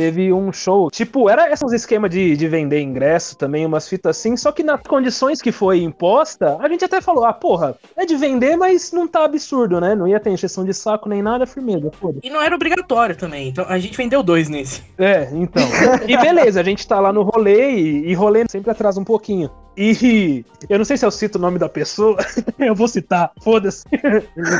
Teve 0.00 0.32
um 0.32 0.50
show, 0.50 0.90
tipo, 0.90 1.28
era 1.28 1.52
esses 1.52 1.72
esquemas 1.72 2.10
de, 2.10 2.34
de 2.34 2.48
vender 2.48 2.80
ingresso 2.80 3.36
também, 3.36 3.66
umas 3.66 3.86
fitas 3.86 4.16
assim, 4.16 4.34
só 4.34 4.50
que 4.50 4.62
nas 4.62 4.80
condições 4.80 5.42
que 5.42 5.52
foi 5.52 5.82
imposta, 5.82 6.56
a 6.58 6.66
gente 6.70 6.82
até 6.82 7.02
falou, 7.02 7.26
ah, 7.26 7.34
porra, 7.34 7.76
é 7.94 8.06
de 8.06 8.16
vender, 8.16 8.56
mas 8.56 8.92
não 8.92 9.06
tá 9.06 9.26
absurdo, 9.26 9.78
né? 9.78 9.94
Não 9.94 10.08
ia 10.08 10.18
ter 10.18 10.30
encheção 10.30 10.64
de 10.64 10.72
saco 10.72 11.06
nem 11.06 11.20
nada, 11.20 11.46
firmeza, 11.46 11.90
foda 12.00 12.18
E 12.22 12.30
não 12.30 12.40
era 12.40 12.54
obrigatório 12.54 13.14
também, 13.14 13.48
então 13.48 13.66
a 13.68 13.78
gente 13.78 13.94
vendeu 13.94 14.22
dois 14.22 14.48
nesse. 14.48 14.82
É, 14.96 15.28
então. 15.34 15.62
E 16.08 16.16
beleza, 16.16 16.60
a 16.60 16.64
gente 16.64 16.88
tá 16.88 16.98
lá 16.98 17.12
no 17.12 17.22
rolê 17.22 17.72
e, 17.72 18.08
e 18.08 18.14
rolê 18.14 18.46
sempre 18.48 18.70
atrasa 18.70 18.98
um 18.98 19.04
pouquinho. 19.04 19.50
E 19.76 20.44
eu 20.68 20.78
não 20.78 20.84
sei 20.84 20.96
se 20.96 21.06
eu 21.06 21.10
cito 21.10 21.38
o 21.38 21.40
nome 21.40 21.58
da 21.58 21.68
pessoa, 21.68 22.18
eu 22.58 22.74
vou 22.74 22.88
citar, 22.88 23.30
foda-se. 23.42 23.84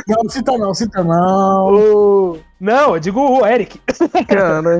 Não, 0.07 0.29
cita 0.29 0.57
não, 0.57 0.73
cita 0.73 1.03
não. 1.03 1.73
O... 1.73 2.39
Não, 2.59 2.95
eu 2.95 2.99
digo 2.99 3.19
o 3.19 3.45
Eric. 3.45 3.79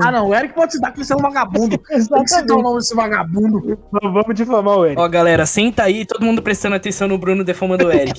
Ah, 0.01 0.11
não, 0.11 0.29
o 0.29 0.35
Eric 0.35 0.53
pode 0.53 0.73
citar 0.73 0.93
que 0.93 1.03
você 1.03 1.13
é 1.13 1.15
um 1.15 1.19
vagabundo. 1.19 1.77
Tem 1.77 1.99
que 1.99 2.29
citar 2.29 2.57
o 2.57 2.61
nome 2.61 2.77
desse 2.77 2.95
vagabundo. 2.95 3.79
Não 3.91 4.13
vamos 4.13 4.35
difamar 4.35 4.77
o 4.77 4.85
Eric. 4.85 5.01
Ó, 5.01 5.07
galera, 5.07 5.45
senta 5.45 5.83
aí, 5.83 6.05
todo 6.05 6.25
mundo 6.25 6.41
prestando 6.41 6.75
atenção 6.75 7.07
no 7.07 7.17
Bruno 7.17 7.43
defamando 7.43 7.87
o 7.87 7.91
Eric. 7.91 8.17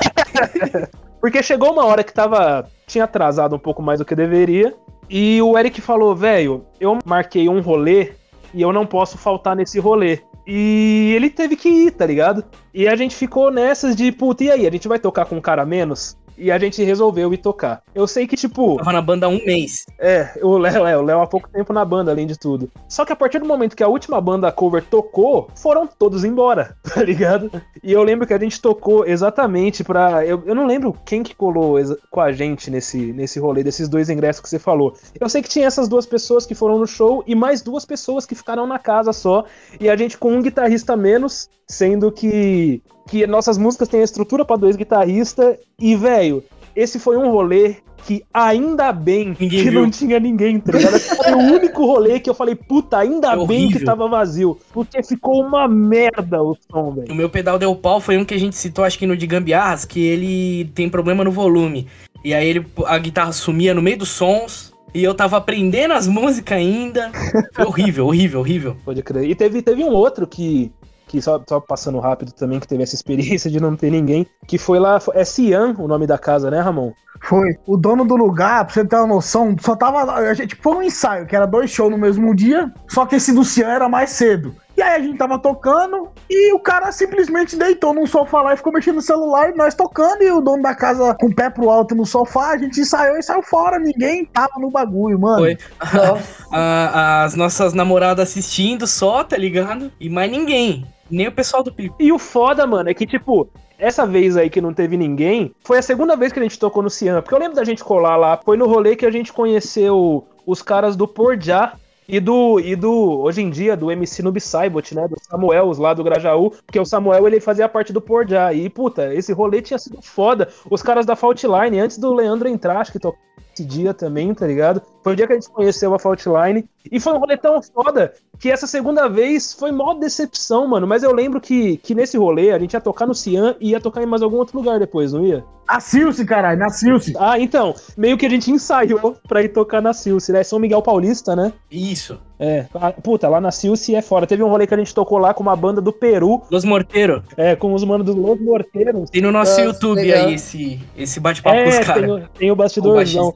Porque 1.20 1.42
chegou 1.42 1.72
uma 1.72 1.84
hora 1.84 2.02
que 2.02 2.12
tava. 2.12 2.68
Tinha 2.86 3.04
atrasado 3.04 3.54
um 3.54 3.58
pouco 3.58 3.80
mais 3.80 4.00
do 4.00 4.04
que 4.04 4.14
deveria. 4.14 4.74
E 5.08 5.40
o 5.42 5.56
Eric 5.58 5.80
falou, 5.80 6.16
velho, 6.16 6.66
eu 6.80 6.98
marquei 7.04 7.48
um 7.48 7.60
rolê 7.60 8.12
e 8.54 8.62
eu 8.62 8.72
não 8.72 8.86
posso 8.86 9.18
faltar 9.18 9.56
nesse 9.56 9.78
rolê. 9.78 10.20
E 10.46 11.12
ele 11.14 11.30
teve 11.30 11.56
que 11.56 11.68
ir, 11.68 11.92
tá 11.92 12.04
ligado? 12.04 12.44
E 12.74 12.88
a 12.88 12.96
gente 12.96 13.14
ficou 13.14 13.50
nessas 13.50 13.94
de, 13.94 14.10
puta, 14.10 14.44
e 14.44 14.50
aí? 14.50 14.66
A 14.66 14.70
gente 14.70 14.88
vai 14.88 14.98
tocar 14.98 15.24
com 15.24 15.36
um 15.36 15.40
cara 15.40 15.64
menos? 15.64 16.16
E 16.42 16.50
a 16.50 16.58
gente 16.58 16.82
resolveu 16.82 17.32
ir 17.32 17.38
tocar. 17.38 17.84
Eu 17.94 18.04
sei 18.04 18.26
que, 18.26 18.36
tipo, 18.36 18.76
Tava 18.78 18.92
na 18.92 19.00
banda 19.00 19.26
há 19.26 19.28
um 19.28 19.44
mês. 19.46 19.86
É, 19.96 20.32
o 20.42 20.58
Léo, 20.58 20.84
é, 20.84 20.98
o 20.98 21.02
Léo 21.02 21.20
há 21.20 21.26
pouco 21.28 21.48
tempo 21.48 21.72
na 21.72 21.84
banda, 21.84 22.10
além 22.10 22.26
de 22.26 22.36
tudo. 22.36 22.68
Só 22.88 23.04
que 23.04 23.12
a 23.12 23.16
partir 23.16 23.38
do 23.38 23.46
momento 23.46 23.76
que 23.76 23.82
a 23.84 23.86
última 23.86 24.20
banda 24.20 24.50
cover 24.50 24.82
tocou, 24.82 25.48
foram 25.54 25.86
todos 25.86 26.24
embora, 26.24 26.76
tá 26.82 27.00
ligado? 27.00 27.48
E 27.80 27.92
eu 27.92 28.02
lembro 28.02 28.26
que 28.26 28.34
a 28.34 28.38
gente 28.40 28.60
tocou 28.60 29.06
exatamente 29.06 29.84
pra. 29.84 30.26
Eu, 30.26 30.42
eu 30.44 30.52
não 30.52 30.66
lembro 30.66 30.96
quem 31.04 31.22
que 31.22 31.32
colou 31.32 31.76
com 32.10 32.20
a 32.20 32.32
gente 32.32 32.72
nesse, 32.72 33.12
nesse 33.12 33.38
rolê, 33.38 33.62
desses 33.62 33.88
dois 33.88 34.10
ingressos 34.10 34.42
que 34.42 34.48
você 34.48 34.58
falou. 34.58 34.96
Eu 35.20 35.28
sei 35.28 35.42
que 35.42 35.48
tinha 35.48 35.68
essas 35.68 35.88
duas 35.88 36.06
pessoas 36.06 36.44
que 36.44 36.56
foram 36.56 36.76
no 36.76 36.88
show 36.88 37.22
e 37.24 37.36
mais 37.36 37.62
duas 37.62 37.84
pessoas 37.84 38.26
que 38.26 38.34
ficaram 38.34 38.66
na 38.66 38.80
casa 38.80 39.12
só. 39.12 39.44
E 39.78 39.88
a 39.88 39.94
gente 39.94 40.18
com 40.18 40.32
um 40.32 40.42
guitarrista 40.42 40.96
menos, 40.96 41.48
sendo 41.72 42.12
que, 42.12 42.82
que 43.08 43.26
nossas 43.26 43.56
músicas 43.56 43.88
têm 43.88 44.00
a 44.00 44.04
estrutura 44.04 44.44
pra 44.44 44.56
dois 44.56 44.76
guitarristas. 44.76 45.56
E, 45.78 45.96
velho, 45.96 46.44
esse 46.76 46.98
foi 46.98 47.16
um 47.16 47.30
rolê 47.30 47.76
que 48.04 48.24
ainda 48.34 48.92
bem 48.92 49.28
Ninguém 49.38 49.48
que 49.48 49.70
viu. 49.70 49.82
não 49.82 49.90
tinha 49.90 50.18
ninguém, 50.18 50.58
tá? 50.58 50.72
Foi 50.72 51.32
o 51.32 51.38
único 51.54 51.86
rolê 51.86 52.18
que 52.18 52.28
eu 52.28 52.34
falei, 52.34 52.54
puta, 52.54 52.98
ainda 52.98 53.32
É 53.32 53.46
bem 53.46 53.70
que 53.70 53.84
tava 53.84 54.08
vazio. 54.08 54.58
Porque 54.72 55.02
ficou 55.02 55.40
uma 55.40 55.68
merda 55.68 56.42
o 56.42 56.56
som, 56.70 56.92
velho. 56.92 57.12
O 57.12 57.14
meu 57.14 57.30
pedal 57.30 57.58
deu 57.58 57.74
pau 57.76 58.00
foi 58.00 58.16
um 58.18 58.24
que 58.24 58.34
a 58.34 58.38
gente 58.38 58.56
citou, 58.56 58.84
acho 58.84 58.98
que 58.98 59.06
no 59.06 59.16
de 59.16 59.26
Gambiarras, 59.26 59.84
que 59.84 60.00
ele 60.04 60.70
tem 60.74 60.88
problema 60.88 61.22
no 61.24 61.30
volume. 61.30 61.86
E 62.24 62.34
aí 62.34 62.46
ele, 62.46 62.66
a 62.86 62.98
guitarra 62.98 63.32
sumia 63.32 63.72
no 63.72 63.80
meio 63.82 63.98
dos 63.98 64.10
sons. 64.10 64.72
E 64.94 65.02
eu 65.02 65.14
tava 65.14 65.38
aprendendo 65.38 65.94
as 65.94 66.06
músicas 66.06 66.58
ainda. 66.58 67.10
Foi 67.54 67.64
horrível, 67.64 68.06
horrível, 68.06 68.40
horrível. 68.40 68.76
Pode 68.84 69.02
crer. 69.02 69.24
E 69.24 69.34
teve, 69.34 69.62
teve 69.62 69.82
um 69.82 69.90
outro 69.92 70.26
que, 70.26 70.70
que 71.12 71.20
só, 71.20 71.38
só 71.46 71.60
passando 71.60 72.00
rápido 72.00 72.32
também, 72.32 72.58
que 72.58 72.66
teve 72.66 72.82
essa 72.82 72.94
experiência 72.94 73.50
de 73.50 73.60
não 73.60 73.76
ter 73.76 73.90
ninguém, 73.90 74.26
que 74.46 74.56
foi 74.56 74.78
lá, 74.78 74.98
é 75.12 75.24
Cian 75.26 75.74
o 75.78 75.86
nome 75.86 76.06
da 76.06 76.16
casa, 76.16 76.50
né, 76.50 76.58
Ramon? 76.58 76.90
Foi. 77.20 77.54
O 77.66 77.76
dono 77.76 78.02
do 78.06 78.16
lugar, 78.16 78.64
pra 78.64 78.72
você 78.72 78.82
ter 78.82 78.96
uma 78.96 79.06
noção, 79.06 79.54
só 79.60 79.76
tava. 79.76 80.10
A 80.10 80.32
gente 80.32 80.56
foi 80.56 80.74
um 80.74 80.82
ensaio, 80.82 81.26
que 81.26 81.36
era 81.36 81.44
dois 81.44 81.70
shows 81.70 81.90
no 81.90 81.98
mesmo 81.98 82.34
dia, 82.34 82.72
só 82.88 83.04
que 83.04 83.16
esse 83.16 83.30
do 83.34 83.44
Cian 83.44 83.68
era 83.68 83.90
mais 83.90 84.10
cedo. 84.10 84.56
E 84.74 84.80
aí 84.80 84.96
a 84.96 85.04
gente 85.04 85.18
tava 85.18 85.38
tocando 85.38 86.08
e 86.30 86.52
o 86.54 86.58
cara 86.58 86.90
simplesmente 86.90 87.56
deitou 87.56 87.92
num 87.92 88.06
sofá 88.06 88.40
lá 88.40 88.54
e 88.54 88.56
ficou 88.56 88.72
mexendo 88.72 88.96
no 88.96 89.02
celular 89.02 89.50
e 89.50 89.54
nós 89.54 89.74
tocando 89.74 90.22
e 90.22 90.32
o 90.32 90.40
dono 90.40 90.62
da 90.62 90.74
casa 90.74 91.14
com 91.20 91.26
o 91.26 91.34
pé 91.34 91.50
pro 91.50 91.68
alto 91.68 91.94
no 91.94 92.06
sofá, 92.06 92.52
a 92.52 92.58
gente 92.58 92.80
ensaiou 92.80 93.18
e 93.18 93.22
saiu 93.22 93.42
fora, 93.42 93.78
ninguém 93.78 94.24
tava 94.24 94.58
no 94.58 94.70
bagulho, 94.70 95.20
mano. 95.20 95.40
Foi. 95.40 95.58
Nossa. 95.94 96.42
As 97.24 97.34
nossas 97.34 97.74
namoradas 97.74 98.30
assistindo 98.30 98.86
só, 98.86 99.22
tá 99.22 99.36
ligado? 99.36 99.92
E 100.00 100.08
mais 100.08 100.30
ninguém. 100.30 100.86
Nem 101.12 101.28
o 101.28 101.32
pessoal 101.32 101.62
do 101.62 101.70
Pico. 101.70 101.94
E 102.00 102.10
o 102.10 102.18
foda, 102.18 102.66
mano, 102.66 102.88
é 102.88 102.94
que, 102.94 103.06
tipo, 103.06 103.46
essa 103.78 104.06
vez 104.06 104.34
aí 104.34 104.48
que 104.48 104.62
não 104.62 104.72
teve 104.72 104.96
ninguém, 104.96 105.54
foi 105.62 105.76
a 105.76 105.82
segunda 105.82 106.16
vez 106.16 106.32
que 106.32 106.38
a 106.38 106.42
gente 106.42 106.58
tocou 106.58 106.82
no 106.82 106.88
Cian. 106.88 107.20
Porque 107.20 107.34
eu 107.34 107.38
lembro 107.38 107.54
da 107.54 107.64
gente 107.64 107.84
colar 107.84 108.16
lá, 108.16 108.40
foi 108.42 108.56
no 108.56 108.66
rolê 108.66 108.96
que 108.96 109.04
a 109.04 109.10
gente 109.10 109.30
conheceu 109.30 110.26
os 110.46 110.62
caras 110.62 110.96
do 110.96 111.06
Porjá. 111.06 111.74
E 112.08 112.18
do, 112.18 112.58
e 112.58 112.74
do, 112.74 113.20
hoje 113.20 113.42
em 113.42 113.48
dia, 113.48 113.76
do 113.76 113.90
MC 113.90 114.22
Noob 114.22 114.40
Saibot, 114.40 114.94
né? 114.94 115.06
Do 115.06 115.16
Samuels 115.22 115.78
lá 115.78 115.94
do 115.94 116.02
Grajaú. 116.02 116.50
Porque 116.66 116.78
o 116.78 116.84
Samuel, 116.84 117.26
ele 117.26 117.40
fazia 117.40 117.68
parte 117.68 117.92
do 117.92 118.00
Porjá. 118.00 118.52
E, 118.52 118.68
puta, 118.68 119.14
esse 119.14 119.32
rolê 119.32 119.62
tinha 119.62 119.78
sido 119.78 120.02
foda. 120.02 120.48
Os 120.68 120.82
caras 120.82 121.06
da 121.06 121.14
Faultline, 121.14 121.78
antes 121.78 121.98
do 121.98 122.12
Leandro 122.12 122.48
entrar, 122.48 122.80
acho 122.80 122.92
que 122.92 122.98
tocou 122.98 123.20
esse 123.54 123.64
dia 123.64 123.92
também, 123.94 124.34
tá 124.34 124.46
ligado? 124.46 124.82
Foi 125.02 125.12
o 125.14 125.16
dia 125.16 125.26
que 125.26 125.32
a 125.32 125.36
gente 125.36 125.50
conheceu 125.50 125.92
a 125.94 125.98
Faultline. 125.98 126.64
E 126.90 126.98
foi 127.00 127.12
um 127.12 127.18
rolê 127.18 127.36
tão 127.36 127.60
foda 127.62 128.12
que 128.38 128.50
essa 128.50 128.66
segunda 128.66 129.08
vez 129.08 129.52
foi 129.52 129.70
mó 129.72 129.94
decepção, 129.94 130.66
mano. 130.66 130.86
Mas 130.86 131.02
eu 131.02 131.12
lembro 131.12 131.40
que, 131.40 131.76
que 131.78 131.94
nesse 131.94 132.16
rolê 132.16 132.50
a 132.52 132.58
gente 132.58 132.74
ia 132.74 132.80
tocar 132.80 133.06
no 133.06 133.14
Cian 133.14 133.56
e 133.60 133.70
ia 133.70 133.80
tocar 133.80 134.02
em 134.02 134.06
mais 134.06 134.22
algum 134.22 134.36
outro 134.36 134.56
lugar 134.58 134.78
depois, 134.78 135.12
não 135.12 135.24
ia? 135.24 135.44
Na 135.68 135.80
Silce, 135.80 136.24
caralho, 136.24 136.58
na 136.58 136.68
Silce. 136.68 137.14
Ah, 137.18 137.38
então. 137.38 137.74
Meio 137.96 138.18
que 138.18 138.26
a 138.26 138.28
gente 138.28 138.50
ensaiou 138.50 139.16
pra 139.28 139.42
ir 139.42 139.48
tocar 139.50 139.80
na 139.80 139.92
Silce, 139.92 140.30
né? 140.32 140.42
São 140.42 140.58
Miguel 140.58 140.82
Paulista, 140.82 141.34
né? 141.34 141.52
Isso. 141.70 142.18
É. 142.38 142.66
Ah, 142.74 142.92
Puta, 142.92 143.28
lá 143.28 143.40
na 143.40 143.50
Silce 143.50 143.94
é 143.94 144.02
fora. 144.02 144.26
Teve 144.26 144.42
um 144.42 144.48
rolê 144.48 144.66
que 144.66 144.74
a 144.74 144.76
gente 144.76 144.94
tocou 144.94 145.18
lá 145.18 145.32
com 145.32 145.42
uma 145.42 145.54
banda 145.56 145.80
do 145.80 145.92
Peru, 145.92 146.42
Los 146.50 146.64
Morteiro. 146.64 147.22
é, 147.36 147.54
com 147.56 147.72
os 147.72 147.84
manos 147.84 148.04
dos 148.04 148.14
Los 148.16 148.40
Morteiros. 148.40 149.08
Tem 149.10 149.22
no 149.22 149.30
nosso 149.32 149.52
Nossa, 149.52 149.62
YouTube 149.62 150.00
legal. 150.02 150.26
aí 150.26 150.34
esse, 150.34 150.80
esse 150.96 151.20
bate-papo 151.20 151.56
com 151.56 151.62
É, 151.62 151.68
os 151.68 151.76
tem, 151.76 151.84
caras. 151.84 152.10
o- 152.10 152.28
tem 152.38 152.50
o 152.50 152.56
bastidorzão. 152.56 153.34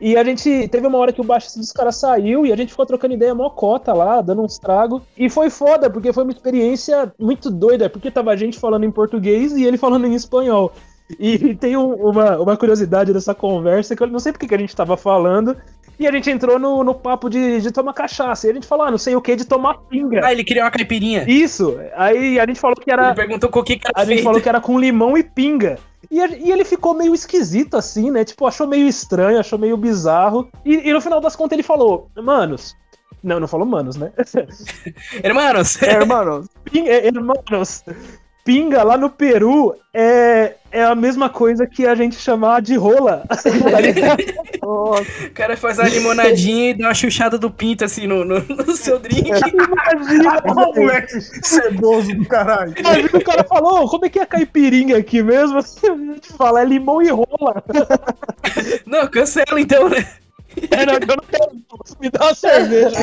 E 0.00 0.16
a 0.16 0.22
gente 0.24 0.68
teve 0.68 0.86
uma 0.86 0.98
hora 0.98 1.12
que 1.12 1.20
o 1.20 1.24
baixista 1.24 1.58
dos 1.58 1.72
caras 1.72 1.96
saiu 1.96 2.44
e 2.46 2.52
a 2.52 2.56
gente 2.56 2.70
ficou 2.70 2.84
trocando 2.86 3.14
ideia 3.14 3.34
mocota 3.34 3.92
lá, 3.92 4.20
dando 4.20 4.42
uns 4.42 4.58
tragos. 4.58 5.02
E 5.16 5.28
foi 5.30 5.48
foda, 5.50 5.88
porque 5.88 6.12
foi 6.12 6.22
uma 6.24 6.32
experiência 6.32 7.12
muito 7.18 7.50
doida, 7.50 7.88
porque 7.88 8.10
tava 8.10 8.30
a 8.30 8.36
gente 8.36 8.58
falando 8.58 8.84
em 8.84 8.90
português 8.90 9.52
e 9.56 9.64
ele 9.64 9.78
falando 9.78 10.06
em 10.06 10.14
espanhol. 10.14 10.72
E 11.20 11.54
tem 11.56 11.76
um- 11.76 11.94
uma, 11.94 12.38
uma 12.38 12.56
curiosidade 12.56 13.12
dessa 13.12 13.34
conversa 13.34 13.94
que 13.94 14.02
eu 14.02 14.06
não 14.08 14.18
sei 14.18 14.32
porque 14.32 14.46
que 14.48 14.54
a 14.54 14.58
gente 14.58 14.74
tava 14.74 14.96
falando. 14.96 15.56
E 15.98 16.06
a 16.06 16.12
gente 16.12 16.30
entrou 16.30 16.58
no, 16.58 16.84
no 16.84 16.94
papo 16.94 17.30
de, 17.30 17.58
de 17.58 17.70
tomar 17.72 17.94
cachaça. 17.94 18.46
E 18.46 18.50
a 18.50 18.52
gente 18.52 18.66
falou, 18.66 18.84
ah, 18.84 18.90
não 18.90 18.98
sei 18.98 19.16
o 19.16 19.22
que, 19.22 19.34
de 19.34 19.46
tomar 19.46 19.78
pinga. 19.88 20.20
Ah, 20.26 20.30
ele 20.30 20.44
queria 20.44 20.62
uma 20.64 20.70
caipirinha. 20.70 21.24
Isso. 21.26 21.78
Aí 21.96 22.38
a 22.38 22.44
gente 22.44 22.60
falou 22.60 22.76
que 22.76 22.90
era. 22.90 23.06
Ele 23.06 23.14
perguntou 23.14 23.48
com 23.48 23.60
o 23.60 23.64
que 23.64 23.76
que 23.78 23.86
era 23.86 23.94
A 23.96 24.04
gente 24.04 24.16
feito. 24.16 24.24
falou 24.24 24.38
que 24.38 24.46
era 24.48 24.60
com 24.60 24.78
limão 24.78 25.16
e 25.16 25.22
pinga. 25.22 25.78
E, 26.10 26.18
e 26.18 26.52
ele 26.52 26.64
ficou 26.64 26.94
meio 26.94 27.14
esquisito, 27.14 27.76
assim, 27.76 28.10
né? 28.10 28.24
Tipo, 28.24 28.46
achou 28.46 28.66
meio 28.66 28.86
estranho, 28.86 29.38
achou 29.38 29.58
meio 29.58 29.76
bizarro. 29.76 30.48
E, 30.64 30.88
e 30.88 30.92
no 30.92 31.00
final 31.00 31.20
das 31.20 31.36
contas 31.36 31.56
ele 31.56 31.62
falou, 31.62 32.10
manos. 32.16 32.76
Não, 33.22 33.40
não 33.40 33.48
falou 33.48 33.66
manos, 33.66 33.96
né? 33.96 34.12
Hermanos, 35.22 35.82
É, 35.82 36.04
mano, 36.04 36.48
Pinga, 36.64 36.90
é, 36.90 37.10
manos. 37.10 37.82
Pinga 38.44 38.84
lá 38.84 38.96
no 38.96 39.10
Peru 39.10 39.74
é, 39.92 40.54
é 40.76 40.84
a 40.84 40.94
mesma 40.94 41.30
coisa 41.30 41.66
que 41.66 41.86
a 41.86 41.94
gente 41.94 42.16
chamar 42.16 42.60
de 42.60 42.76
rola. 42.76 43.24
O 44.62 44.96
cara 45.32 45.56
faz 45.56 45.78
a 45.78 45.84
limonadinha 45.84 46.70
e 46.70 46.74
dá 46.74 46.88
uma 46.88 46.94
chuchada 46.94 47.38
do 47.38 47.48
pinto 47.48 47.84
assim 47.84 48.04
no, 48.04 48.24
no, 48.24 48.40
no 48.40 48.74
seu 48.74 48.98
drink. 48.98 49.28
Imagina, 49.28 50.42
Ó, 50.44 50.74
moleque 50.74 51.20
ceboso 51.20 52.12
do 52.12 52.26
caralho. 52.26 52.74
Imagina 52.76 53.10
o 53.14 53.24
cara 53.24 53.44
falou, 53.44 53.88
como 53.88 54.06
é 54.06 54.08
que 54.08 54.18
é 54.18 54.22
a 54.22 54.26
caipirinha 54.26 54.96
aqui 54.96 55.22
mesmo? 55.22 55.58
A 55.62 55.62
gente 55.62 56.32
fala, 56.32 56.62
é 56.62 56.64
limão 56.64 57.00
e 57.00 57.10
rola. 57.10 57.62
Não, 58.84 59.06
cancela 59.06 59.60
então, 59.60 59.88
né? 59.88 60.04
É, 60.70 60.84
não, 60.84 60.94
eu 60.94 61.16
não 61.16 61.24
quero. 61.28 61.52
Me 62.00 62.10
dá 62.10 62.24
uma 62.24 62.34
cerveja. 62.34 62.96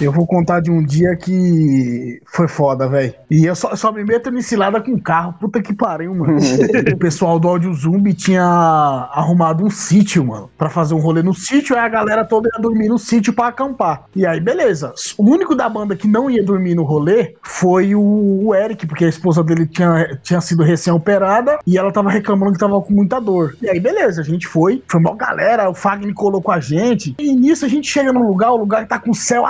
Eu 0.00 0.10
vou 0.10 0.26
contar 0.26 0.60
de 0.60 0.70
um 0.70 0.82
dia 0.82 1.14
que 1.14 2.22
foi 2.26 2.48
foda, 2.48 2.88
velho. 2.88 3.14
E 3.30 3.44
eu 3.44 3.54
só, 3.54 3.76
só 3.76 3.92
me 3.92 4.02
meto 4.02 4.30
em 4.30 4.40
cilada 4.40 4.80
com 4.80 4.98
carro. 4.98 5.34
Puta 5.38 5.60
que 5.60 5.74
pariu, 5.74 6.14
mano. 6.14 6.38
o 6.92 6.96
pessoal 6.96 7.38
do 7.38 7.46
Audio 7.46 7.72
Zumbi 7.74 8.14
tinha 8.14 8.42
arrumado 8.42 9.64
um 9.64 9.68
sítio, 9.68 10.24
mano. 10.24 10.50
Pra 10.56 10.70
fazer 10.70 10.94
um 10.94 11.00
rolê 11.00 11.22
no 11.22 11.34
sítio. 11.34 11.76
Aí 11.76 11.82
a 11.82 11.88
galera 11.88 12.24
toda 12.24 12.48
ia 12.52 12.60
dormir 12.60 12.88
no 12.88 12.98
sítio 12.98 13.32
pra 13.34 13.48
acampar. 13.48 14.06
E 14.16 14.26
aí, 14.26 14.40
beleza. 14.40 14.94
O 15.18 15.24
único 15.24 15.54
da 15.54 15.68
banda 15.68 15.94
que 15.94 16.08
não 16.08 16.30
ia 16.30 16.42
dormir 16.42 16.74
no 16.74 16.82
rolê 16.82 17.34
foi 17.42 17.94
o, 17.94 18.54
Eric, 18.54 18.86
porque 18.86 19.04
a 19.04 19.08
esposa 19.08 19.44
dele 19.44 19.66
tinha, 19.66 20.18
tinha 20.22 20.40
sido 20.40 20.62
recém-operada. 20.62 21.58
E 21.66 21.76
ela 21.76 21.92
tava 21.92 22.10
reclamando 22.10 22.54
que 22.54 22.58
tava 22.58 22.80
com 22.80 22.94
muita 22.94 23.20
dor. 23.20 23.54
E 23.60 23.68
aí, 23.68 23.78
beleza. 23.78 24.22
A 24.22 24.24
gente 24.24 24.46
foi. 24.46 24.82
Foi 24.88 24.98
uma 24.98 25.14
galera. 25.14 25.68
O 25.68 25.74
Fagner 25.74 26.14
colou 26.14 26.40
com 26.40 26.52
a 26.52 26.58
gente. 26.58 27.14
E 27.18 27.34
nisso 27.34 27.66
a 27.66 27.68
gente 27.68 27.86
chega 27.86 28.12
num 28.12 28.26
lugar. 28.26 28.50
O 28.52 28.56
lugar 28.56 28.86
tá 28.88 28.98
com 28.98 29.12
céu 29.12 29.44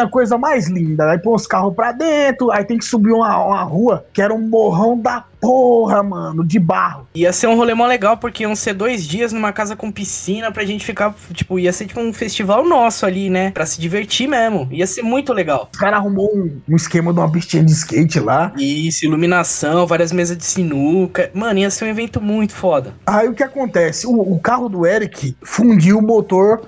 a 0.00 0.08
coisa 0.08 0.38
mais 0.38 0.68
linda. 0.68 1.10
Aí 1.10 1.18
põe 1.18 1.34
os 1.34 1.46
carros 1.46 1.74
pra 1.74 1.92
dentro. 1.92 2.50
Aí 2.50 2.64
tem 2.64 2.78
que 2.78 2.84
subir 2.84 3.12
uma, 3.12 3.44
uma 3.44 3.62
rua 3.62 4.04
que 4.12 4.22
era 4.22 4.32
um 4.32 4.40
morrão 4.40 4.98
da 4.98 5.24
porra, 5.40 6.02
mano, 6.02 6.44
de 6.44 6.58
barro. 6.58 7.08
Ia 7.14 7.32
ser 7.32 7.46
um 7.46 7.56
rolê 7.56 7.74
mó 7.74 7.86
legal, 7.86 8.18
porque 8.18 8.42
iam 8.42 8.54
ser 8.54 8.74
dois 8.74 9.06
dias 9.06 9.32
numa 9.32 9.52
casa 9.52 9.74
com 9.74 9.90
piscina 9.90 10.52
pra 10.52 10.64
gente 10.64 10.84
ficar, 10.84 11.14
tipo, 11.32 11.58
ia 11.58 11.72
ser 11.72 11.86
tipo 11.86 12.00
um 12.00 12.12
festival 12.12 12.68
nosso 12.68 13.06
ali, 13.06 13.30
né? 13.30 13.50
Pra 13.50 13.64
se 13.64 13.80
divertir 13.80 14.28
mesmo. 14.28 14.68
Ia 14.70 14.86
ser 14.86 15.02
muito 15.02 15.32
legal. 15.32 15.68
Os 15.72 15.78
caras 15.78 15.98
arrumou 15.98 16.30
um, 16.34 16.60
um 16.68 16.76
esquema 16.76 17.12
de 17.12 17.18
uma 17.18 17.32
pistinha 17.32 17.64
de 17.64 17.72
skate 17.72 18.20
lá. 18.20 18.52
Isso, 18.56 19.06
iluminação, 19.06 19.86
várias 19.86 20.12
mesas 20.12 20.36
de 20.36 20.44
sinuca. 20.44 21.30
Mano, 21.32 21.58
ia 21.58 21.70
ser 21.70 21.86
um 21.86 21.88
evento 21.88 22.20
muito 22.20 22.54
foda. 22.54 22.94
Aí 23.06 23.28
o 23.28 23.34
que 23.34 23.42
acontece? 23.42 24.06
O, 24.06 24.20
o 24.20 24.38
carro 24.38 24.68
do 24.68 24.86
Eric 24.86 25.34
fundiu 25.42 25.98
o 25.98 26.02
motor 26.02 26.60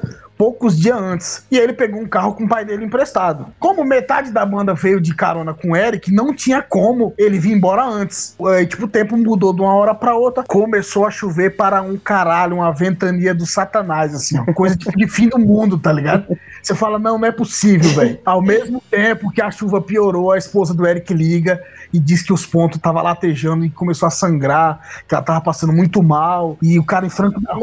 poucos 0.43 0.77
dias 0.77 0.99
antes. 0.99 1.45
E 1.53 1.57
ele 1.57 1.73
pegou 1.73 2.01
um 2.01 2.09
carro 2.09 2.35
com 2.35 2.43
o 2.43 2.49
pai 2.49 2.65
dele 2.65 2.85
emprestado. 2.85 3.47
Como 3.61 3.85
metade 3.85 4.33
da 4.33 4.45
banda 4.45 4.75
veio 4.75 5.01
de 5.01 5.15
carona 5.15 5.55
com 5.55 5.71
o 5.71 5.77
Eric, 5.77 6.13
não 6.13 6.35
tinha 6.35 6.61
como 6.61 7.15
ele 7.17 7.39
vir 7.39 7.53
embora 7.53 7.85
antes. 7.85 8.35
Aí, 8.45 8.67
tipo, 8.67 8.87
o 8.87 8.89
tempo 8.89 9.17
mudou 9.17 9.53
de 9.53 9.61
uma 9.61 9.73
hora 9.73 9.95
pra 9.95 10.17
outra. 10.17 10.43
Começou 10.43 11.07
a 11.07 11.13
chover 11.13 11.55
para 11.55 11.81
um 11.81 11.97
caralho, 11.97 12.57
uma 12.57 12.73
ventania 12.73 13.33
do 13.33 13.47
satanás, 13.47 14.17
assim, 14.17 14.37
ó. 14.37 14.53
Coisa 14.53 14.77
tipo 14.77 14.99
de 14.99 15.07
fim 15.07 15.29
do 15.29 15.39
mundo, 15.39 15.79
tá 15.79 15.93
ligado? 15.93 16.37
Você 16.61 16.75
fala, 16.75 16.99
não, 16.99 17.19
não 17.19 17.29
é 17.29 17.31
possível, 17.31 17.91
velho. 17.91 18.19
Ao 18.25 18.43
mesmo 18.43 18.83
tempo 18.91 19.31
que 19.31 19.41
a 19.41 19.49
chuva 19.49 19.81
piorou, 19.81 20.33
a 20.33 20.39
esposa 20.39 20.75
do 20.75 20.85
Eric 20.85 21.15
liga 21.15 21.63
e 21.93 22.01
diz 22.01 22.23
que 22.23 22.33
os 22.33 22.47
pontos 22.47 22.81
tava 22.81 23.03
latejando 23.03 23.65
e 23.65 23.71
começou 23.71 24.07
a 24.07 24.11
sangrar, 24.11 24.81
que 25.07 25.15
ela 25.15 25.23
tava 25.23 25.41
passando 25.41 25.73
muito 25.73 26.03
mal. 26.03 26.57
E 26.63 26.79
o 26.79 26.85
cara 26.85 27.05
em 27.05 27.11
Franco 27.11 27.41
da 27.41 27.55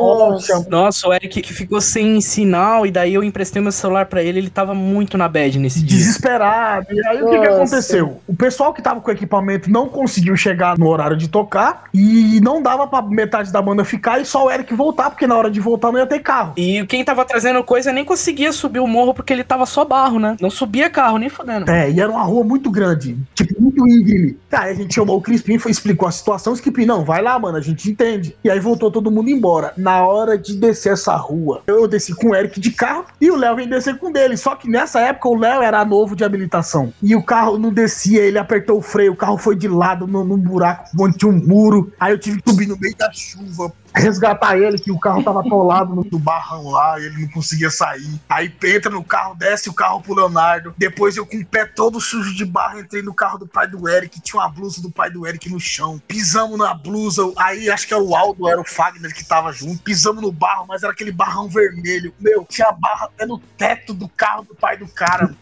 Nossa, 0.70 1.08
o 1.08 1.14
Eric 1.14 1.42
ficou 1.52 1.82
sem 1.82 2.22
sinal, 2.70 2.86
e 2.86 2.92
daí 2.92 3.14
eu 3.14 3.24
emprestei 3.24 3.62
meu 3.62 3.72
celular 3.72 4.06
pra 4.06 4.22
ele, 4.22 4.40
ele 4.40 4.50
tava 4.50 4.74
muito 4.74 5.18
na 5.18 5.28
bad 5.28 5.58
nesse 5.58 5.82
dia. 5.82 5.98
desesperado. 5.98 6.88
E 6.92 7.08
aí 7.08 7.22
o 7.22 7.30
que, 7.30 7.40
que 7.40 7.50
Nossa. 7.50 7.56
aconteceu? 7.56 8.20
O 8.28 8.36
pessoal 8.36 8.74
que 8.74 8.82
tava 8.82 9.02
com 9.02 9.10
o 9.10 9.14
equipamento 9.14 9.70
não 9.70 9.88
conseguiu 9.88 10.36
chegar 10.36 10.78
no 10.78 10.88
horário 10.88 11.18
de 11.18 11.28
tocar 11.28 11.86
e 11.94 12.40
não 12.42 12.62
dava 12.62 12.88
pra 12.88 13.02
metade 13.02 13.52
da 13.52 13.62
banda 13.62 13.84
ficar 13.84 14.22
e 14.22 14.26
só 14.26 14.46
o 14.46 14.52
Eric 14.52 14.74
voltar, 14.74 15.10
porque 15.10 15.26
na 15.26 15.36
hora 15.36 15.50
de 15.50 15.60
voltar 15.60 15.92
não 15.92 16.00
ia 16.00 16.06
ter 16.06 16.20
carro. 16.20 16.54
E 16.56 16.86
quem 16.86 17.04
tava 17.04 17.26
trazendo 17.26 17.64
coisa 17.64 17.92
nem 17.92 18.06
conseguia 18.06 18.52
subir 18.52 18.80
o 18.80 18.88
morro 18.88 19.14
porque 19.14 19.34
ele 19.34 19.44
tava 19.44 19.66
só 19.66 19.84
barro, 19.84 20.20
né? 20.20 20.38
Não 20.40 20.50
subia 20.50 20.90
carro, 20.90 21.18
nem 21.18 21.30
fodendo. 21.30 21.70
É, 21.70 21.90
e 21.90 22.00
era 22.00 22.12
uma 22.12 22.24
rua 22.24 22.44
muito 22.44 22.70
grande, 22.70 23.18
tipo, 23.34 23.69
muito 23.80 24.02
íngreme. 24.02 24.38
Aí 24.52 24.72
a 24.72 24.74
gente 24.74 24.94
chamou 24.94 25.18
o 25.18 25.22
Crispim, 25.22 25.58
foi, 25.58 25.72
explicou 25.72 26.08
a 26.08 26.12
situação, 26.12 26.54
o 26.54 26.58
Crispim, 26.58 26.86
não, 26.86 27.04
vai 27.04 27.22
lá, 27.22 27.38
mano, 27.40 27.58
a 27.58 27.62
gente 27.62 27.90
entende. 27.90 28.36
E 28.44 28.50
aí 28.50 28.60
voltou 28.60 28.92
todo 28.92 29.12
mundo 29.12 29.30
embora. 29.30 29.74
Na 29.78 30.06
hora 30.06 30.38
de 30.38 30.56
descer 30.56 30.94
essa 30.94 31.16
rua, 31.16 31.62
eu 31.68 31.88
desci 31.88 32.14
com 32.14 32.30
o 32.30 32.36
Eric 32.36 32.60
de 32.60 32.72
carro 32.72 33.06
e 33.20 33.32
o 33.32 33.36
Léo 33.36 33.56
vem 33.56 33.68
descer 33.68 33.98
com 33.98 34.12
dele. 34.12 34.38
Só 34.38 34.56
que 34.56 34.70
nessa 34.70 35.00
época 35.00 35.30
o 35.30 35.36
Léo 35.36 35.62
era 35.62 35.84
novo 35.86 36.16
de 36.16 36.24
habilitação. 36.24 36.94
E 37.02 37.16
o 37.16 37.24
carro 37.24 37.58
não 37.58 37.72
descia, 37.72 38.22
ele 38.22 38.38
apertou 38.38 38.78
o 38.78 38.82
freio, 38.82 39.14
o 39.14 39.16
carro 39.16 39.38
foi 39.38 39.56
de 39.56 39.68
lado 39.68 40.06
num 40.08 40.38
buraco 40.38 40.90
onde 41.00 41.18
tinha 41.18 41.32
um 41.32 41.38
muro. 41.38 41.92
Aí 42.00 42.12
eu 42.12 42.20
tive 42.20 42.42
que 42.42 42.50
subir 42.50 42.68
no 42.68 42.78
meio 42.78 42.96
da 42.98 43.12
chuva, 43.12 43.72
resgatar 43.94 44.58
ele, 44.58 44.80
que 44.80 44.92
o 44.92 45.00
carro 45.00 45.24
tava 45.24 45.42
atolado 45.42 45.96
no, 45.96 46.20
barrão 46.20 46.70
lá, 46.70 47.00
ele 47.00 47.22
não 47.22 47.30
conseguia 47.30 47.70
sair. 47.70 48.20
Aí 48.30 48.54
entra 48.64 48.92
no 48.92 49.04
carro, 49.04 49.36
desce 49.36 49.70
o 49.70 49.74
carro 49.74 50.02
pro 50.02 50.14
Leonardo. 50.14 50.74
Depois 50.78 51.18
eu 51.18 51.26
com 51.26 51.38
o 51.38 51.46
pé 51.46 51.66
todo 51.66 52.00
sujo 52.00 52.36
de 52.36 52.46
barro, 52.46 52.80
entrei 52.80 53.02
no 53.02 53.14
carro 53.14 53.38
do 53.38 53.48
pai 53.48 53.68
do 53.68 53.88
Eric, 53.88 54.22
tinha 54.22 54.42
uma 54.42 54.50
blusa 54.50 54.82
do 54.82 54.92
pai 54.92 55.10
do 55.10 55.26
Eric 55.26 55.50
no 55.50 55.60
chão. 55.60 56.02
Pisamos 56.08 56.58
na 56.58 56.74
blusa, 56.74 57.24
aí 57.38 57.70
acho 57.70 57.88
que 57.88 57.94
era 57.94 58.04
o 58.04 58.16
Aldo, 58.16 58.48
era 58.48 58.60
o 58.60 58.66
Fagner 58.66 59.14
que 59.14 59.24
tava 59.24 59.52
junto. 59.52 59.82
Pisamos 59.82 60.22
no 60.22 60.32
barro, 60.32 60.66
mas 60.68 60.84
era 60.84 60.92
aquele 60.92 61.12
barrão 61.12 61.48
vermelho. 61.48 62.14
Meu, 62.20 62.46
tinha 62.46 62.72
barra 62.72 63.06
até 63.06 63.26
no 63.26 63.40
teto 63.40 63.94
do 63.94 64.08
carro 64.10 64.44
do 64.44 64.56
pai 64.56 64.78
do 64.78 64.88
cara. 64.88 65.34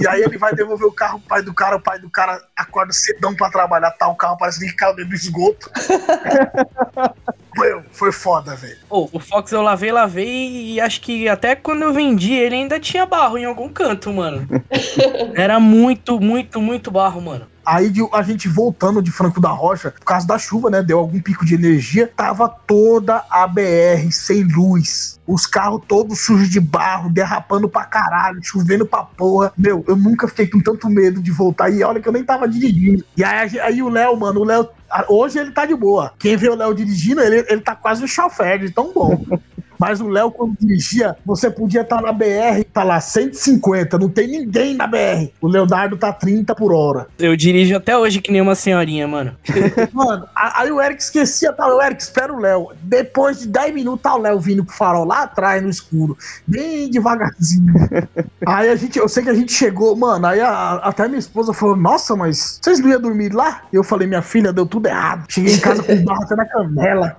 e 0.00 0.08
aí 0.08 0.22
ele 0.22 0.38
vai 0.38 0.54
devolver 0.54 0.86
o 0.86 0.92
carro 0.92 1.18
pro 1.18 1.28
pai 1.28 1.42
do 1.42 1.52
cara, 1.52 1.76
o 1.76 1.80
pai 1.80 1.98
do 1.98 2.10
cara 2.10 2.42
acorda 2.56 2.92
cedão 2.92 3.34
pra 3.34 3.50
trabalhar, 3.50 3.90
tá? 3.92 4.08
O 4.08 4.14
carro 4.14 4.36
parece 4.36 4.60
que 4.60 4.72
caiu 4.74 4.94
dentro 4.94 5.10
do 5.10 5.16
esgoto. 5.16 5.70
Meu, 7.56 7.82
foi 7.92 8.10
foda, 8.12 8.54
velho. 8.56 8.76
Ô, 8.88 9.08
o 9.12 9.18
Fox 9.20 9.52
eu 9.52 9.62
lavei, 9.62 9.92
lavei 9.92 10.72
e 10.72 10.80
acho 10.80 11.00
que 11.00 11.28
até 11.28 11.54
quando 11.54 11.82
eu 11.82 11.92
vendi 11.92 12.32
ele 12.32 12.54
ainda 12.54 12.80
tinha 12.80 13.04
barro 13.06 13.36
em 13.36 13.44
algum 13.44 13.68
canto, 13.68 14.12
mano. 14.12 14.46
Era 15.34 15.60
muito, 15.60 16.18
muito, 16.20 16.60
muito 16.60 16.90
barro, 16.90 17.20
mano. 17.20 17.46
Aí 17.64 17.90
de- 17.90 18.04
a 18.12 18.22
gente 18.22 18.48
voltando 18.48 19.00
de 19.00 19.12
Franco 19.12 19.40
da 19.40 19.50
Rocha, 19.50 19.92
por 19.92 20.04
causa 20.04 20.26
da 20.26 20.36
chuva, 20.36 20.68
né? 20.68 20.82
Deu 20.82 20.98
algum 20.98 21.20
pico 21.20 21.44
de 21.44 21.54
energia. 21.54 22.10
Tava 22.16 22.48
toda 22.48 23.24
a 23.30 23.46
BR 23.46 24.10
sem 24.10 24.42
luz. 24.42 25.20
Os 25.24 25.46
carros 25.46 25.80
todos 25.86 26.18
sujos 26.22 26.50
de 26.50 26.58
barro, 26.58 27.08
derrapando 27.08 27.68
pra 27.68 27.84
caralho, 27.84 28.40
chovendo 28.42 28.84
pra 28.84 29.04
porra. 29.04 29.52
Meu, 29.56 29.84
eu 29.86 29.94
nunca 29.94 30.26
fiquei 30.26 30.48
com 30.48 30.58
tanto 30.60 30.90
medo 30.90 31.22
de 31.22 31.30
voltar. 31.30 31.70
E 31.70 31.84
olha 31.84 32.00
que 32.00 32.08
eu 32.08 32.12
nem 32.12 32.24
tava 32.24 32.48
dirigindo. 32.48 33.04
E 33.16 33.22
aí, 33.22 33.60
aí 33.60 33.80
o 33.80 33.88
Léo, 33.88 34.16
mano, 34.18 34.40
o 34.40 34.44
Léo. 34.44 34.68
Hoje 35.08 35.38
ele 35.38 35.50
tá 35.50 35.64
de 35.64 35.74
boa. 35.74 36.12
Quem 36.18 36.36
vê 36.36 36.48
o 36.48 36.54
Léo 36.54 36.74
dirigindo, 36.74 37.20
ele, 37.20 37.46
ele 37.48 37.60
tá 37.60 37.74
quase 37.74 38.04
um 38.04 38.06
chofer 38.06 38.58
de 38.58 38.70
tão 38.70 38.92
bom. 38.92 39.24
Mas 39.82 40.00
o 40.00 40.06
Léo, 40.06 40.30
quando 40.30 40.54
dirigia, 40.60 41.16
você 41.26 41.50
podia 41.50 41.80
estar 41.80 42.00
na 42.00 42.12
BR, 42.12 42.62
tá 42.72 42.84
lá 42.84 43.00
150, 43.00 43.98
não 43.98 44.08
tem 44.08 44.28
ninguém 44.28 44.74
na 44.76 44.86
BR. 44.86 45.26
O 45.40 45.48
Leonardo 45.48 45.96
tá 45.96 46.12
30 46.12 46.54
por 46.54 46.72
hora. 46.72 47.08
Eu 47.18 47.36
dirijo 47.36 47.74
até 47.74 47.98
hoje 47.98 48.20
que 48.20 48.30
nem 48.30 48.40
uma 48.40 48.54
senhorinha, 48.54 49.08
mano. 49.08 49.36
Mano, 49.92 50.24
aí 50.36 50.70
o 50.70 50.80
Eric 50.80 51.02
esquecia, 51.02 51.52
tá? 51.52 51.66
O 51.66 51.82
Eric, 51.82 52.00
espera 52.00 52.32
o 52.32 52.38
Léo. 52.38 52.68
Depois 52.80 53.40
de 53.40 53.48
10 53.48 53.74
minutos, 53.74 54.02
tá 54.02 54.14
o 54.14 54.18
Léo 54.18 54.38
vindo 54.38 54.64
pro 54.64 54.72
farol 54.72 55.04
lá 55.04 55.22
atrás, 55.24 55.60
no 55.60 55.68
escuro. 55.68 56.16
Bem 56.46 56.88
devagarzinho. 56.88 57.74
aí 58.46 58.68
a 58.68 58.76
gente, 58.76 59.00
eu 59.00 59.08
sei 59.08 59.24
que 59.24 59.30
a 59.30 59.34
gente 59.34 59.52
chegou, 59.52 59.96
mano. 59.96 60.24
Aí 60.28 60.40
a- 60.40 60.74
até 60.84 61.08
minha 61.08 61.18
esposa 61.18 61.52
falou: 61.52 61.74
Nossa, 61.76 62.14
mas 62.14 62.60
vocês 62.62 62.78
não 62.78 62.88
iam 62.88 63.00
dormir 63.00 63.34
lá? 63.34 63.62
Eu 63.72 63.82
falei: 63.82 64.06
Minha 64.06 64.22
filha, 64.22 64.52
deu 64.52 64.64
tudo 64.64 64.86
errado. 64.86 65.24
Cheguei 65.28 65.54
em 65.54 65.58
casa 65.60 65.82
com 65.82 66.04
barro 66.04 66.22
até 66.22 66.36
na 66.36 66.44
canela. 66.46 67.16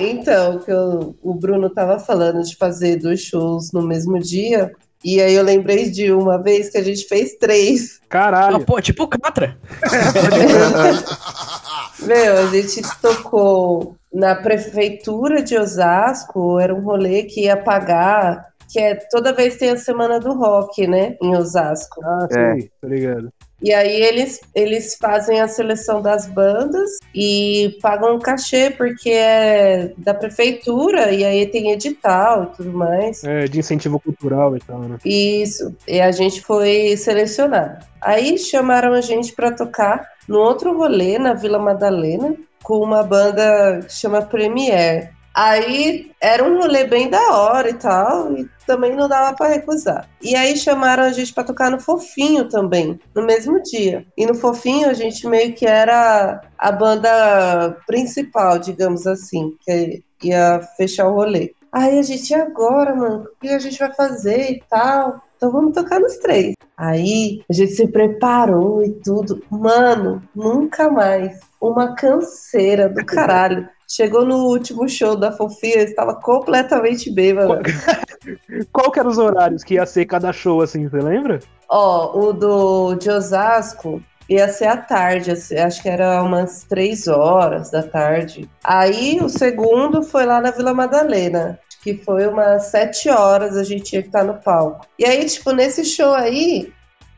Então, 0.00 0.58
que 0.58 0.70
eu- 0.70 1.14
o 1.22 1.34
Bruno 1.34 1.70
tava 1.70 1.98
falando 1.98 2.42
de 2.42 2.56
fazer 2.56 2.96
dois 2.96 3.20
shows 3.20 3.72
no 3.72 3.82
mesmo 3.82 4.18
dia. 4.18 4.72
E 5.04 5.20
aí 5.20 5.34
eu 5.34 5.44
lembrei 5.44 5.90
de 5.90 6.12
uma 6.12 6.42
vez 6.42 6.70
que 6.70 6.78
a 6.78 6.82
gente 6.82 7.06
fez 7.06 7.36
três. 7.36 8.00
Ah, 8.02 8.06
Caralho. 8.08 8.64
pô, 8.64 8.80
tipo 8.80 9.06
Catra. 9.06 9.56
Meu, 12.02 12.38
a 12.38 12.46
gente 12.46 12.82
tocou 13.00 13.96
na 14.12 14.34
prefeitura 14.34 15.42
de 15.42 15.56
Osasco, 15.56 16.58
era 16.58 16.74
um 16.74 16.80
rolê 16.80 17.24
que 17.24 17.42
ia 17.42 17.56
pagar, 17.56 18.46
que 18.72 18.80
é 18.80 18.94
toda 19.10 19.32
vez 19.32 19.56
tem 19.56 19.70
a 19.70 19.76
semana 19.76 20.18
do 20.18 20.32
rock, 20.32 20.86
né, 20.86 21.16
em 21.22 21.36
Osasco. 21.36 22.00
Ah, 22.04 22.26
sim, 22.30 22.68
tá 22.80 22.88
ligado. 22.88 23.32
E 23.62 23.72
aí 23.72 24.02
eles, 24.02 24.40
eles 24.54 24.96
fazem 25.00 25.40
a 25.40 25.48
seleção 25.48 26.00
das 26.00 26.26
bandas 26.26 26.98
e 27.14 27.76
pagam 27.82 28.14
um 28.14 28.18
cachê, 28.18 28.70
porque 28.70 29.10
é 29.10 29.92
da 29.98 30.14
prefeitura, 30.14 31.10
e 31.12 31.24
aí 31.24 31.46
tem 31.46 31.72
edital 31.72 32.44
e 32.44 32.56
tudo 32.56 32.72
mais. 32.72 33.24
É, 33.24 33.46
de 33.46 33.58
incentivo 33.58 33.98
cultural 33.98 34.56
e 34.56 34.60
tal, 34.60 34.80
né? 34.80 34.98
Isso, 35.04 35.74
e 35.86 36.00
a 36.00 36.12
gente 36.12 36.40
foi 36.40 36.96
selecionado. 36.96 37.84
Aí 38.00 38.38
chamaram 38.38 38.92
a 38.92 39.00
gente 39.00 39.32
para 39.32 39.50
tocar 39.50 40.06
no 40.28 40.38
outro 40.38 40.76
rolê, 40.76 41.18
na 41.18 41.34
Vila 41.34 41.58
Madalena, 41.58 42.36
com 42.62 42.78
uma 42.78 43.02
banda 43.02 43.80
que 43.80 43.92
chama 43.92 44.22
Premier. 44.22 45.10
Aí 45.40 46.10
era 46.20 46.42
um 46.42 46.58
rolê 46.58 46.84
bem 46.84 47.08
da 47.08 47.30
hora 47.30 47.70
e 47.70 47.74
tal, 47.74 48.36
e 48.36 48.50
também 48.66 48.96
não 48.96 49.08
dava 49.08 49.36
para 49.36 49.54
recusar. 49.54 50.08
E 50.20 50.34
aí 50.34 50.56
chamaram 50.56 51.04
a 51.04 51.12
gente 51.12 51.32
para 51.32 51.44
tocar 51.44 51.70
no 51.70 51.78
Fofinho 51.78 52.48
também, 52.48 52.98
no 53.14 53.22
mesmo 53.24 53.62
dia. 53.62 54.04
E 54.16 54.26
no 54.26 54.34
Fofinho 54.34 54.90
a 54.90 54.94
gente 54.94 55.28
meio 55.28 55.54
que 55.54 55.64
era 55.64 56.40
a 56.58 56.72
banda 56.72 57.76
principal, 57.86 58.58
digamos 58.58 59.06
assim, 59.06 59.54
que 59.60 60.02
ia 60.24 60.60
fechar 60.76 61.06
o 61.06 61.14
rolê. 61.14 61.54
Aí 61.70 62.00
a 62.00 62.02
gente, 62.02 62.30
e 62.30 62.34
agora, 62.34 62.92
mano? 62.96 63.22
O 63.22 63.40
que 63.40 63.48
a 63.48 63.60
gente 63.60 63.78
vai 63.78 63.94
fazer 63.94 64.50
e 64.50 64.62
tal? 64.68 65.22
Então 65.36 65.52
vamos 65.52 65.72
tocar 65.72 66.00
nos 66.00 66.16
três. 66.16 66.54
Aí 66.76 67.44
a 67.48 67.52
gente 67.52 67.74
se 67.74 67.86
preparou 67.86 68.82
e 68.82 68.90
tudo. 69.04 69.40
Mano, 69.48 70.20
nunca 70.34 70.90
mais. 70.90 71.38
Uma 71.60 71.94
canseira 71.94 72.88
do 72.88 73.04
caralho. 73.06 73.68
Chegou 73.90 74.24
no 74.24 74.44
último 74.48 74.86
show 74.86 75.16
da 75.16 75.32
Fofia, 75.32 75.82
estava 75.82 76.14
completamente 76.14 77.10
bêbada. 77.10 77.62
Qual 78.70 78.92
que 78.92 79.00
eram 79.00 79.10
os 79.10 79.16
horários 79.16 79.64
que 79.64 79.74
ia 79.74 79.86
ser 79.86 80.04
cada 80.04 80.30
show, 80.30 80.60
assim, 80.60 80.86
você 80.86 80.98
lembra? 80.98 81.40
Ó, 81.70 82.18
o 82.18 82.32
do 82.34 82.94
de 82.96 83.10
Osasco 83.10 84.02
ia 84.28 84.46
ser 84.48 84.66
à 84.66 84.76
tarde, 84.76 85.30
assim, 85.30 85.56
acho 85.56 85.80
que 85.80 85.88
era 85.88 86.22
umas 86.22 86.64
três 86.64 87.08
horas 87.08 87.70
da 87.70 87.82
tarde. 87.82 88.48
Aí 88.62 89.18
o 89.22 89.28
segundo 89.28 90.02
foi 90.02 90.26
lá 90.26 90.38
na 90.38 90.50
Vila 90.50 90.74
Madalena, 90.74 91.58
que 91.82 91.94
foi 91.96 92.26
umas 92.26 92.64
sete 92.66 93.08
horas 93.08 93.56
a 93.56 93.64
gente 93.64 93.90
que 93.90 93.96
estar 93.96 94.22
no 94.22 94.34
palco. 94.34 94.86
E 94.98 95.06
aí, 95.06 95.24
tipo, 95.24 95.50
nesse 95.52 95.82
show 95.82 96.12
aí, 96.12 96.70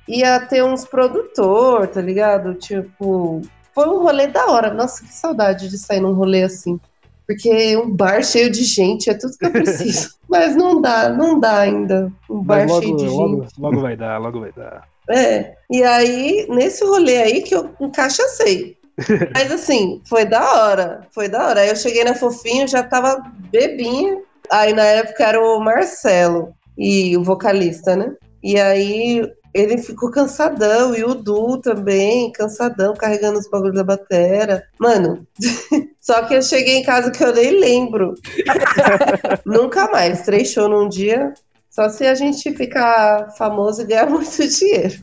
ia 0.07 0.39
ter 0.39 0.63
uns 0.63 0.85
produtor, 0.85 1.89
tá 1.89 2.01
ligado? 2.01 2.55
Tipo, 2.55 3.43
foi 3.75 3.89
um 3.89 4.03
rolê 4.03 4.27
da 4.27 4.47
hora. 4.47 4.73
Nossa, 4.73 5.05
que 5.05 5.13
saudade 5.13 5.69
de 5.69 5.79
sair 5.79 6.01
num 6.01 6.15
rolê 6.15 6.43
assim. 6.43 6.79
Porque 7.27 7.77
um 7.77 7.95
bar 7.95 8.23
cheio 8.25 8.51
de 8.51 8.65
gente 8.65 9.09
é 9.09 9.15
tudo 9.15 9.37
que 9.37 9.47
eu 9.47 9.53
preciso. 9.53 10.15
Mas 10.29 10.57
não 10.57 10.81
dá, 10.81 11.09
não 11.09 11.39
dá 11.39 11.61
ainda. 11.61 12.13
Um 12.29 12.43
bar 12.43 12.67
Mas 12.69 12.73
cheio 12.73 12.91
logo, 12.91 12.97
de 12.97 13.05
gente. 13.05 13.17
logo, 13.17 13.47
logo 13.59 13.81
vai 13.81 13.97
dar, 13.97 14.19
logo 14.19 14.41
vai 14.41 14.53
dar. 14.53 14.89
É, 15.09 15.55
e 15.71 15.83
aí, 15.83 16.47
nesse 16.49 16.85
rolê 16.85 17.19
aí 17.19 17.43
que 17.43 17.55
eu 17.55 17.71
encaixacei. 17.81 18.77
Mas 19.35 19.51
assim, 19.51 20.01
foi 20.05 20.25
da 20.25 20.65
hora, 20.65 21.07
foi 21.13 21.29
da 21.29 21.47
hora. 21.47 21.61
Aí 21.61 21.69
eu 21.69 21.77
cheguei 21.77 22.05
na 22.05 22.15
Fofinho, 22.15 22.67
já 22.67 22.83
tava 22.83 23.23
bebinha. 23.51 24.19
Aí 24.51 24.73
na 24.73 24.83
época 24.83 25.25
era 25.25 25.41
o 25.41 25.61
Marcelo, 25.61 26.53
e 26.81 27.15
o 27.17 27.23
vocalista, 27.23 27.95
né? 27.95 28.15
E 28.43 28.59
aí 28.59 29.23
ele 29.53 29.79
ficou 29.79 30.11
cansadão, 30.11 30.95
e 30.95 31.05
o 31.05 31.15
Du 31.15 31.59
também, 31.59 32.31
cansadão, 32.33 32.95
carregando 32.95 33.39
os 33.39 33.49
bagulhos 33.49 33.77
da 33.77 33.85
batera. 33.85 34.63
Mano, 34.79 35.27
só 36.01 36.25
que 36.25 36.35
eu 36.35 36.43
cheguei 36.43 36.77
em 36.77 36.85
casa 36.85 37.11
que 37.11 37.23
eu 37.23 37.35
nem 37.35 37.59
lembro. 37.59 38.15
Nunca 39.45 39.91
mais, 39.91 40.23
três 40.23 40.49
shows 40.51 40.71
num 40.71 40.89
dia. 40.89 41.33
Só 41.71 41.89
se 41.89 42.05
a 42.05 42.15
gente 42.15 42.53
ficar 42.53 43.31
famoso 43.39 43.83
e 43.83 43.87
ganhar 43.87 44.07
muito 44.11 44.49
dinheiro. 44.49 44.95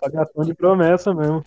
Pagação 0.00 0.44
de 0.44 0.54
promessa 0.54 1.12
mesmo. 1.12 1.44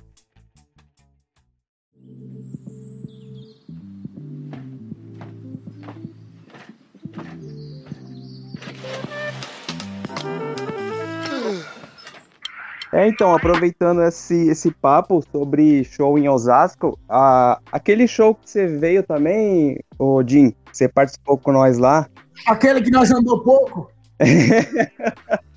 É, 12.94 13.08
então, 13.08 13.34
aproveitando 13.34 14.04
esse, 14.04 14.50
esse 14.50 14.70
papo 14.72 15.24
sobre 15.32 15.84
show 15.86 16.18
em 16.18 16.28
Osasco, 16.28 17.00
a, 17.08 17.60
aquele 17.72 18.08
show 18.08 18.36
que 18.36 18.50
você 18.50 18.68
veio 18.68 19.02
também, 19.02 19.80
ô 19.98 20.22
Jim, 20.26 20.52
que 20.52 20.78
você 20.78 20.90
participou 20.90 21.38
com 21.38 21.52
nós 21.54 21.78
lá, 21.78 22.08
Aquele 22.46 22.82
que 22.82 22.92
nós 22.92 23.12
andou 23.12 23.44
pouco. 23.44 23.92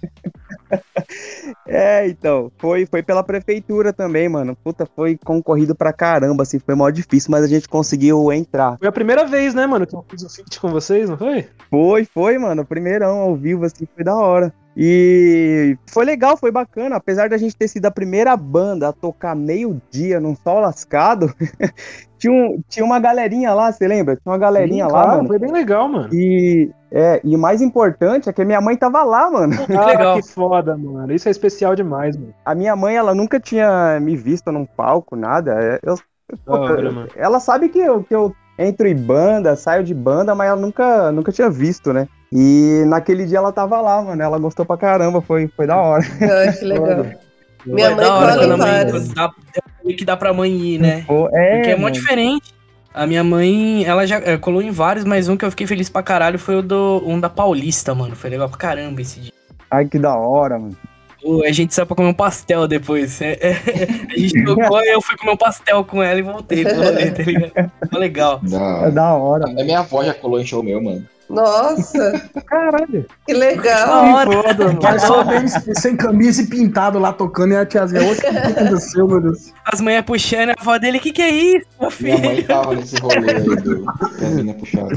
É, 1.66 2.08
então, 2.08 2.50
foi, 2.58 2.84
foi 2.84 3.02
pela 3.02 3.22
prefeitura 3.22 3.92
também, 3.92 4.28
mano. 4.28 4.56
Puta, 4.56 4.86
foi 4.86 5.16
concorrido 5.24 5.74
pra 5.74 5.92
caramba, 5.92 6.42
assim, 6.42 6.58
foi 6.58 6.74
mó 6.74 6.90
difícil, 6.90 7.30
mas 7.30 7.44
a 7.44 7.46
gente 7.46 7.68
conseguiu 7.68 8.32
entrar. 8.32 8.76
Foi 8.78 8.88
a 8.88 8.92
primeira 8.92 9.24
vez, 9.24 9.54
né, 9.54 9.66
mano, 9.66 9.86
que 9.86 9.94
eu 9.94 10.04
fiz 10.08 10.22
o 10.22 10.28
feat 10.28 10.60
com 10.60 10.68
vocês, 10.68 11.08
não 11.08 11.16
foi? 11.16 11.46
Foi, 11.70 12.04
foi, 12.04 12.38
mano, 12.38 12.64
primeirão 12.64 13.20
ao 13.20 13.36
vivo, 13.36 13.64
assim, 13.64 13.86
foi 13.94 14.04
da 14.04 14.14
hora. 14.14 14.52
E 14.76 15.76
foi 15.88 16.04
legal, 16.04 16.36
foi 16.36 16.50
bacana, 16.50 16.96
apesar 16.96 17.28
da 17.28 17.38
gente 17.38 17.56
ter 17.56 17.68
sido 17.68 17.86
a 17.86 17.90
primeira 17.90 18.36
banda 18.36 18.88
a 18.88 18.92
tocar 18.92 19.34
meio-dia 19.36 20.18
num 20.18 20.34
sol 20.34 20.60
lascado, 20.60 21.32
tinha, 22.18 22.32
um, 22.32 22.60
tinha 22.68 22.84
uma 22.84 22.98
galerinha 22.98 23.54
lá, 23.54 23.70
você 23.70 23.86
lembra? 23.86 24.16
Tinha 24.16 24.32
uma 24.32 24.38
galerinha 24.38 24.86
Sim, 24.86 24.92
lá, 24.92 25.02
claro, 25.02 25.16
mano. 25.18 25.28
Foi 25.28 25.38
bem 25.38 25.52
legal, 25.52 25.88
mano. 25.88 26.08
E, 26.12 26.70
é, 26.90 27.20
e 27.22 27.36
o 27.36 27.38
mais 27.38 27.62
importante 27.62 28.28
é 28.28 28.32
que 28.32 28.44
minha 28.44 28.60
mãe 28.60 28.76
tava 28.76 29.04
lá, 29.04 29.30
mano. 29.30 29.54
Que 29.64 29.72
Ah, 29.74 29.86
legal. 29.86 30.16
que 30.16 30.28
foda, 30.28 30.76
mano. 30.76 31.12
Isso 31.12 31.28
é 31.28 31.30
especial 31.30 31.76
demais, 31.76 32.16
mano. 32.16 32.34
A 32.44 32.54
minha 32.54 32.74
mãe, 32.74 32.96
ela 32.96 33.14
nunca 33.14 33.38
tinha 33.38 34.00
me 34.00 34.16
visto 34.16 34.50
num 34.50 34.66
palco, 34.66 35.14
nada. 35.14 35.54
É, 35.60 35.80
Eu, 35.84 35.96
hora, 36.46 37.08
ela 37.14 37.38
sabe 37.38 37.68
que 37.68 37.78
eu, 37.78 38.02
que 38.02 38.14
eu 38.14 38.34
entro 38.58 38.86
em 38.86 38.96
banda, 38.96 39.56
saio 39.56 39.84
de 39.84 39.94
banda, 39.94 40.34
mas 40.34 40.48
ela 40.48 40.60
nunca, 40.60 41.12
nunca 41.12 41.32
tinha 41.32 41.50
visto, 41.50 41.92
né? 41.92 42.08
E 42.32 42.84
naquele 42.86 43.26
dia 43.26 43.38
ela 43.38 43.52
tava 43.52 43.80
lá, 43.80 44.02
mano. 44.02 44.20
Ela 44.20 44.38
gostou 44.38 44.64
pra 44.64 44.76
caramba, 44.76 45.20
foi, 45.20 45.48
foi 45.56 45.66
da 45.66 45.76
hora. 45.76 46.04
Ai, 46.20 46.52
que 46.52 46.64
legal. 46.64 47.06
Minha 47.66 47.90
mãe 47.90 48.04
é 48.04 48.08
da 48.08 48.14
hora 48.14 48.36
quando 48.36 48.52
a 48.52 48.56
mãe 48.56 48.84
dá, 49.14 49.30
é 49.86 49.92
que 49.92 50.04
dá 50.04 50.16
pra 50.16 50.32
mãe 50.32 50.52
ir, 50.52 50.78
né? 50.78 51.04
Pô, 51.06 51.28
é, 51.32 51.56
Porque 51.56 51.70
é 51.70 51.76
mó 51.76 51.88
diferente. 51.88 52.52
A 52.92 53.06
minha 53.06 53.24
mãe, 53.24 53.84
ela 53.84 54.06
já 54.06 54.16
é, 54.18 54.36
colou 54.36 54.62
em 54.62 54.70
vários, 54.70 55.04
mas 55.04 55.28
um 55.28 55.36
que 55.36 55.44
eu 55.44 55.50
fiquei 55.50 55.66
feliz 55.66 55.88
pra 55.88 56.02
caralho 56.02 56.38
foi 56.38 56.56
o 56.56 56.62
do 56.62 57.02
um 57.04 57.18
da 57.18 57.28
Paulista, 57.28 57.94
mano. 57.94 58.14
Foi 58.14 58.30
legal 58.30 58.48
pra 58.48 58.58
caramba 58.58 59.00
esse 59.00 59.18
dia. 59.18 59.32
Ai, 59.70 59.86
que 59.86 59.98
da 59.98 60.16
hora, 60.16 60.58
mano. 60.58 60.76
Pô, 61.24 61.42
a 61.42 61.50
gente 61.52 61.74
saiu 61.74 61.86
pra 61.86 61.96
comer 61.96 62.08
um 62.10 62.14
pastel 62.14 62.68
depois. 62.68 63.18
É, 63.22 63.32
é, 63.40 63.52
a 64.14 64.18
gente 64.18 64.44
tocou 64.44 64.80
e 64.82 64.88
eu 64.92 65.00
fui 65.00 65.16
comer 65.16 65.32
um 65.32 65.36
pastel 65.38 65.82
com 65.82 66.02
ela 66.02 66.18
e 66.18 66.22
voltei 66.22 66.62
pro 66.64 66.74
rolê, 66.76 67.10
tá 67.10 67.22
ligado? 67.22 67.72
Foi 67.90 67.98
legal. 67.98 68.40
É 68.84 68.90
Da... 68.90 69.14
hora. 69.14 69.44
A 69.48 69.64
minha 69.64 69.78
avó 69.78 70.04
já 70.04 70.12
colou 70.12 70.38
em 70.38 70.44
show 70.44 70.62
meu, 70.62 70.82
mano. 70.82 71.02
Nossa, 71.30 72.12
Caralho. 72.46 73.06
que 73.26 73.32
legal. 73.32 74.26
Mas 74.82 75.02
só 75.02 75.24
sem 75.80 75.96
camisa 75.96 76.42
e 76.42 76.46
pintado 76.46 76.98
lá 76.98 77.14
tocando 77.14 77.52
e 77.54 77.56
a 77.56 77.64
tiazinha, 77.64 78.02
o 78.12 78.14
que 78.14 78.26
aconteceu, 78.26 79.08
meu 79.08 79.22
Deus? 79.22 79.50
As 79.64 79.80
manhãs 79.80 80.04
puxando 80.04 80.50
a 80.50 80.54
avó 80.60 80.76
dele, 80.76 81.00
que 81.00 81.12
que 81.12 81.22
é 81.22 81.30
isso, 81.30 81.66
meu 81.80 81.90
Minha 81.98 82.18
mãe 82.18 82.34
filho? 82.36 82.46
tava 82.46 82.74
nesse 82.74 82.96
rolê 83.00 83.30
aí 83.36 83.40
do 83.42 83.56
que 84.18 84.24
a 84.24 84.28
mina 84.28 84.52
puxava. 84.52 84.88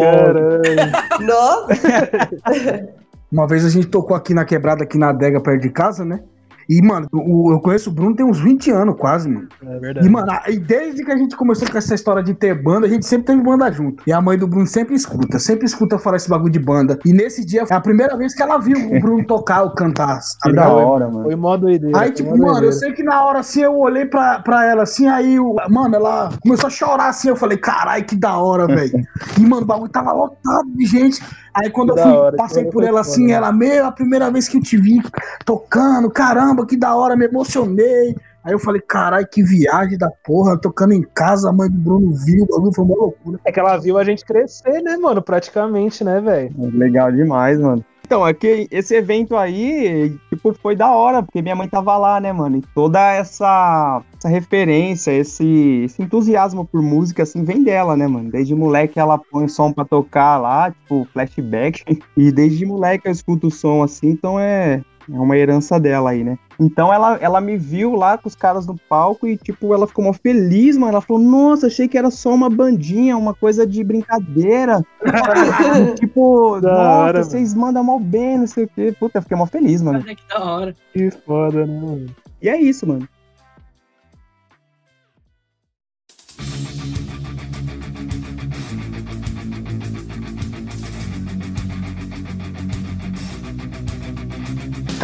Caralho. 0.00 1.26
Nossa, 1.26 2.88
Uma 3.34 3.48
vez 3.48 3.64
a 3.64 3.68
gente 3.68 3.88
tocou 3.88 4.16
aqui 4.16 4.32
na 4.32 4.44
quebrada, 4.44 4.84
aqui 4.84 4.96
na 4.96 5.08
adega 5.08 5.40
perto 5.42 5.60
de 5.62 5.70
casa, 5.70 6.04
né? 6.04 6.20
E, 6.66 6.80
mano, 6.80 7.06
o- 7.12 7.52
eu 7.52 7.60
conheço 7.60 7.90
o 7.90 7.92
Bruno 7.92 8.16
tem 8.16 8.24
uns 8.24 8.40
20 8.40 8.70
anos 8.70 8.94
quase, 8.98 9.28
mano. 9.28 9.46
É 9.62 9.76
E, 9.76 9.80
verdade. 9.80 10.08
mano, 10.08 10.32
e 10.48 10.58
desde 10.58 11.04
que 11.04 11.12
a 11.12 11.16
gente 11.16 11.36
começou 11.36 11.68
com 11.70 11.76
essa 11.76 11.94
história 11.94 12.22
de 12.22 12.32
ter 12.32 12.54
banda, 12.54 12.86
a 12.86 12.88
gente 12.88 13.04
sempre 13.04 13.26
teve 13.26 13.42
banda 13.42 13.70
junto. 13.70 14.02
E 14.06 14.12
a 14.14 14.18
mãe 14.22 14.38
do 14.38 14.46
Bruno 14.46 14.66
sempre 14.66 14.94
escuta, 14.94 15.38
sempre 15.38 15.66
escuta 15.66 15.98
falar 15.98 16.16
esse 16.16 16.26
bagulho 16.30 16.50
de 16.50 16.58
banda. 16.58 16.98
E 17.04 17.12
nesse 17.12 17.44
dia 17.44 17.64
é 17.70 17.74
a 17.74 17.80
primeira 17.82 18.16
vez 18.16 18.34
que 18.34 18.42
ela 18.42 18.56
viu 18.56 18.78
o 18.78 18.98
Bruno 18.98 19.22
tocar 19.26 19.62
ou 19.64 19.74
cantar. 19.74 20.20
Tá 20.40 20.48
Que 20.48 20.54
da 20.54 20.68
hora, 20.70 21.06
mano. 21.10 21.24
Foi 21.24 21.36
mó 21.36 21.54
doideira. 21.58 21.98
Aí, 22.00 22.12
tipo, 22.12 22.30
mano, 22.30 22.44
eu 22.46 22.52
doideira. 22.52 22.72
sei 22.76 22.92
que 22.92 23.02
na 23.02 23.22
hora 23.26 23.40
assim 23.40 23.60
eu 23.60 23.76
olhei 23.76 24.06
pra, 24.06 24.38
pra 24.38 24.64
ela 24.64 24.84
assim, 24.84 25.06
aí, 25.06 25.38
o- 25.38 25.56
mano, 25.68 25.96
ela 25.96 26.30
começou 26.42 26.68
a 26.68 26.70
chorar 26.70 27.08
assim. 27.08 27.28
Eu 27.28 27.36
falei, 27.36 27.58
caralho, 27.58 28.04
que 28.06 28.16
da 28.16 28.38
hora, 28.38 28.66
velho. 28.66 28.92
E, 29.38 29.42
mano, 29.46 29.62
o 29.64 29.66
bagulho 29.66 29.90
tava 29.90 30.12
lotado 30.14 30.70
de 30.74 30.86
gente. 30.86 31.20
Aí, 31.54 31.70
quando 31.70 31.90
eu 31.90 32.02
fui, 32.02 32.12
hora, 32.12 32.36
passei 32.36 32.64
por 32.64 32.82
ela 32.82 33.00
assim, 33.00 33.30
ela, 33.30 33.52
meu, 33.52 33.86
a 33.86 33.92
primeira 33.92 34.30
vez 34.30 34.48
que 34.48 34.56
eu 34.56 34.62
te 34.62 34.76
vi 34.76 35.00
tocando, 35.44 36.10
caramba, 36.10 36.66
que 36.66 36.76
da 36.76 36.96
hora, 36.96 37.16
me 37.16 37.26
emocionei. 37.26 38.16
Aí 38.42 38.52
eu 38.52 38.58
falei, 38.58 38.82
caralho, 38.82 39.26
que 39.26 39.42
viagem 39.42 39.96
da 39.96 40.10
porra, 40.22 40.58
tocando 40.58 40.92
em 40.92 41.02
casa, 41.14 41.48
a 41.48 41.52
mãe 41.52 41.70
do 41.70 41.78
Bruno 41.78 42.12
viu, 42.12 42.44
o 42.44 42.46
bagulho 42.46 42.74
foi 42.74 42.84
uma 42.84 42.96
loucura. 42.96 43.40
É 43.44 43.50
que 43.50 43.58
ela 43.58 43.76
viu 43.78 43.96
a 43.96 44.04
gente 44.04 44.24
crescer, 44.24 44.82
né, 44.82 44.96
mano? 44.96 45.22
Praticamente, 45.22 46.04
né, 46.04 46.20
velho? 46.20 46.52
Legal 46.58 47.10
demais, 47.10 47.58
mano. 47.58 47.82
Então, 48.04 48.26
é 48.26 48.34
esse 48.70 48.94
evento 48.94 49.34
aí, 49.34 50.14
tipo, 50.28 50.52
foi 50.52 50.76
da 50.76 50.92
hora, 50.92 51.22
porque 51.22 51.40
minha 51.40 51.56
mãe 51.56 51.66
tava 51.66 51.96
lá, 51.96 52.20
né, 52.20 52.32
mano? 52.32 52.58
E 52.58 52.62
toda 52.74 53.00
essa, 53.12 54.02
essa 54.18 54.28
referência, 54.28 55.10
esse, 55.10 55.82
esse 55.84 56.02
entusiasmo 56.02 56.66
por 56.66 56.82
música, 56.82 57.22
assim, 57.22 57.42
vem 57.44 57.64
dela, 57.64 57.96
né, 57.96 58.06
mano? 58.06 58.30
Desde 58.30 58.54
moleque 58.54 59.00
ela 59.00 59.18
põe 59.18 59.48
som 59.48 59.72
pra 59.72 59.86
tocar 59.86 60.36
lá, 60.36 60.70
tipo, 60.70 61.08
flashback. 61.12 61.82
E 62.16 62.30
desde 62.30 62.64
moleque 62.64 63.08
eu 63.08 63.12
escuto 63.12 63.48
o 63.48 63.50
som, 63.50 63.82
assim, 63.82 64.10
então 64.10 64.38
é, 64.38 64.82
é 65.10 65.18
uma 65.18 65.36
herança 65.36 65.78
dela 65.78 66.10
aí, 66.10 66.24
né? 66.24 66.38
Então 66.58 66.92
ela, 66.92 67.16
ela 67.20 67.40
me 67.40 67.56
viu 67.56 67.94
lá 67.94 68.16
com 68.16 68.28
os 68.28 68.34
caras 68.34 68.66
no 68.66 68.76
palco 68.88 69.26
e, 69.26 69.36
tipo, 69.36 69.74
ela 69.74 69.86
ficou 69.86 70.04
mó 70.04 70.12
feliz, 70.12 70.76
mano. 70.76 70.92
Ela 70.92 71.00
falou, 71.00 71.22
nossa, 71.22 71.66
achei 71.66 71.88
que 71.88 71.98
era 71.98 72.10
só 72.10 72.32
uma 72.32 72.48
bandinha, 72.48 73.16
uma 73.16 73.34
coisa 73.34 73.66
de 73.66 73.82
brincadeira. 73.82 74.84
tipo, 75.98 76.60
Da 76.60 76.72
nossa, 76.72 76.82
hora, 76.82 77.24
vocês 77.24 77.54
mandam 77.54 77.84
mal 77.84 77.98
bem, 77.98 78.38
não 78.38 78.46
sei 78.46 78.64
o 78.64 78.68
quê. 78.68 78.94
Puta, 78.98 79.18
eu 79.18 79.22
fiquei 79.22 79.36
mó 79.36 79.46
feliz, 79.46 79.82
mano. 79.82 80.02
Que 80.02 80.16
da 80.28 80.44
hora. 80.44 80.76
Que 80.92 81.10
foda, 81.10 81.66
né, 81.66 81.80
mano? 81.80 82.06
E 82.40 82.48
é 82.48 82.60
isso, 82.60 82.86
mano. 82.86 83.08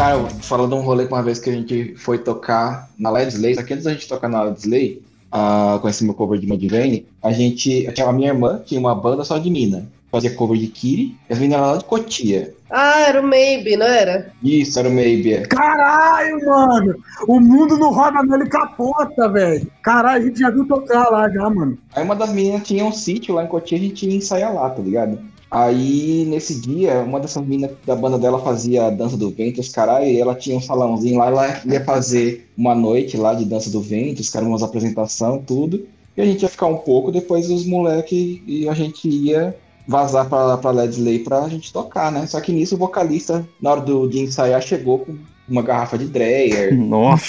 Cara, 0.01 0.18
falando 0.40 0.76
um 0.76 0.80
rolê 0.80 1.05
com 1.05 1.14
uma 1.14 1.22
vez 1.22 1.38
que 1.38 1.51
a 1.51 1.53
gente 1.53 1.94
foi 1.94 2.16
tocar 2.16 2.88
na 2.98 3.11
Led 3.11 3.34
Slay, 3.34 3.55
só 3.55 3.62
que 3.62 3.74
antes 3.74 3.84
da 3.84 3.92
gente 3.92 4.09
tocar 4.09 4.30
na 4.30 4.44
Led 4.44 4.59
Slay, 4.59 5.03
ah, 5.30 5.78
com 5.82 5.90
esse 5.90 6.03
meu 6.03 6.14
cover 6.14 6.40
de 6.40 6.46
Madivane, 6.46 7.07
a 7.22 7.30
gente, 7.32 7.86
a 7.86 8.11
minha 8.11 8.28
irmã 8.28 8.62
tinha 8.64 8.80
uma 8.80 8.94
banda 8.94 9.24
só 9.24 9.36
de 9.36 9.51
mina, 9.51 9.86
fazia 10.11 10.34
cover 10.34 10.59
de 10.59 10.68
Kiri, 10.68 11.14
e 11.28 11.32
as 11.34 11.38
meninas 11.38 11.61
lá 11.61 11.76
de 11.76 11.84
Cotia. 11.84 12.55
Ah, 12.70 13.01
era 13.01 13.20
o 13.20 13.26
Maybe, 13.26 13.76
não 13.76 13.84
era? 13.84 14.32
Isso, 14.42 14.78
era 14.78 14.88
o 14.88 14.92
Maybe. 14.92 15.34
é. 15.34 15.42
Caralho, 15.42 16.46
mano! 16.46 16.94
O 17.28 17.38
mundo 17.38 17.76
não 17.76 17.92
roda 17.92 18.22
nele 18.22 18.48
capota, 18.48 19.28
velho. 19.28 19.70
Caralho, 19.82 20.22
a 20.22 20.26
gente 20.26 20.40
já 20.40 20.48
viu 20.48 20.66
tocar 20.66 21.11
lá 21.11 21.28
já, 21.28 21.51
mano. 21.51 21.76
Aí 21.94 22.03
uma 22.03 22.16
das 22.16 22.32
meninas 22.32 22.66
tinha 22.66 22.86
um 22.86 22.92
sítio 22.92 23.34
lá 23.34 23.44
em 23.44 23.48
Cotia, 23.48 23.76
a 23.76 23.80
gente 23.82 24.07
ia 24.09 24.16
ensaiar 24.16 24.55
lá, 24.55 24.70
tá 24.70 24.80
ligado? 24.80 25.18
Aí, 25.51 26.24
nesse 26.28 26.61
dia, 26.61 27.01
uma 27.01 27.18
dessas 27.18 27.42
meninas 27.44 27.72
da 27.84 27.96
banda 27.96 28.16
dela 28.18 28.38
fazia 28.38 28.86
a 28.86 28.90
dança 28.90 29.16
do 29.16 29.30
vento, 29.30 29.61
os 29.61 29.68
caralho, 29.68 30.07
e 30.07 30.20
ela 30.20 30.34
tinha 30.34 30.57
um 30.57 30.61
salãozinho 30.62 31.18
lá, 31.18 31.26
ela 31.26 31.61
ia 31.66 31.84
fazer 31.84 32.48
uma 32.57 32.72
noite 32.74 33.16
lá 33.16 33.34
de 33.34 33.44
dança 33.44 33.68
do 33.68 33.80
vento, 33.80 34.20
os 34.20 34.30
caras 34.30 34.46
umas 34.46 34.62
apresentação, 34.62 35.42
tudo. 35.44 35.86
E 36.16 36.22
a 36.22 36.24
gente 36.24 36.42
ia 36.42 36.48
ficar 36.48 36.66
um 36.66 36.76
pouco, 36.76 37.11
depois 37.11 37.51
os 37.51 37.66
moleques 37.66 38.40
e 38.46 38.68
a 38.68 38.74
gente 38.74 39.09
ia 39.09 39.57
vazar 39.88 40.28
pra, 40.28 40.57
pra 40.57 40.70
Led 40.70 40.92
Slay 40.94 41.18
pra 41.18 41.48
gente 41.48 41.72
tocar, 41.72 42.12
né? 42.12 42.26
Só 42.28 42.40
que 42.40 42.53
nisso 42.53 42.76
o 42.76 42.78
vocalista, 42.78 43.44
na 43.61 43.72
hora 43.72 43.80
do, 43.80 44.07
de 44.09 44.20
ensaiar, 44.20 44.62
chegou 44.62 45.01
com 45.01 45.16
uma 45.48 45.62
garrafa 45.62 45.98
de 45.98 46.07
Dreyer, 46.07 46.76
Nossa. 46.78 47.24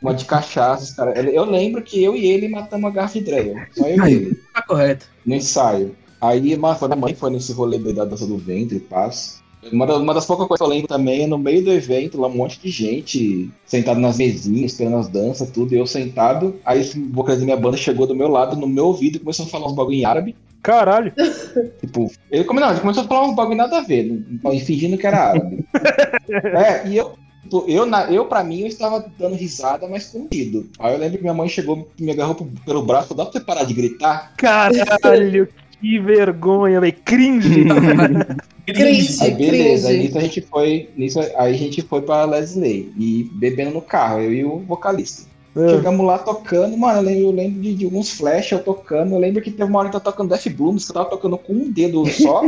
uma 0.00 0.14
de 0.14 0.24
cachaça, 0.26 0.84
os 0.84 0.92
cara. 0.92 1.18
Eu 1.20 1.44
lembro 1.44 1.82
que 1.82 2.02
eu 2.04 2.14
e 2.14 2.24
ele 2.24 2.46
matamos 2.48 2.88
a 2.88 2.92
garrafa 2.92 3.18
de 3.18 3.24
Dreyer, 3.24 3.68
só 3.72 3.88
eu 3.88 3.96
e 3.96 4.00
Aí. 4.00 4.12
ele 4.14 4.34
Tá 4.54 4.62
correto. 4.62 5.06
no 5.26 5.34
ensaio. 5.34 5.96
Aí 6.20 6.54
uma, 6.54 6.74
foi 6.74 6.88
minha 6.88 7.00
mãe 7.00 7.14
foi 7.14 7.30
nesse 7.30 7.52
rolê 7.52 7.78
da 7.78 8.04
dança 8.04 8.26
do 8.26 8.36
ventre, 8.36 8.80
paz. 8.80 9.40
Uma, 9.72 9.92
uma 9.96 10.14
das 10.14 10.24
poucas 10.24 10.46
coisas 10.46 10.58
que 10.64 10.70
eu 10.70 10.74
lembro 10.74 10.88
também 10.88 11.22
é 11.22 11.26
no 11.26 11.36
meio 11.36 11.64
do 11.64 11.72
evento, 11.72 12.20
lá 12.20 12.28
um 12.28 12.36
monte 12.36 12.60
de 12.60 12.70
gente 12.70 13.50
sentado 13.66 13.98
nas 14.00 14.16
mesinhas, 14.16 14.72
esperando 14.72 14.96
as 14.98 15.08
danças, 15.08 15.50
tudo, 15.50 15.74
e 15.74 15.78
eu 15.78 15.86
sentado. 15.86 16.56
Aí 16.64 16.80
esse 16.80 16.98
vocalista 16.98 17.40
da 17.40 17.44
minha 17.46 17.56
banda 17.56 17.76
chegou 17.76 18.06
do 18.06 18.14
meu 18.14 18.28
lado, 18.28 18.56
no 18.56 18.68
meu 18.68 18.86
ouvido, 18.86 19.16
e 19.16 19.20
começou 19.20 19.46
a 19.46 19.48
falar 19.48 19.66
uns 19.66 19.74
bagulho 19.74 19.96
em 19.96 20.04
árabe. 20.04 20.36
Caralho. 20.62 21.12
Tipo, 21.80 22.10
ele, 22.30 22.44
come- 22.44 22.60
não, 22.60 22.70
ele 22.70 22.80
começou 22.80 23.02
a 23.02 23.06
falar 23.06 23.26
uns 23.26 23.34
bagulho 23.34 23.56
nada 23.56 23.78
a 23.78 23.80
ver, 23.80 24.22
fingindo 24.64 24.96
que 24.96 25.06
era 25.06 25.30
árabe. 25.30 25.64
é, 26.54 26.88
e 26.88 26.96
eu, 26.96 27.14
tipo, 27.42 27.64
eu, 27.66 27.84
na, 27.86 28.10
eu, 28.12 28.26
pra 28.26 28.44
mim, 28.44 28.60
eu 28.60 28.66
estava 28.66 29.04
dando 29.18 29.34
risada, 29.34 29.88
mas 29.88 30.06
contido. 30.06 30.68
Aí 30.78 30.94
eu 30.94 30.98
lembro 31.00 31.16
que 31.16 31.22
minha 31.22 31.34
mãe 31.34 31.48
chegou, 31.48 31.88
me 31.98 32.12
agarrou 32.12 32.36
pelo 32.64 32.82
braço, 32.82 33.14
dá 33.14 33.24
pra 33.24 33.32
você 33.32 33.40
parar 33.40 33.64
de 33.64 33.74
gritar? 33.74 34.34
Caralho, 34.36 35.48
que 35.80 35.98
vergonha, 35.98 36.80
velho. 36.80 36.96
Cringe. 37.04 37.64
Cringe, 38.66 39.22
Aí 39.22 39.30
beleza, 39.34 39.88
aí 39.88 39.94
cringe. 39.94 40.08
nisso 40.08 40.18
a 40.18 40.20
gente 40.20 40.40
foi. 40.42 40.90
Nisso, 40.94 41.20
aí 41.20 41.54
a 41.54 41.56
gente 41.56 41.80
foi 41.80 42.02
pra 42.02 42.24
Leslie 42.26 42.92
e 42.98 43.30
bebendo 43.32 43.70
no 43.70 43.80
carro, 43.80 44.20
eu 44.20 44.32
e 44.32 44.44
o 44.44 44.58
vocalista. 44.58 45.26
É. 45.56 45.68
Chegamos 45.70 46.06
lá 46.06 46.18
tocando, 46.18 46.76
mano, 46.76 46.98
eu 46.98 47.02
lembro, 47.02 47.22
eu 47.22 47.30
lembro 47.30 47.62
de, 47.62 47.74
de 47.74 47.84
alguns 47.86 48.10
flash 48.10 48.52
eu 48.52 48.58
tocando. 48.58 49.14
Eu 49.14 49.18
lembro 49.18 49.40
que 49.40 49.50
teve 49.50 49.64
uma 49.64 49.78
hora 49.78 49.88
que 49.88 49.96
eu 49.96 50.00
tava 50.00 50.14
tocando 50.14 50.28
Death 50.28 50.48
Blooms, 50.54 50.84
que 50.84 50.90
eu 50.90 50.94
tava 50.94 51.08
tocando 51.08 51.38
com 51.38 51.52
um 51.54 51.70
dedo 51.70 52.04
só. 52.06 52.44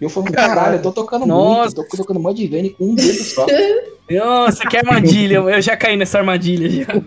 E 0.00 0.04
eu 0.04 0.08
falei, 0.08 0.32
caralho, 0.32 0.76
eu 0.76 0.82
tô 0.82 0.92
tocando 0.92 1.26
Nossa. 1.26 1.76
muito, 1.76 1.90
tô 1.90 1.96
tocando 1.98 2.20
Mudvayne 2.20 2.70
com 2.70 2.84
um 2.86 2.94
dedo 2.94 3.22
só. 3.24 3.46
Nossa, 4.10 4.64
que 4.66 4.76
armadilha. 4.76 5.36
Eu 5.36 5.60
já 5.60 5.76
caí 5.76 5.96
nessa 5.96 6.18
armadilha 6.18 6.70
já. 6.70 7.02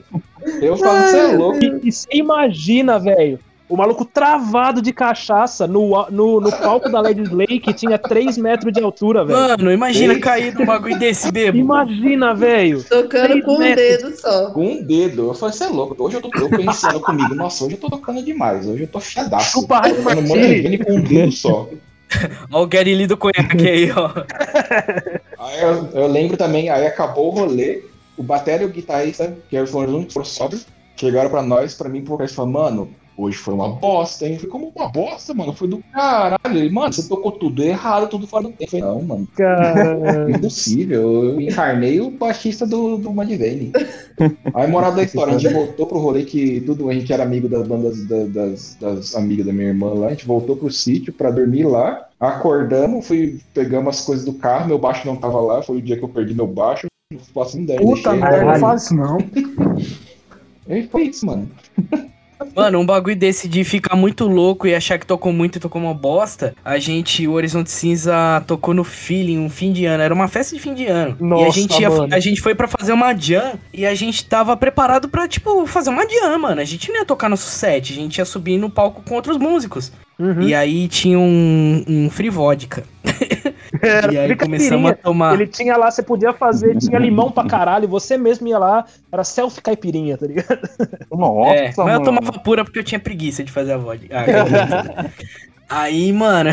Eu 0.61 0.77
falo, 0.77 1.07
você 1.07 1.17
é 1.17 1.27
louco. 1.27 1.63
E, 1.63 1.79
e 1.87 1.91
você 1.91 2.07
imagina, 2.11 2.99
velho, 2.99 3.39
o 3.71 3.77
maluco 3.77 4.03
travado 4.03 4.81
de 4.81 4.91
cachaça 4.91 5.65
no, 5.65 5.97
a- 5.97 6.11
no, 6.11 6.41
no 6.41 6.51
palco 6.51 6.89
da 6.91 6.99
Led 6.99 7.21
Slay 7.21 7.59
que 7.59 7.73
tinha 7.73 7.97
3 7.97 8.37
metros 8.37 8.73
de 8.73 8.83
altura, 8.83 9.23
velho. 9.23 9.39
Mano, 9.39 9.71
imagina 9.71 10.19
cair 10.19 10.53
num 10.53 10.65
bagulho 10.65 10.99
desse, 10.99 11.31
bebo. 11.31 11.57
Imagina, 11.57 12.35
velho. 12.35 12.83
Tocando 12.83 13.41
com 13.41 13.55
um 13.55 13.59
metros. 13.59 13.87
dedo 13.87 14.17
só. 14.17 14.51
Com 14.51 14.65
um 14.73 14.83
dedo. 14.83 15.27
Eu 15.29 15.33
falei, 15.33 15.55
você 15.55 15.63
é 15.63 15.67
louco. 15.67 16.03
Hoje 16.03 16.17
eu 16.17 16.21
tô 16.21 16.29
eu 16.37 16.49
pensando 16.49 16.99
comigo, 16.99 17.33
nossa, 17.33 17.63
hoje 17.63 17.75
eu 17.75 17.79
tô 17.79 17.89
tocando 17.89 18.21
demais. 18.21 18.67
Hoje 18.67 18.83
eu 18.83 18.87
tô 18.87 18.99
fiadaço. 18.99 19.51
Chupa 19.51 19.79
raio 19.79 19.95
Tocando 19.95 20.21
Martini. 20.27 20.47
Mudvayne 20.47 20.77
com 20.79 20.91
um 20.93 21.01
dedo 21.01 21.31
só. 21.31 21.69
Ó 22.51 22.63
o 22.63 22.67
Gary 22.67 22.93
Lee 22.93 23.07
do 23.07 23.15
conhaque 23.15 23.67
aí, 23.69 23.89
ó. 23.91 24.09
Aí 25.39 25.61
eu, 25.61 25.89
eu 25.93 26.07
lembro 26.07 26.37
também, 26.37 26.69
aí 26.69 26.85
acabou 26.85 27.29
o 27.29 27.31
rolê, 27.31 27.83
o 28.15 28.21
batera 28.21 28.61
e 28.61 28.65
o 28.67 28.69
guitarrista, 28.69 29.35
que 29.49 29.65
foram 29.65 29.87
os 29.89 29.95
únicos 29.95 30.13
foram 30.13 30.25
sóbrios, 30.25 30.67
chegaram 30.95 31.31
pra 31.31 31.41
nós, 31.41 31.73
pra 31.73 31.89
mim, 31.89 32.01
pro 32.01 32.11
vocalista, 32.11 32.35
falaram, 32.35 32.53
mano, 32.53 32.89
hoje 33.23 33.37
foi 33.37 33.53
uma 33.53 33.69
bosta, 33.69 34.25
hein? 34.25 34.33
Eu 34.33 34.39
falei, 34.39 34.51
como 34.51 34.73
uma 34.75 34.89
bosta, 34.89 35.33
mano? 35.33 35.53
Foi 35.53 35.67
do 35.67 35.79
caralho. 35.91 36.37
Ele, 36.45 36.69
mano, 36.69 36.91
você 36.93 37.07
tocou 37.07 37.31
tudo 37.33 37.63
errado, 37.63 38.09
tudo 38.09 38.25
fora 38.27 38.43
do 38.43 38.49
tempo. 38.51 38.63
Eu 38.63 38.67
falei, 38.67 38.85
não, 38.85 39.01
mano, 39.03 39.27
Caralho. 39.35 40.29
impossível. 40.35 41.23
Eu 41.25 41.41
encarnei 41.41 41.99
o 42.01 42.11
baixista 42.11 42.65
do, 42.65 42.97
do 42.97 43.13
Madivane. 43.13 43.71
Aí, 44.53 44.67
moral 44.69 44.93
da 44.93 45.03
história, 45.03 45.33
a 45.35 45.37
gente 45.37 45.53
voltou 45.53 45.85
pro 45.87 45.97
rolê 45.99 46.23
que 46.23 46.61
tudo, 46.61 46.89
a 46.89 46.93
gente 46.93 47.11
era 47.11 47.23
amigo 47.23 47.47
das 47.47 47.67
bandas 47.67 48.05
da- 48.05 48.25
das, 48.25 48.77
das 48.79 49.15
amigas 49.15 49.45
da 49.45 49.53
minha 49.53 49.67
irmã 49.69 49.93
lá, 49.93 50.07
a 50.07 50.09
gente 50.11 50.25
voltou 50.27 50.55
pro 50.55 50.71
sítio 50.71 51.11
pra 51.13 51.31
dormir 51.31 51.63
lá, 51.65 52.07
acordamos, 52.19 53.07
fui, 53.07 53.39
pegamos 53.53 53.97
as 53.99 54.05
coisas 54.05 54.25
do 54.25 54.33
carro, 54.33 54.67
meu 54.67 54.77
baixo 54.77 55.07
não 55.07 55.15
tava 55.15 55.39
lá, 55.41 55.61
foi 55.63 55.77
o 55.77 55.81
dia 55.81 55.97
que 55.97 56.03
eu 56.03 56.09
perdi 56.09 56.33
meu 56.33 56.47
baixo, 56.47 56.87
não 57.11 57.19
faço 57.33 57.59
ideia. 57.59 57.79
Puta 57.79 58.13
merda, 58.13 58.45
não 58.45 58.59
fala 58.59 58.75
isso 58.75 58.95
não. 58.95 59.17
E 60.69 60.83
foi 60.83 61.03
isso, 61.05 61.25
mano. 61.25 61.49
Mano, 62.55 62.79
um 62.79 62.85
bagulho 62.85 63.15
desse 63.15 63.47
de 63.47 63.63
ficar 63.63 63.95
muito 63.95 64.27
louco 64.27 64.67
e 64.67 64.73
achar 64.75 64.97
que 64.97 65.05
tocou 65.05 65.31
muito 65.31 65.57
e 65.57 65.59
tocou 65.59 65.81
uma 65.81 65.93
bosta. 65.93 66.53
A 66.63 66.77
gente, 66.79 67.27
o 67.27 67.33
Horizonte 67.33 67.69
Cinza 67.71 68.43
tocou 68.47 68.73
no 68.73 68.83
feeling, 68.83 69.37
um 69.39 69.49
fim 69.49 69.71
de 69.71 69.85
ano. 69.85 70.03
Era 70.03 70.13
uma 70.13 70.27
festa 70.27 70.55
de 70.55 70.61
fim 70.61 70.73
de 70.73 70.85
ano. 70.87 71.15
e 71.19 71.23
a 71.23 71.25
Nossa, 71.27 71.51
gente, 71.51 71.81
ia- 71.81 71.89
a 72.11 72.19
gente 72.19 72.41
foi 72.41 72.55
pra 72.55 72.67
fazer 72.67 72.93
uma 72.93 73.13
jam 73.13 73.53
e 73.73 73.85
a 73.85 73.93
gente 73.95 74.25
tava 74.25 74.55
preparado 74.57 75.07
pra, 75.09 75.27
tipo, 75.27 75.65
fazer 75.67 75.89
uma 75.89 76.07
jam, 76.07 76.37
mano. 76.39 76.61
A 76.61 76.65
gente 76.65 76.89
não 76.89 76.97
ia 76.97 77.05
tocar 77.05 77.29
nosso 77.29 77.49
set, 77.49 77.91
a 77.93 77.95
gente 77.95 78.17
ia 78.17 78.25
subir 78.25 78.57
no 78.57 78.69
palco 78.69 79.01
com 79.07 79.15
outros 79.15 79.37
músicos. 79.37 79.91
Uhum. 80.19 80.41
E 80.41 80.53
aí 80.53 80.87
tinha 80.87 81.17
um, 81.17 81.83
um 81.87 82.09
free 82.09 82.29
vodka. 82.29 82.83
Era 83.81 84.13
e 84.13 84.17
aí 84.17 84.35
começamos 84.35 84.91
a 84.91 84.93
tomar. 84.93 85.33
Ele 85.33 85.47
tinha 85.47 85.75
lá, 85.75 85.89
você 85.89 86.03
podia 86.03 86.33
fazer, 86.33 86.77
tinha 86.77 86.99
limão 86.99 87.31
pra 87.31 87.45
caralho, 87.45 87.87
você 87.87 88.17
mesmo 88.17 88.47
ia 88.47 88.57
lá, 88.57 88.85
era 89.11 89.23
selfie 89.23 89.61
caipirinha, 89.61 90.17
tá 90.17 90.27
ligado? 90.27 90.59
Nossa, 91.11 91.53
é, 91.53 91.63
mas 91.65 91.77
eu 91.77 91.85
mano. 91.85 92.03
tomava 92.03 92.31
pura 92.39 92.63
porque 92.63 92.79
eu 92.79 92.83
tinha 92.83 92.99
preguiça 92.99 93.43
de 93.43 93.51
fazer 93.51 93.73
a 93.73 93.77
vodka. 93.77 94.07
Ah, 94.11 95.05
Aí, 95.71 96.11
mano, 96.11 96.49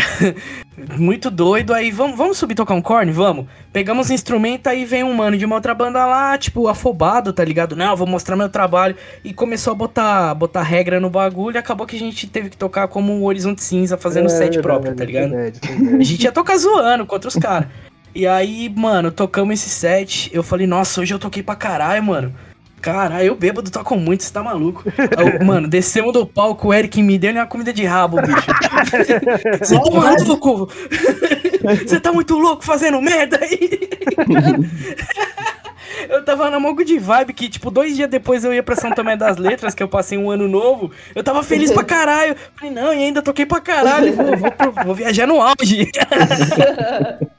muito 0.96 1.28
doido. 1.28 1.74
Aí, 1.74 1.90
vamos, 1.90 2.16
vamos 2.16 2.38
subir 2.38 2.54
tocar 2.54 2.74
um 2.74 2.80
corne? 2.80 3.10
Vamos. 3.10 3.46
Pegamos 3.72 4.10
o 4.10 4.12
instrumento, 4.12 4.68
aí 4.68 4.84
vem 4.84 5.02
um 5.02 5.12
mano 5.12 5.36
de 5.36 5.44
uma 5.44 5.56
outra 5.56 5.74
banda 5.74 6.06
lá, 6.06 6.38
tipo, 6.38 6.68
afobado, 6.68 7.32
tá 7.32 7.44
ligado? 7.44 7.74
Não, 7.74 7.96
vou 7.96 8.06
mostrar 8.06 8.36
meu 8.36 8.48
trabalho. 8.48 8.94
E 9.24 9.34
começou 9.34 9.72
a 9.72 9.74
botar, 9.74 10.32
botar 10.34 10.62
regra 10.62 11.00
no 11.00 11.10
bagulho. 11.10 11.56
E 11.56 11.58
acabou 11.58 11.84
que 11.84 11.96
a 11.96 11.98
gente 11.98 12.28
teve 12.28 12.48
que 12.48 12.56
tocar 12.56 12.86
como 12.86 13.12
o 13.12 13.24
Horizonte 13.24 13.60
Cinza, 13.62 13.96
fazendo 13.98 14.26
É, 14.26 14.28
set 14.28 14.60
próprio, 14.62 14.94
tá 14.94 15.04
ligado? 15.04 15.30
verdade, 15.30 15.58
verdade. 15.66 15.96
A 15.96 16.04
gente 16.04 16.22
ia 16.22 16.32
tocar 16.32 16.56
zoando 16.56 17.04
contra 17.04 17.28
os 17.28 17.34
caras. 17.34 17.68
E 18.14 18.24
aí, 18.26 18.72
mano, 18.74 19.10
tocamos 19.10 19.54
esse 19.60 19.68
set. 19.68 20.30
Eu 20.32 20.44
falei, 20.44 20.66
nossa, 20.66 21.00
hoje 21.00 21.12
eu 21.12 21.18
toquei 21.18 21.42
pra 21.42 21.56
caralho, 21.56 22.02
mano. 22.04 22.34
Caralho, 22.80 23.26
eu 23.26 23.34
bêbado 23.34 23.70
toco 23.70 23.96
muito, 23.96 24.22
você 24.22 24.32
tá 24.32 24.42
maluco. 24.42 24.84
Eu, 24.96 25.44
mano, 25.44 25.68
descemos 25.68 26.12
do 26.12 26.26
palco, 26.26 26.68
o 26.68 26.74
Eric 26.74 27.02
me 27.02 27.18
deu 27.18 27.32
uma 27.32 27.46
comida 27.46 27.72
de 27.72 27.84
rabo, 27.84 28.18
bicho. 28.20 28.48
Você 29.58 29.74
tá 29.74 29.90
maluco? 29.90 30.68
Você 31.86 32.00
tá 32.00 32.12
muito 32.12 32.38
louco 32.38 32.64
fazendo 32.64 33.00
merda 33.02 33.38
aí? 33.42 33.88
Eu 36.08 36.24
tava 36.24 36.50
na 36.50 36.60
mão 36.60 36.74
de 36.74 36.98
vibe 36.98 37.32
que, 37.32 37.48
tipo, 37.48 37.70
dois 37.70 37.96
dias 37.96 38.08
depois 38.08 38.44
eu 38.44 38.54
ia 38.54 38.62
pra 38.62 38.76
São 38.76 38.90
Tomé 38.92 39.16
das 39.16 39.36
Letras, 39.36 39.74
que 39.74 39.82
eu 39.82 39.88
passei 39.88 40.16
um 40.16 40.30
ano 40.30 40.46
novo. 40.46 40.90
Eu 41.14 41.24
tava 41.24 41.42
feliz 41.42 41.70
pra 41.70 41.82
caralho. 41.82 42.36
Falei, 42.54 42.72
não, 42.72 42.92
e 42.94 43.02
ainda 43.02 43.20
toquei 43.20 43.44
pra 43.44 43.60
caralho. 43.60 44.14
Vou, 44.14 44.36
vou, 44.36 44.52
vou 44.84 44.94
viajar 44.94 45.26
no 45.26 45.40
auge. 45.40 45.90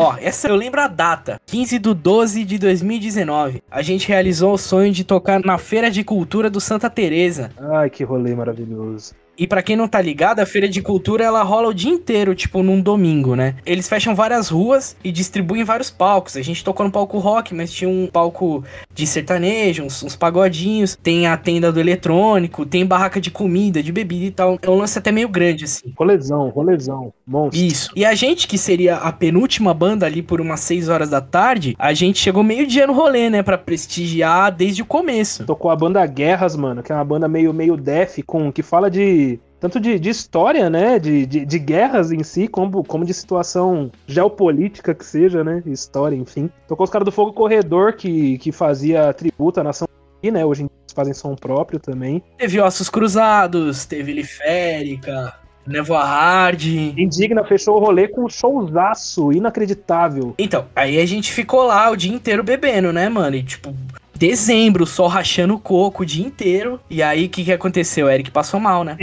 Ó, 0.00 0.16
essa 0.18 0.48
eu 0.48 0.56
lembro 0.56 0.80
a 0.80 0.88
data. 0.88 1.38
15 1.44 1.78
de 1.78 1.92
12 1.94 2.44
de 2.46 2.58
2019. 2.58 3.62
A 3.70 3.82
gente 3.82 4.08
realizou 4.08 4.54
o 4.54 4.58
sonho 4.58 4.90
de 4.90 5.04
tocar 5.04 5.44
na 5.44 5.58
Feira 5.58 5.90
de 5.90 6.02
Cultura 6.02 6.48
do 6.48 6.58
Santa 6.58 6.88
Teresa. 6.88 7.50
Ai, 7.70 7.90
que 7.90 8.02
rolê 8.02 8.34
maravilhoso. 8.34 9.12
E 9.40 9.46
pra 9.46 9.62
quem 9.62 9.74
não 9.74 9.88
tá 9.88 10.02
ligado, 10.02 10.40
a 10.40 10.44
feira 10.44 10.68
de 10.68 10.82
cultura 10.82 11.24
ela 11.24 11.42
rola 11.42 11.68
o 11.68 11.72
dia 11.72 11.90
inteiro, 11.90 12.34
tipo 12.34 12.62
num 12.62 12.78
domingo, 12.78 13.34
né? 13.34 13.54
Eles 13.64 13.88
fecham 13.88 14.14
várias 14.14 14.50
ruas 14.50 14.94
e 15.02 15.10
distribuem 15.10 15.64
vários 15.64 15.90
palcos. 15.90 16.36
A 16.36 16.42
gente 16.42 16.62
tocou 16.62 16.84
no 16.84 16.92
palco 16.92 17.16
rock, 17.18 17.54
mas 17.54 17.72
tinha 17.72 17.88
um 17.88 18.06
palco 18.06 18.62
de 18.92 19.06
sertanejo, 19.06 19.84
uns, 19.84 20.02
uns 20.02 20.14
pagodinhos. 20.14 20.94
Tem 21.02 21.26
a 21.26 21.38
tenda 21.38 21.72
do 21.72 21.80
eletrônico, 21.80 22.66
tem 22.66 22.84
barraca 22.84 23.18
de 23.18 23.30
comida, 23.30 23.82
de 23.82 23.90
bebida 23.90 24.26
e 24.26 24.30
tal. 24.30 24.58
É 24.60 24.68
um 24.68 24.74
lance 24.74 24.98
até 24.98 25.10
meio 25.10 25.28
grande, 25.30 25.64
assim. 25.64 25.90
Rolezão, 25.96 26.50
rolezão. 26.50 27.10
Monstro. 27.26 27.64
Isso. 27.64 27.90
E 27.96 28.04
a 28.04 28.14
gente, 28.14 28.46
que 28.46 28.58
seria 28.58 28.96
a 28.96 29.10
penúltima 29.10 29.72
banda 29.72 30.04
ali 30.04 30.20
por 30.20 30.40
umas 30.40 30.60
6 30.60 30.88
horas 30.90 31.08
da 31.08 31.20
tarde, 31.20 31.74
a 31.78 31.94
gente 31.94 32.18
chegou 32.18 32.42
meio 32.42 32.66
dia 32.66 32.86
no 32.86 32.92
rolê, 32.92 33.30
né? 33.30 33.42
Pra 33.42 33.56
prestigiar 33.56 34.52
desde 34.52 34.82
o 34.82 34.84
começo. 34.84 35.46
Tocou 35.46 35.70
a 35.70 35.76
banda 35.76 36.04
Guerras, 36.04 36.56
mano, 36.56 36.82
que 36.82 36.92
é 36.92 36.94
uma 36.94 37.04
banda 37.04 37.26
meio, 37.28 37.54
meio 37.54 37.76
def, 37.76 38.18
com, 38.26 38.52
que 38.52 38.62
fala 38.62 38.90
de. 38.90 39.29
Tanto 39.60 39.78
de, 39.78 39.98
de 39.98 40.08
história, 40.08 40.70
né? 40.70 40.98
De, 40.98 41.26
de, 41.26 41.44
de 41.44 41.58
guerras 41.58 42.10
em 42.10 42.22
si, 42.22 42.48
como, 42.48 42.82
como 42.82 43.04
de 43.04 43.12
situação 43.12 43.90
geopolítica 44.06 44.94
que 44.94 45.04
seja, 45.04 45.44
né? 45.44 45.62
História, 45.66 46.16
enfim. 46.16 46.50
Tocou 46.66 46.84
os 46.84 46.90
caras 46.90 47.04
do 47.04 47.12
Fogo 47.12 47.32
Corredor, 47.32 47.92
que, 47.92 48.38
que 48.38 48.50
fazia 48.50 49.12
tributo 49.12 49.60
à 49.60 49.64
nação 49.64 49.86
e, 50.22 50.30
né? 50.30 50.44
Hoje 50.44 50.62
em 50.62 50.66
dia 50.66 50.76
eles 50.84 50.94
fazem 50.94 51.14
som 51.14 51.34
próprio 51.34 51.78
também. 51.78 52.22
Teve 52.36 52.60
Ossos 52.60 52.88
Cruzados, 52.88 53.84
teve 53.84 54.12
Liférica, 54.12 55.34
Nevoa 55.66 56.04
Hard. 56.04 56.62
Indigna 56.64 57.44
fechou 57.44 57.76
o 57.76 57.80
rolê 57.80 58.08
com 58.08 58.24
um 58.24 58.28
showzaço 58.28 59.32
inacreditável. 59.32 60.34
Então, 60.38 60.66
aí 60.74 61.00
a 61.00 61.06
gente 61.06 61.32
ficou 61.32 61.64
lá 61.64 61.90
o 61.90 61.96
dia 61.96 62.12
inteiro 62.12 62.42
bebendo, 62.42 62.92
né, 62.92 63.08
mano? 63.08 63.36
E 63.36 63.42
tipo, 63.42 63.74
dezembro, 64.20 64.84
sol 64.84 65.08
rachando 65.08 65.54
o 65.54 65.58
coco 65.58 66.02
o 66.02 66.06
dia 66.06 66.26
inteiro. 66.26 66.78
E 66.90 67.02
aí, 67.02 67.24
o 67.24 67.28
que, 67.30 67.42
que 67.42 67.52
aconteceu? 67.52 68.06
O 68.06 68.10
Eric 68.10 68.30
passou 68.30 68.60
mal, 68.60 68.84
né? 68.84 68.94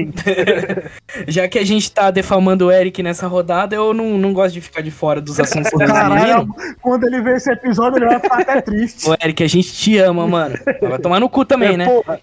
Já 1.28 1.48
que 1.48 1.58
a 1.58 1.66
gente 1.66 1.92
tá 1.92 2.12
defamando 2.12 2.68
o 2.68 2.72
Eric 2.72 3.02
nessa 3.02 3.26
rodada, 3.26 3.76
eu 3.76 3.96
não, 3.96 4.16
não 4.18 4.32
gosto 4.32 4.54
de 4.54 4.62
ficar 4.62 4.82
de 4.82 4.92
fora 4.92 5.20
dos 5.20 5.40
assuntos 5.40 5.72
Caralho, 5.72 6.46
meninos. 6.46 6.76
quando 6.84 7.06
ele 7.08 7.20
ver 7.22 7.38
esse 7.38 7.52
episódio, 7.52 7.98
ele 7.98 8.06
vai 8.06 8.20
ficar 8.20 8.42
até 8.42 8.62
triste. 8.62 9.10
Ô, 9.10 9.16
Eric, 9.20 9.44
a 9.44 9.48
gente 9.50 9.74
te 9.74 9.98
ama, 9.98 10.28
mano. 10.28 10.56
Vai 10.82 11.00
tomar 11.00 11.20
no 11.20 11.28
cu 11.30 11.44
também, 11.44 11.74
É, 11.74 11.78
né? 11.78 11.86
porra, 11.86 12.20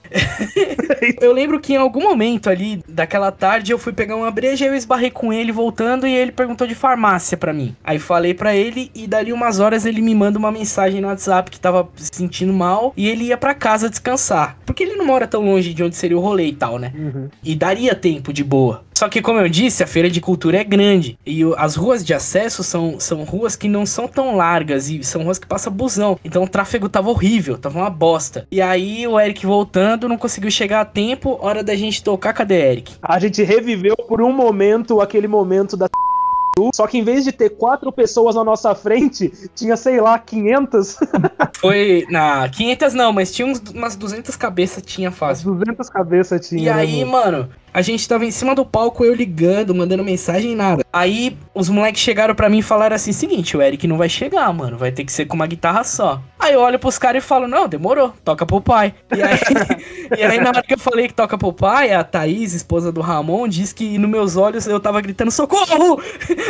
Eu 1.21 1.33
lembro 1.33 1.59
que 1.59 1.73
em 1.75 1.77
algum 1.77 2.03
momento 2.03 2.49
ali 2.49 2.81
daquela 2.89 3.33
tarde 3.33 3.73
eu 3.73 3.79
fui 3.79 3.93
pegar 3.93 4.15
uma 4.15 4.31
breja, 4.31 4.67
eu 4.67 4.75
esbarrei 4.75 5.11
com 5.11 5.33
ele 5.33 5.51
voltando 5.51 6.07
e 6.07 6.15
ele 6.15 6.31
perguntou 6.31 6.65
de 6.67 6.75
farmácia 6.77 7.37
pra 7.37 7.53
mim. 7.53 7.75
Aí 7.83 7.99
falei 7.99 8.35
pra 8.35 8.55
ele 8.55 8.91
e 8.95 9.07
dali 9.09 9.33
umas 9.33 9.59
horas 9.59 9.85
ele 9.85 10.01
me 10.01 10.15
manda 10.15 10.39
uma 10.39 10.53
mensagem 10.53 11.01
no 11.01 11.09
WhatsApp 11.09 11.51
que 11.51 11.59
tava 11.59 11.89
se 11.97 12.11
sentindo 12.13 12.53
mal 12.53 12.84
e 12.97 13.09
ele 13.09 13.25
ia 13.25 13.37
pra 13.37 13.55
casa 13.55 13.89
descansar. 13.89 14.57
Porque 14.67 14.83
ele 14.83 14.97
não 14.97 15.07
mora 15.07 15.27
tão 15.27 15.45
longe 15.45 15.73
de 15.73 15.83
onde 15.83 15.97
seria 15.97 16.17
o 16.17 16.21
rolê 16.21 16.47
e 16.47 16.55
tal, 16.55 16.79
né? 16.79 16.93
Uhum. 16.95 17.29
E 17.43 17.55
daria 17.55 17.95
tempo 17.95 18.33
de 18.33 18.43
boa. 18.43 18.85
Só 18.97 19.09
que, 19.09 19.21
como 19.21 19.41
eu 19.41 19.49
disse, 19.49 19.83
a 19.83 19.87
feira 19.87 20.09
de 20.09 20.21
cultura 20.21 20.59
é 20.59 20.65
grande. 20.65 21.19
E 21.27 21.41
as 21.57 21.75
ruas 21.75 22.05
de 22.05 22.15
acesso 22.15 22.63
são, 22.63 23.01
são 23.01 23.25
ruas 23.25 23.57
que 23.57 23.69
não 23.69 23.85
são 23.85 24.07
tão 24.07 24.37
largas 24.37 24.89
e 24.89 25.03
são 25.03 25.25
ruas 25.25 25.39
que 25.39 25.47
passa 25.47 25.69
busão. 25.69 26.19
Então 26.25 26.45
o 26.45 26.49
tráfego 26.49 26.89
tava 26.89 27.11
horrível, 27.11 27.59
tava 27.59 27.79
uma 27.79 27.91
bosta. 27.91 28.47
E 28.51 28.63
aí 28.63 29.07
o 29.07 29.19
Eric 29.19 29.45
voltando, 29.45 30.09
não 30.09 30.17
conseguiu 30.17 30.51
chegar 30.51 30.81
a 30.81 30.85
tempo. 30.85 31.39
Hora 31.41 31.63
da 31.63 31.75
gente 31.75 32.05
tocar, 32.05 32.33
cadê 32.33 32.71
Eric? 32.71 32.95
A 33.03 33.19
gente 33.19 33.43
reviveu 33.43 33.97
por 33.97 34.23
um 34.23 34.33
momento 34.33 35.01
aquele 35.01 35.27
momento 35.27 35.77
da 35.77 35.89
só 36.75 36.87
que 36.87 36.99
em 36.99 37.05
vez 37.05 37.25
de 37.25 37.33
ter 37.33 37.51
quatro 37.51 37.91
pessoas 37.93 38.35
na 38.35 38.45
nossa 38.45 38.75
frente, 38.75 39.33
tinha, 39.55 39.77
sei 39.77 40.01
lá, 40.01 40.19
500, 40.19 40.99
Foi 41.59 42.07
na 42.11 42.49
500 42.49 42.95
não, 42.95 43.13
mas 43.13 43.33
tinha 43.33 43.47
uns, 43.47 43.59
umas 43.75 43.97
200 43.97 44.37
cabeças, 44.37 44.83
tinha 44.83 45.11
fácil. 45.11 45.55
200 45.55 45.89
cabeças 45.89 46.47
tinha. 46.47 46.63
E 46.63 46.65
né, 46.67 46.73
aí, 46.73 47.05
mano? 47.05 47.25
mano, 47.39 47.51
a 47.75 47.83
gente 47.83 48.09
tava 48.09 48.25
em 48.25 48.31
cima 48.31 48.55
do 48.55 48.65
palco, 48.65 49.05
eu 49.05 49.13
ligando, 49.13 49.75
mandando 49.75 50.05
mensagem 50.05 50.53
e 50.53 50.55
nada. 50.55 50.85
Aí 50.93 51.37
os 51.53 51.69
moleques 51.69 52.01
chegaram 52.01 52.33
pra 52.33 52.49
mim 52.49 52.59
e 52.59 52.63
falaram 52.63 52.95
assim: 52.95 53.13
seguinte, 53.13 53.57
o 53.57 53.61
Eric 53.61 53.89
não 53.89 53.99
vai 53.99 54.09
chegar, 54.09 54.53
mano. 54.55 54.79
Vai 54.79 54.93
ter 54.93 55.05
que 55.05 55.11
ser 55.11 55.27
com 55.27 55.35
uma 55.35 55.47
guitarra 55.47 55.83
só. 55.83 56.23
Aí 56.39 56.53
eu 56.53 56.61
olho 56.61 56.79
pros 56.79 56.99
caras 56.99 57.25
e 57.25 57.27
falo, 57.27 57.49
não, 57.49 57.67
demorou, 57.67 58.13
toca 58.23 58.45
pro 58.45 58.61
pai. 58.61 58.95
E 59.17 59.23
aí, 59.23 59.39
e 60.19 60.23
aí, 60.23 60.39
na 60.39 60.51
hora 60.51 60.63
que 60.63 60.75
eu 60.75 60.79
falei 60.79 61.09
que 61.09 61.15
toca 61.15 61.39
pro 61.39 61.55
pai, 61.55 61.91
a 61.91 62.05
Thaís, 62.05 62.53
esposa 62.53 62.93
do 62.93 63.01
Ramon, 63.01 63.49
disse 63.49 63.75
que 63.75 63.97
nos 63.97 64.11
meus 64.11 64.37
olhos 64.37 64.67
eu 64.67 64.79
tava 64.79 65.01
gritando, 65.01 65.31
socorro! 65.31 66.03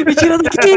Me 0.04 0.14
tira 0.16 0.36
daqui! 0.36 0.74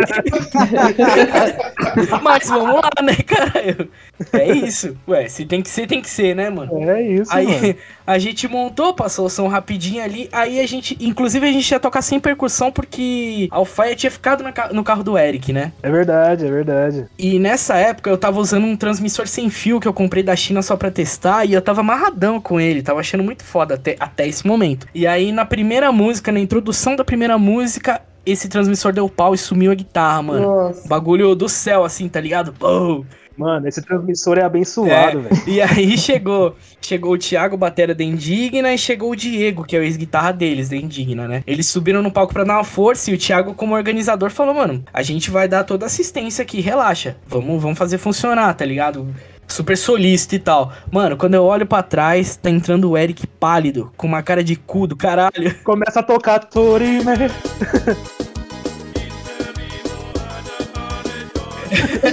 Mas 2.22 2.48
vamos 2.48 2.76
lá, 2.76 2.92
né, 3.02 3.16
caralho? 3.26 3.90
É 4.32 4.52
isso. 4.52 4.96
Ué, 5.08 5.28
se 5.28 5.46
tem 5.46 5.64
que 5.64 5.70
ser, 5.70 5.88
tem 5.88 6.00
que 6.00 6.10
ser, 6.10 6.36
né, 6.36 6.52
mano? 6.52 6.90
É 6.90 7.02
isso, 7.02 7.34
mano. 7.34 7.50
Aí 7.50 7.76
a 8.06 8.20
gente 8.20 8.48
montou, 8.48 8.94
passou 8.94 9.26
o 9.26 9.30
som 9.30 9.48
rapidinho 9.48 10.04
ali. 10.04 10.30
Aí 10.38 10.60
a 10.60 10.68
gente, 10.68 10.96
inclusive 11.00 11.48
a 11.48 11.52
gente 11.52 11.70
ia 11.72 11.80
tocar 11.80 12.02
sem 12.02 12.20
percussão 12.20 12.72
porque 12.72 13.48
a 13.52 13.56
Alfaia 13.58 13.96
tinha 13.96 14.12
ficado 14.12 14.44
ca- 14.54 14.70
no 14.72 14.84
carro 14.84 15.04
do 15.04 15.18
Eric, 15.18 15.52
né? 15.52 15.72
É 15.82 15.90
verdade, 15.90 16.46
é 16.46 16.50
verdade. 16.52 17.06
E 17.18 17.40
nessa 17.40 17.76
época 17.78 18.10
eu 18.10 18.18
tava 18.18 18.40
usando 18.40 18.66
um 18.66 18.76
transmissor 18.76 19.28
sem 19.28 19.50
fio 19.50 19.80
que 19.80 19.88
eu 19.88 19.94
comprei 19.94 20.22
da 20.22 20.36
China 20.36 20.62
só 20.62 20.76
pra 20.76 20.92
testar 20.92 21.44
e 21.46 21.54
eu 21.54 21.62
tava 21.62 21.82
amarradão 21.82 22.40
com 22.40 22.60
ele, 22.62 22.82
tava 22.84 23.00
achando 23.00 23.24
muito 23.24 23.44
foda 23.44 23.76
até, 23.76 23.96
até 24.00 24.28
esse 24.28 24.46
momento. 24.46 24.88
E 24.94 25.08
aí 25.08 25.32
na 25.32 25.46
primeira 25.46 25.92
música, 25.92 26.32
na 26.32 26.40
introdução 26.40 26.96
da 26.96 27.04
primeira 27.04 27.38
música, 27.38 28.02
esse 28.32 28.48
transmissor 28.50 28.92
deu 28.94 29.10
pau 29.10 29.34
e 29.34 29.38
sumiu 29.38 29.72
a 29.72 29.76
guitarra, 29.76 30.22
mano. 30.22 30.46
Nossa. 30.46 30.88
Bagulho 30.88 31.36
do 31.36 31.48
céu, 31.48 31.84
assim, 31.84 32.08
tá 32.08 32.20
ligado? 32.20 32.54
Pô! 32.54 33.06
Mano, 33.38 33.68
esse 33.68 33.84
transmissor 33.84 34.40
é 34.40 34.44
abençoado, 34.44 34.92
É, 34.92 35.22
velho. 35.22 35.42
E 35.46 35.62
aí 35.62 35.96
chegou, 35.96 36.56
chegou 36.82 37.14
o 37.14 37.18
Thiago, 37.18 37.56
batera 37.56 37.94
da 37.94 38.04
Indigna, 38.04 38.74
e 38.74 38.78
chegou 38.80 39.12
o 39.12 39.16
Diego, 39.16 39.64
que 39.64 39.76
é 39.76 39.80
o 39.80 39.84
ex-guitarra 39.84 40.32
deles, 40.32 40.70
da 40.70 40.76
Indigna, 40.76 41.28
né? 41.28 41.44
Eles 41.46 41.68
subiram 41.68 42.02
no 42.02 42.12
palco 42.12 42.34
pra 42.34 42.44
dar 42.44 42.56
uma 42.56 42.64
força, 42.64 43.12
e 43.12 43.14
o 43.14 43.18
Thiago, 43.18 43.54
como 43.54 43.76
organizador, 43.76 44.32
falou, 44.32 44.56
mano, 44.56 44.84
a 44.92 45.04
gente 45.04 45.30
vai 45.30 45.48
dar 45.48 45.64
toda 45.64 45.86
assistência 45.86 46.42
aqui, 46.42 46.60
relaxa. 46.62 47.16
Vamos, 47.28 47.62
vamos 47.62 47.78
fazer 47.78 48.00
funcionar, 48.00 48.52
tá 48.56 48.66
ligado? 48.66 49.08
Super 49.48 49.78
solista 49.78 50.36
e 50.36 50.40
tal. 50.40 50.74
Mano, 50.92 51.16
quando 51.16 51.36
eu 51.36 51.44
olho 51.44 51.66
pra 51.66 51.82
trás, 51.82 52.36
tá 52.36 52.50
entrando 52.50 52.90
o 52.90 52.98
Eric 52.98 53.26
pálido, 53.26 53.92
com 53.96 54.06
uma 54.06 54.22
cara 54.22 54.44
de 54.44 54.56
cu 54.56 54.86
do 54.86 54.96
caralho. 54.96 55.56
Começa 55.64 56.02
a 56.02 56.04
tocar 56.04 56.40
Torime. 56.40 57.06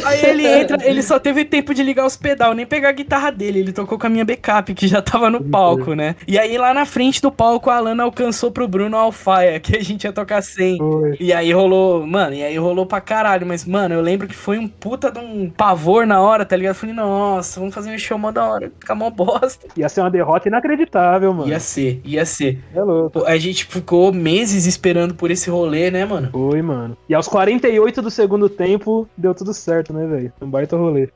Aí 0.05 0.25
ele 0.25 0.47
entra, 0.47 0.79
ele 0.87 1.03
só 1.03 1.19
teve 1.19 1.45
tempo 1.45 1.75
de 1.75 1.83
ligar 1.83 2.07
os 2.07 2.17
pedal, 2.17 2.55
nem 2.55 2.67
pegar 2.67 2.91
a 2.91 2.93
guitarra 2.93 3.31
dele. 3.31 3.61
Ele 3.61 3.73
tocou 3.73 3.99
com 3.99 4.07
a 4.07 4.11
minha 4.11 4.25
backup, 4.25 4.73
que 4.75 4.87
já 4.87 5.03
tava 5.03 5.31
no 5.31 5.43
palco, 5.43 5.95
né? 5.95 6.17
E 6.27 6.39
aí 6.39 6.57
lá 6.59 6.73
na 6.73 6.87
frente 6.87 7.21
do 7.21 7.31
palco, 7.31 7.71
a 7.71 7.77
Alana 7.77 8.03
alcançou 8.03 8.51
pro 8.51 8.69
Bruno 8.69 8.97
Alfaia, 8.97 9.61
que 9.61 9.77
a 9.77 9.83
gente 9.83 10.05
ia 10.05 10.13
tocar 10.13 10.43
sem. 10.43 10.79
Foi. 10.79 11.17
E 11.21 11.33
aí 11.33 11.53
rolou, 11.53 12.07
mano, 12.07 12.35
e 12.35 12.43
aí 12.43 12.57
rolou 12.57 12.87
pra 12.87 13.01
caralho. 13.01 13.47
Mas, 13.47 13.65
mano, 13.65 13.95
eu 13.95 14.01
lembro 14.01 14.27
que 14.27 14.35
foi 14.35 14.59
um 14.59 14.69
puta 14.69 15.11
de 15.11 15.19
um 15.19 15.51
pavor 15.51 16.07
na 16.07 16.21
hora, 16.21 16.45
tá 16.45 16.57
ligado? 16.57 16.75
Eu 16.75 16.79
falei, 16.79 16.95
nossa, 16.95 17.61
vamos 17.61 17.75
fazer 17.75 17.95
um 17.95 17.99
show 17.99 18.19
mó 18.19 18.31
da 18.31 18.45
hora. 18.47 18.73
Fica 18.79 18.95
mó 18.95 19.11
bosta. 19.11 19.67
Ia 19.77 19.89
ser 19.89 20.01
uma 20.01 20.11
derrota 20.11 20.49
inacreditável, 20.49 21.33
mano. 21.33 21.51
Ia 21.51 21.61
ser, 21.61 22.01
ia 22.05 22.25
ser. 22.25 22.59
É 22.75 22.83
louco. 22.83 23.25
A 23.25 23.37
gente 23.37 23.65
ficou 23.65 24.13
meses 24.13 24.67
esperando 24.67 25.15
por 25.15 25.31
esse 25.31 25.51
rolê, 25.51 25.91
né, 25.91 26.05
mano? 26.05 26.31
Foi, 26.31 26.63
mano. 26.63 26.97
E 27.09 27.15
aos 27.15 27.29
48 27.29 28.03
do 28.03 28.11
segundo 28.11 28.49
tempo, 28.49 29.09
deu 29.17 29.35
tudo 29.35 29.53
certo, 29.53 29.74
né, 29.93 30.07
velho? 30.07 30.33
Um 30.41 30.49
baita 30.49 30.77
rolê. 30.77 31.09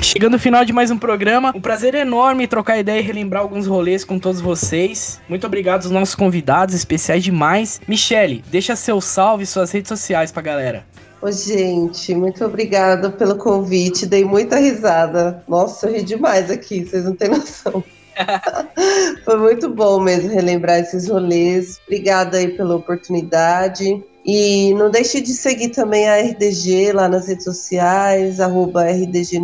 Chegando 0.00 0.34
no 0.34 0.38
final 0.38 0.64
de 0.64 0.72
mais 0.72 0.92
um 0.92 0.96
programa, 0.96 1.52
um 1.56 1.60
prazer 1.60 1.92
enorme 1.94 2.46
trocar 2.46 2.78
ideia 2.78 3.00
e 3.00 3.02
relembrar 3.02 3.42
alguns 3.42 3.66
rolês 3.66 4.04
com 4.04 4.16
todos 4.16 4.40
vocês. 4.40 5.20
Muito 5.28 5.44
obrigado 5.44 5.82
aos 5.82 5.90
nossos 5.90 6.14
convidados, 6.14 6.72
especiais 6.72 7.24
demais. 7.24 7.80
Michele, 7.88 8.44
deixa 8.48 8.76
seu 8.76 9.00
salve 9.00 9.42
e 9.42 9.46
suas 9.46 9.72
redes 9.72 9.88
sociais 9.88 10.30
pra 10.30 10.40
galera. 10.40 10.86
Ô, 11.20 11.32
gente, 11.32 12.14
muito 12.14 12.44
obrigada 12.44 13.10
pelo 13.10 13.36
convite. 13.36 14.06
Dei 14.06 14.24
muita 14.24 14.56
risada. 14.56 15.42
Nossa, 15.48 15.88
eu 15.88 15.94
ri 15.94 16.04
demais 16.04 16.48
aqui, 16.48 16.84
vocês 16.84 17.04
não 17.04 17.16
têm 17.16 17.30
noção. 17.30 17.82
Foi 19.24 19.36
muito 19.38 19.70
bom 19.70 20.00
mesmo 20.00 20.30
relembrar 20.30 20.78
esses 20.80 21.08
rolês. 21.08 21.80
Obrigada 21.86 22.38
aí 22.38 22.48
pela 22.48 22.76
oportunidade. 22.76 24.02
E 24.26 24.72
não 24.74 24.90
deixe 24.90 25.20
de 25.20 25.34
seguir 25.34 25.68
também 25.68 26.08
a 26.08 26.16
RDG 26.16 26.92
lá 26.92 27.06
nas 27.08 27.28
redes 27.28 27.44
sociais, 27.44 28.40
arroba 28.40 28.84
RDG. 28.84 29.38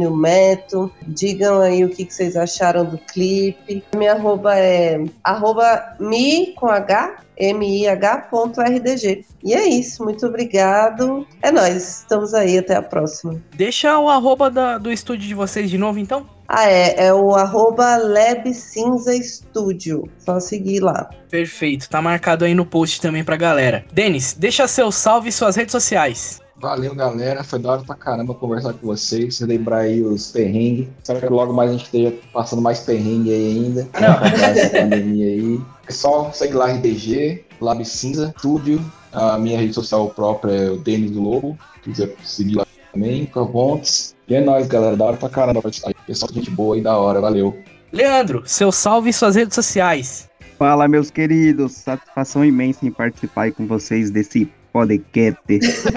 Digam 1.06 1.60
aí 1.60 1.84
o 1.84 1.90
que, 1.90 2.06
que 2.06 2.14
vocês 2.14 2.34
acharam 2.34 2.86
do 2.86 2.96
clipe. 2.96 3.84
Minha 3.94 4.12
arroba 4.12 4.56
é 4.58 4.98
arroba 5.22 5.96
mi 6.00 6.54
com 6.54 6.66
H, 6.68 7.16
mih.rdg. 7.54 9.24
E 9.44 9.52
é 9.54 9.66
isso, 9.68 10.02
muito 10.02 10.26
obrigado. 10.26 11.26
É 11.42 11.50
nóis, 11.52 11.98
estamos 12.00 12.32
aí, 12.32 12.56
até 12.56 12.74
a 12.74 12.82
próxima. 12.82 13.38
Deixa 13.54 13.98
o 13.98 14.08
arroba 14.08 14.50
da- 14.50 14.78
do 14.78 14.90
estúdio 14.90 15.28
de 15.28 15.34
vocês 15.34 15.68
de 15.68 15.76
novo, 15.76 15.98
então. 15.98 16.26
Ah, 16.52 16.68
é, 16.68 17.06
é 17.06 17.14
o 17.14 17.36
arroba 17.36 17.96
Lab 17.96 18.52
Cinza 18.52 19.12
Studio. 19.22 20.08
Só 20.18 20.40
seguir 20.40 20.80
lá. 20.80 21.08
Perfeito, 21.30 21.88
tá 21.88 22.02
marcado 22.02 22.44
aí 22.44 22.56
no 22.56 22.66
post 22.66 23.00
também 23.00 23.22
pra 23.22 23.36
galera. 23.36 23.84
Denis, 23.92 24.34
deixa 24.36 24.66
seu 24.66 24.90
salve 24.90 25.28
e 25.28 25.32
suas 25.32 25.54
redes 25.54 25.70
sociais. 25.70 26.40
Valeu, 26.56 26.92
galera. 26.92 27.44
Foi 27.44 27.60
da 27.60 27.70
hora 27.70 27.82
pra 27.84 27.94
caramba 27.94 28.34
conversar 28.34 28.72
com 28.72 28.84
vocês. 28.84 29.38
Relembrar 29.38 29.82
aí 29.82 30.02
os 30.02 30.32
perrengues. 30.32 30.88
Espero 31.00 31.20
que 31.20 31.32
logo 31.32 31.52
mais 31.52 31.70
a 31.70 31.72
gente 31.72 31.84
esteja 31.84 32.14
passando 32.32 32.60
mais 32.60 32.80
perrengue 32.80 33.32
aí 33.32 33.46
ainda. 33.52 33.88
Não. 34.00 34.26
Essa 34.44 34.70
pandemia 34.70 35.26
aí. 35.26 35.60
É 35.86 35.92
só 35.92 36.32
seguir 36.32 36.54
lá 36.54 36.66
RDG, 36.66 37.44
Lab 37.60 37.84
Cinza, 37.84 38.34
Studio. 38.36 38.84
A 39.12 39.38
minha 39.38 39.56
rede 39.56 39.72
social 39.72 40.10
própria 40.10 40.52
é 40.52 40.70
o 40.70 40.78
Denis 40.78 41.12
do 41.12 41.22
Lobo. 41.22 41.56
Se 41.76 41.90
quiser 41.90 42.14
seguir 42.24 42.56
lá 42.56 42.66
também, 42.92 43.24
com 43.26 43.40
a 43.40 43.44
Vontes. 43.44 44.14
E 44.30 44.34
é 44.36 44.40
nóis, 44.40 44.68
galera. 44.68 44.96
Da 44.96 45.04
hora 45.06 45.16
pra 45.16 45.28
caramba. 45.28 45.60
Aí, 45.84 45.94
Pessoal, 46.06 46.32
gente 46.32 46.50
boa 46.50 46.78
e 46.78 46.80
da 46.80 46.96
hora. 46.96 47.20
Valeu. 47.20 47.58
Leandro, 47.92 48.44
seu 48.46 48.70
salve 48.70 49.10
e 49.10 49.12
suas 49.12 49.34
redes 49.34 49.56
sociais. 49.56 50.30
Fala, 50.56 50.86
meus 50.86 51.10
queridos. 51.10 51.72
Satisfação 51.72 52.44
imensa 52.44 52.86
em 52.86 52.92
participar 52.92 53.42
aí 53.42 53.52
com 53.52 53.66
vocês 53.66 54.08
desse 54.08 54.48
podcast. 54.72 55.42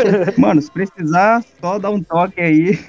Mano, 0.36 0.59
se 0.59 0.71
precisar, 0.71 1.45
só 1.61 1.77
dá 1.77 1.91
um 1.91 2.01
toque 2.01 2.41
aí. 2.41 2.79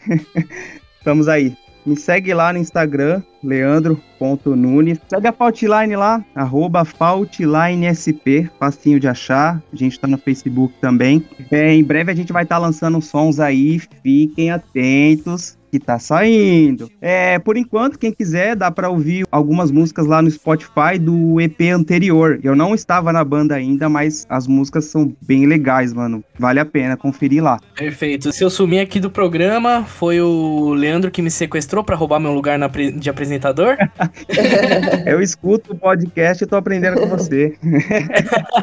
Estamos 0.99 1.29
aí. 1.29 1.55
Me 1.85 1.97
segue 1.97 2.33
lá 2.33 2.53
no 2.53 2.59
Instagram, 2.59 3.23
leandro.nunes. 3.43 4.99
Segue 5.09 5.27
a 5.27 5.33
Faultline 5.33 5.97
lá, 5.97 6.25
arroba 6.35 6.85
FaultlineSP, 6.85 8.51
facinho 8.59 8.99
de 8.99 9.07
achar. 9.07 9.63
A 9.73 9.77
gente 9.77 10.01
tá 10.01 10.07
no 10.07 10.17
Facebook 10.17 10.75
também. 10.81 11.25
É, 11.51 11.75
em 11.75 11.85
breve 11.85 12.11
a 12.11 12.15
gente 12.15 12.33
vai 12.33 12.45
estar 12.45 12.59
lançando 12.59 13.01
sons 13.03 13.39
aí, 13.39 13.79
fiquem 14.03 14.51
atentos 14.51 15.59
que 15.75 15.81
tá 15.81 15.99
saindo. 15.99 16.89
É, 17.01 17.37
por 17.41 17.57
enquanto, 17.57 17.99
quem 17.99 18.13
quiser, 18.13 18.55
dá 18.55 18.71
pra 18.71 18.89
ouvir 18.89 19.27
algumas 19.29 19.73
músicas 19.73 20.07
lá 20.07 20.23
no 20.23 20.31
Spotify 20.31 20.97
do 21.01 21.41
EP 21.41 21.61
anterior. 21.75 22.39
Eu 22.45 22.55
não 22.55 22.77
estava 22.77 23.13
na 23.13 23.25
banda 23.25 23.57
ainda, 23.57 23.89
mas 23.89 24.25
as 24.29 24.47
músicas 24.47 24.85
são 24.85 25.13
bem 25.21 25.47
legais, 25.47 25.93
mano. 25.93 26.23
Vale 26.39 26.61
a 26.61 26.65
pena 26.65 26.97
conferir 26.97 27.43
lá. 27.43 27.59
Perfeito. 27.75 28.31
Se 28.33 28.45
eu 28.45 28.51
sumir 28.51 28.79
aqui 28.79 29.01
do 29.01 29.11
programa, 29.11 29.83
foi 29.85 30.21
o 30.21 30.75
Leandro 30.75 31.11
que 31.11 31.21
me 31.21 31.31
sequestrou 31.31 31.83
pra 31.83 31.97
roubar 31.97 32.21
meu 32.21 32.33
lugar 32.33 32.57
na 32.57 32.69
pre- 32.69 32.93
de 32.93 33.11
apresentador. 33.11 33.77
Eu 35.07 35.21
escuto 35.21 35.73
o 35.73 35.77
podcast 35.77 36.45
e 36.45 36.47
tô 36.47 36.55
aprendendo 36.55 37.01
com 37.01 37.09
você. 37.09 37.57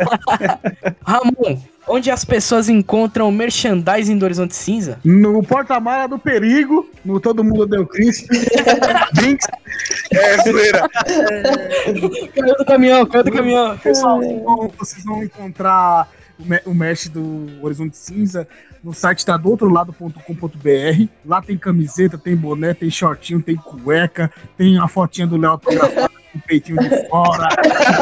Ramon, 1.06 1.60
onde 1.88 2.10
as 2.12 2.24
pessoas 2.26 2.70
encontram 2.70 3.32
merchandising 3.32 4.18
do 4.18 4.26
Horizonte 4.26 4.56
Cinza? 4.56 5.00
No 5.04 5.42
porta-mala 5.44 6.08
do 6.08 6.18
perigo, 6.20 6.90
no 7.04 7.20
Todo 7.20 7.44
Mundo 7.44 7.66
Deu 7.66 7.86
Cristo. 7.86 8.28
Drinks. 9.14 9.48
É, 10.12 10.38
zoeira. 10.44 10.90
Caiu 12.36 12.56
do 12.58 12.66
caminhão, 12.66 13.06
caiu 13.06 13.24
do 13.24 13.32
caminhão. 13.32 13.78
Pessoal, 13.78 14.20
vocês 14.20 14.42
vão- 14.44 14.72
vocês 14.78 15.04
vão 15.06 15.24
encontrar 15.24 16.10
o 16.40 16.46
me- 16.46 16.62
o 16.66 16.74
mesh 16.74 17.08
do 17.08 17.48
Horizonte 17.62 17.98
Cinza 17.98 18.48
no 18.84 18.94
site 18.94 19.24
tá 19.26 19.38
do 19.38 19.50
outro 19.50 19.70
lado.com.br. 19.70 21.08
Lá 21.26 21.42
tem 21.42 21.56
camiseta, 21.58 22.18
tem 22.18 22.36
boné, 22.36 22.74
tem 22.74 22.90
shortinho, 22.90 23.42
tem 23.42 23.56
cueca, 23.56 24.32
tem 24.58 24.78
a 24.80 24.88
fotinha 24.88 25.28
do 25.28 25.38
Léo 25.38 25.60
com 25.60 25.72
o 25.74 26.42
peitinho 26.48 26.80
de 26.80 27.08
fora. 27.08 27.48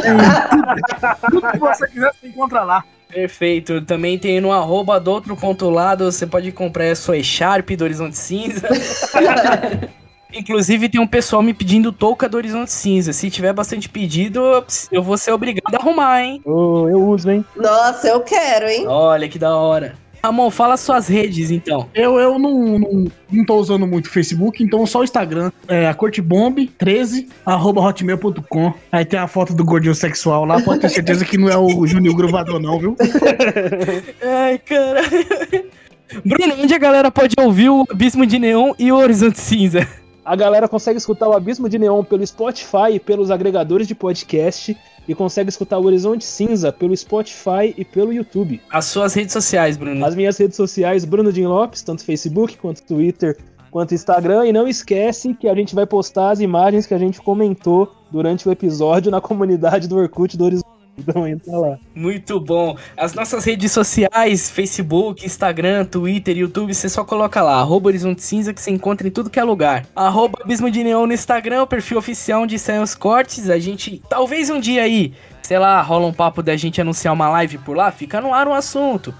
Tem 0.00 0.16
tudo, 0.50 1.40
tudo 1.40 1.52
que 1.52 1.58
você 1.58 1.86
quiser, 1.88 2.12
você 2.18 2.28
encontra 2.28 2.62
lá. 2.62 2.82
Perfeito. 3.12 3.80
Também 3.82 4.18
tem 4.18 4.40
no 4.40 4.52
arroba 4.52 5.00
do 5.00 5.10
outro 5.10 5.36
ponto 5.36 5.68
lado, 5.68 6.10
você 6.10 6.26
pode 6.26 6.52
comprar 6.52 6.90
a 6.90 6.96
sua 6.96 7.18
E-Sharp 7.18 7.70
do 7.70 7.84
Horizonte 7.84 8.16
Cinza. 8.16 8.68
Inclusive 10.32 10.88
tem 10.88 11.00
um 11.00 11.06
pessoal 11.06 11.42
me 11.42 11.52
pedindo 11.52 11.92
touca 11.92 12.28
do 12.28 12.36
Horizonte 12.36 12.70
Cinza. 12.70 13.12
Se 13.12 13.28
tiver 13.30 13.52
bastante 13.52 13.88
pedido, 13.88 14.64
eu 14.92 15.02
vou 15.02 15.18
ser 15.18 15.32
obrigado 15.32 15.74
a 15.74 15.78
arrumar, 15.78 16.22
hein? 16.22 16.40
Ô, 16.44 16.88
eu 16.88 17.04
uso, 17.04 17.30
hein? 17.30 17.44
Nossa, 17.56 18.08
eu 18.08 18.20
quero, 18.20 18.68
hein? 18.68 18.86
Olha 18.86 19.28
que 19.28 19.38
da 19.38 19.56
hora. 19.56 19.96
Ramon, 20.22 20.50
fala 20.50 20.76
suas 20.76 21.08
redes 21.08 21.50
então. 21.50 21.88
Eu, 21.94 22.18
eu 22.18 22.38
não, 22.38 22.78
não, 22.78 23.04
não 23.32 23.44
tô 23.44 23.56
usando 23.56 23.86
muito 23.86 24.06
o 24.06 24.10
Facebook, 24.10 24.62
então 24.62 24.86
só 24.86 25.00
o 25.00 25.04
Instagram. 25.04 25.50
É 25.66 25.88
a 25.88 25.94
cortebomb13, 25.94 27.26
arroba 27.44 27.80
hotmail.com. 27.80 28.72
Aí 28.92 29.04
tem 29.04 29.18
a 29.18 29.26
foto 29.26 29.54
do 29.54 29.64
gordinho 29.64 29.94
sexual 29.94 30.44
lá, 30.44 30.60
pode 30.60 30.80
ter 30.80 30.88
certeza 30.88 31.24
que 31.24 31.38
não 31.38 31.48
é 31.48 31.56
o 31.56 31.86
Juninho 31.86 32.14
Gruvador 32.14 32.60
não, 32.60 32.78
viu? 32.78 32.96
Ai, 34.22 34.58
cara. 34.58 35.00
Bruno, 36.24 36.54
onde 36.62 36.74
a 36.74 36.78
galera 36.78 37.10
pode 37.10 37.34
ouvir 37.38 37.70
o 37.70 37.84
Abismo 37.88 38.26
de 38.26 38.38
Neon 38.38 38.72
e 38.78 38.90
o 38.90 38.96
Horizonte 38.96 39.38
Cinza? 39.38 39.86
A 40.30 40.36
galera 40.36 40.68
consegue 40.68 40.96
escutar 40.96 41.28
o 41.28 41.32
Abismo 41.32 41.68
de 41.68 41.76
Neon 41.76 42.04
pelo 42.04 42.24
Spotify 42.24 42.92
e 42.92 43.00
pelos 43.00 43.32
agregadores 43.32 43.88
de 43.88 43.96
podcast. 43.96 44.78
E 45.08 45.12
consegue 45.12 45.48
escutar 45.48 45.76
o 45.76 45.84
Horizonte 45.84 46.24
Cinza 46.24 46.70
pelo 46.70 46.96
Spotify 46.96 47.74
e 47.76 47.84
pelo 47.84 48.12
YouTube. 48.12 48.62
As 48.70 48.84
suas 48.84 49.12
redes 49.12 49.32
sociais, 49.32 49.76
Bruno. 49.76 50.06
As 50.06 50.14
minhas 50.14 50.38
redes 50.38 50.54
sociais, 50.56 51.04
Bruno 51.04 51.32
Din 51.32 51.46
Lopes, 51.46 51.82
tanto 51.82 52.04
Facebook 52.04 52.56
quanto 52.58 52.80
Twitter 52.84 53.38
quanto 53.72 53.92
Instagram. 53.92 54.46
E 54.46 54.52
não 54.52 54.68
esquece 54.68 55.34
que 55.34 55.48
a 55.48 55.54
gente 55.56 55.74
vai 55.74 55.84
postar 55.84 56.30
as 56.30 56.38
imagens 56.38 56.86
que 56.86 56.94
a 56.94 56.98
gente 56.98 57.20
comentou 57.20 57.92
durante 58.12 58.48
o 58.48 58.52
episódio 58.52 59.10
na 59.10 59.20
comunidade 59.20 59.88
do 59.88 59.96
Orkut 59.96 60.36
do 60.36 60.44
Horizonte. 60.44 60.79
Então 61.00 61.26
entra 61.26 61.56
lá. 61.56 61.78
Muito 61.94 62.38
bom. 62.38 62.76
As 62.96 63.14
nossas 63.14 63.44
redes 63.44 63.72
sociais, 63.72 64.50
Facebook, 64.50 65.24
Instagram, 65.24 65.84
Twitter, 65.84 66.36
YouTube, 66.36 66.74
você 66.74 66.88
só 66.88 67.04
coloca 67.04 67.42
lá, 67.42 67.60
arroba 67.60 67.88
Horizonte 67.88 68.22
Cinza, 68.22 68.52
que 68.52 68.60
você 68.60 68.70
encontra 68.70 69.06
em 69.06 69.10
tudo 69.10 69.30
que 69.30 69.40
é 69.40 69.44
lugar. 69.44 69.86
Arroba 69.94 70.38
Abismo 70.42 70.70
de 70.70 70.84
Neon 70.84 71.06
no 71.06 71.12
Instagram, 71.12 71.62
o 71.62 71.66
perfil 71.66 71.98
oficial 71.98 72.42
onde 72.42 72.58
saem 72.58 72.82
os 72.82 72.94
cortes. 72.94 73.50
A 73.50 73.58
gente, 73.58 74.02
talvez 74.08 74.50
um 74.50 74.60
dia 74.60 74.82
aí, 74.82 75.12
sei 75.42 75.58
lá, 75.58 75.80
rola 75.82 76.06
um 76.06 76.12
papo 76.12 76.42
da 76.42 76.56
gente 76.56 76.80
anunciar 76.80 77.14
uma 77.14 77.28
live 77.28 77.58
por 77.58 77.76
lá, 77.76 77.90
fica 77.90 78.20
no 78.20 78.32
ar 78.32 78.46
o 78.46 78.52
assunto. 78.52 79.14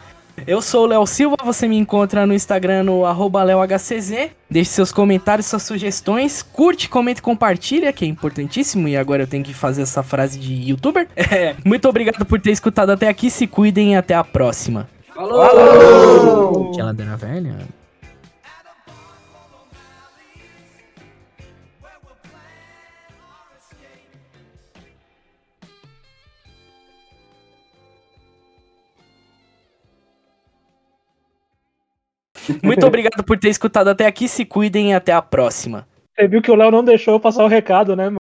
Eu 0.47 0.63
sou 0.63 0.85
o 0.85 0.87
Léo 0.87 1.07
Silva, 1.07 1.37
você 1.45 1.69
me 1.69 1.77
encontra 1.77 2.27
no 2.27 2.35
Instagram 2.35 2.85
no 2.85 3.05
arroba 3.05 3.43
LeoHCZ. 3.43 4.31
Deixe 4.49 4.71
seus 4.71 4.93
comentários, 4.93 5.47
suas 5.47 5.63
sugestões. 5.63 6.43
Curte, 6.43 6.89
comenta 6.89 7.21
e 7.21 7.23
compartilha, 7.23 7.93
que 7.93 8.05
é 8.05 8.09
importantíssimo. 8.09 8.89
E 8.89 8.97
agora 8.97 9.23
eu 9.23 9.27
tenho 9.27 9.45
que 9.45 9.55
fazer 9.55 9.83
essa 9.83 10.03
frase 10.03 10.39
de 10.39 10.71
youtuber. 10.71 11.09
É, 11.31 11.55
muito 11.65 11.89
obrigado 11.89 12.27
por 12.27 12.41
ter 12.41 12.51
escutado 12.51 12.91
até 12.91 13.07
aqui. 13.07 13.31
Se 13.31 13.47
cuidem 13.47 13.93
e 13.93 13.97
até 13.97 14.15
a 14.15 14.25
próxima. 14.25 14.89
Falou! 15.15 16.73
Que 16.73 16.81
ela 16.81 16.93
deu 16.93 17.07
na 17.07 17.15
velha? 17.15 17.57
Muito 32.63 32.87
obrigado 32.87 33.25
por 33.25 33.39
ter 33.39 33.49
escutado 33.49 33.89
até 33.89 34.07
aqui. 34.07 34.29
Se 34.29 34.45
cuidem 34.45 34.91
e 34.91 34.95
até 34.95 35.13
a 35.13 35.23
próxima. 35.23 35.89
Você 36.15 36.29
viu 36.29 36.43
que 36.43 36.51
o 36.51 36.55
Léo 36.55 36.71
não 36.71 36.85
deixou 36.85 37.15
eu 37.15 37.21
passar 37.21 37.45
o 37.45 37.49
recado, 37.49 37.97
né, 37.97 38.05
mano? 38.05 38.19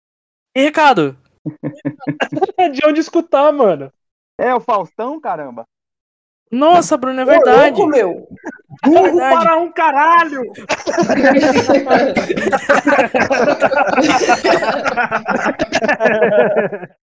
E 0.56 0.62
recado? 0.62 1.16
De 2.72 2.86
onde 2.86 3.00
escutar, 3.00 3.52
mano? 3.52 3.92
É 4.38 4.54
o 4.54 4.60
Faustão, 4.60 5.20
caramba. 5.20 5.64
Nossa, 6.50 6.96
Bruno, 6.96 7.20
é 7.20 7.24
Ô, 7.24 7.26
verdade. 7.26 7.80
louco, 7.80 7.86
meu. 7.86 8.28
Burro 8.84 9.02
verdade. 9.02 9.44
para 9.44 9.56
um 9.56 9.72
caralho! 9.72 10.42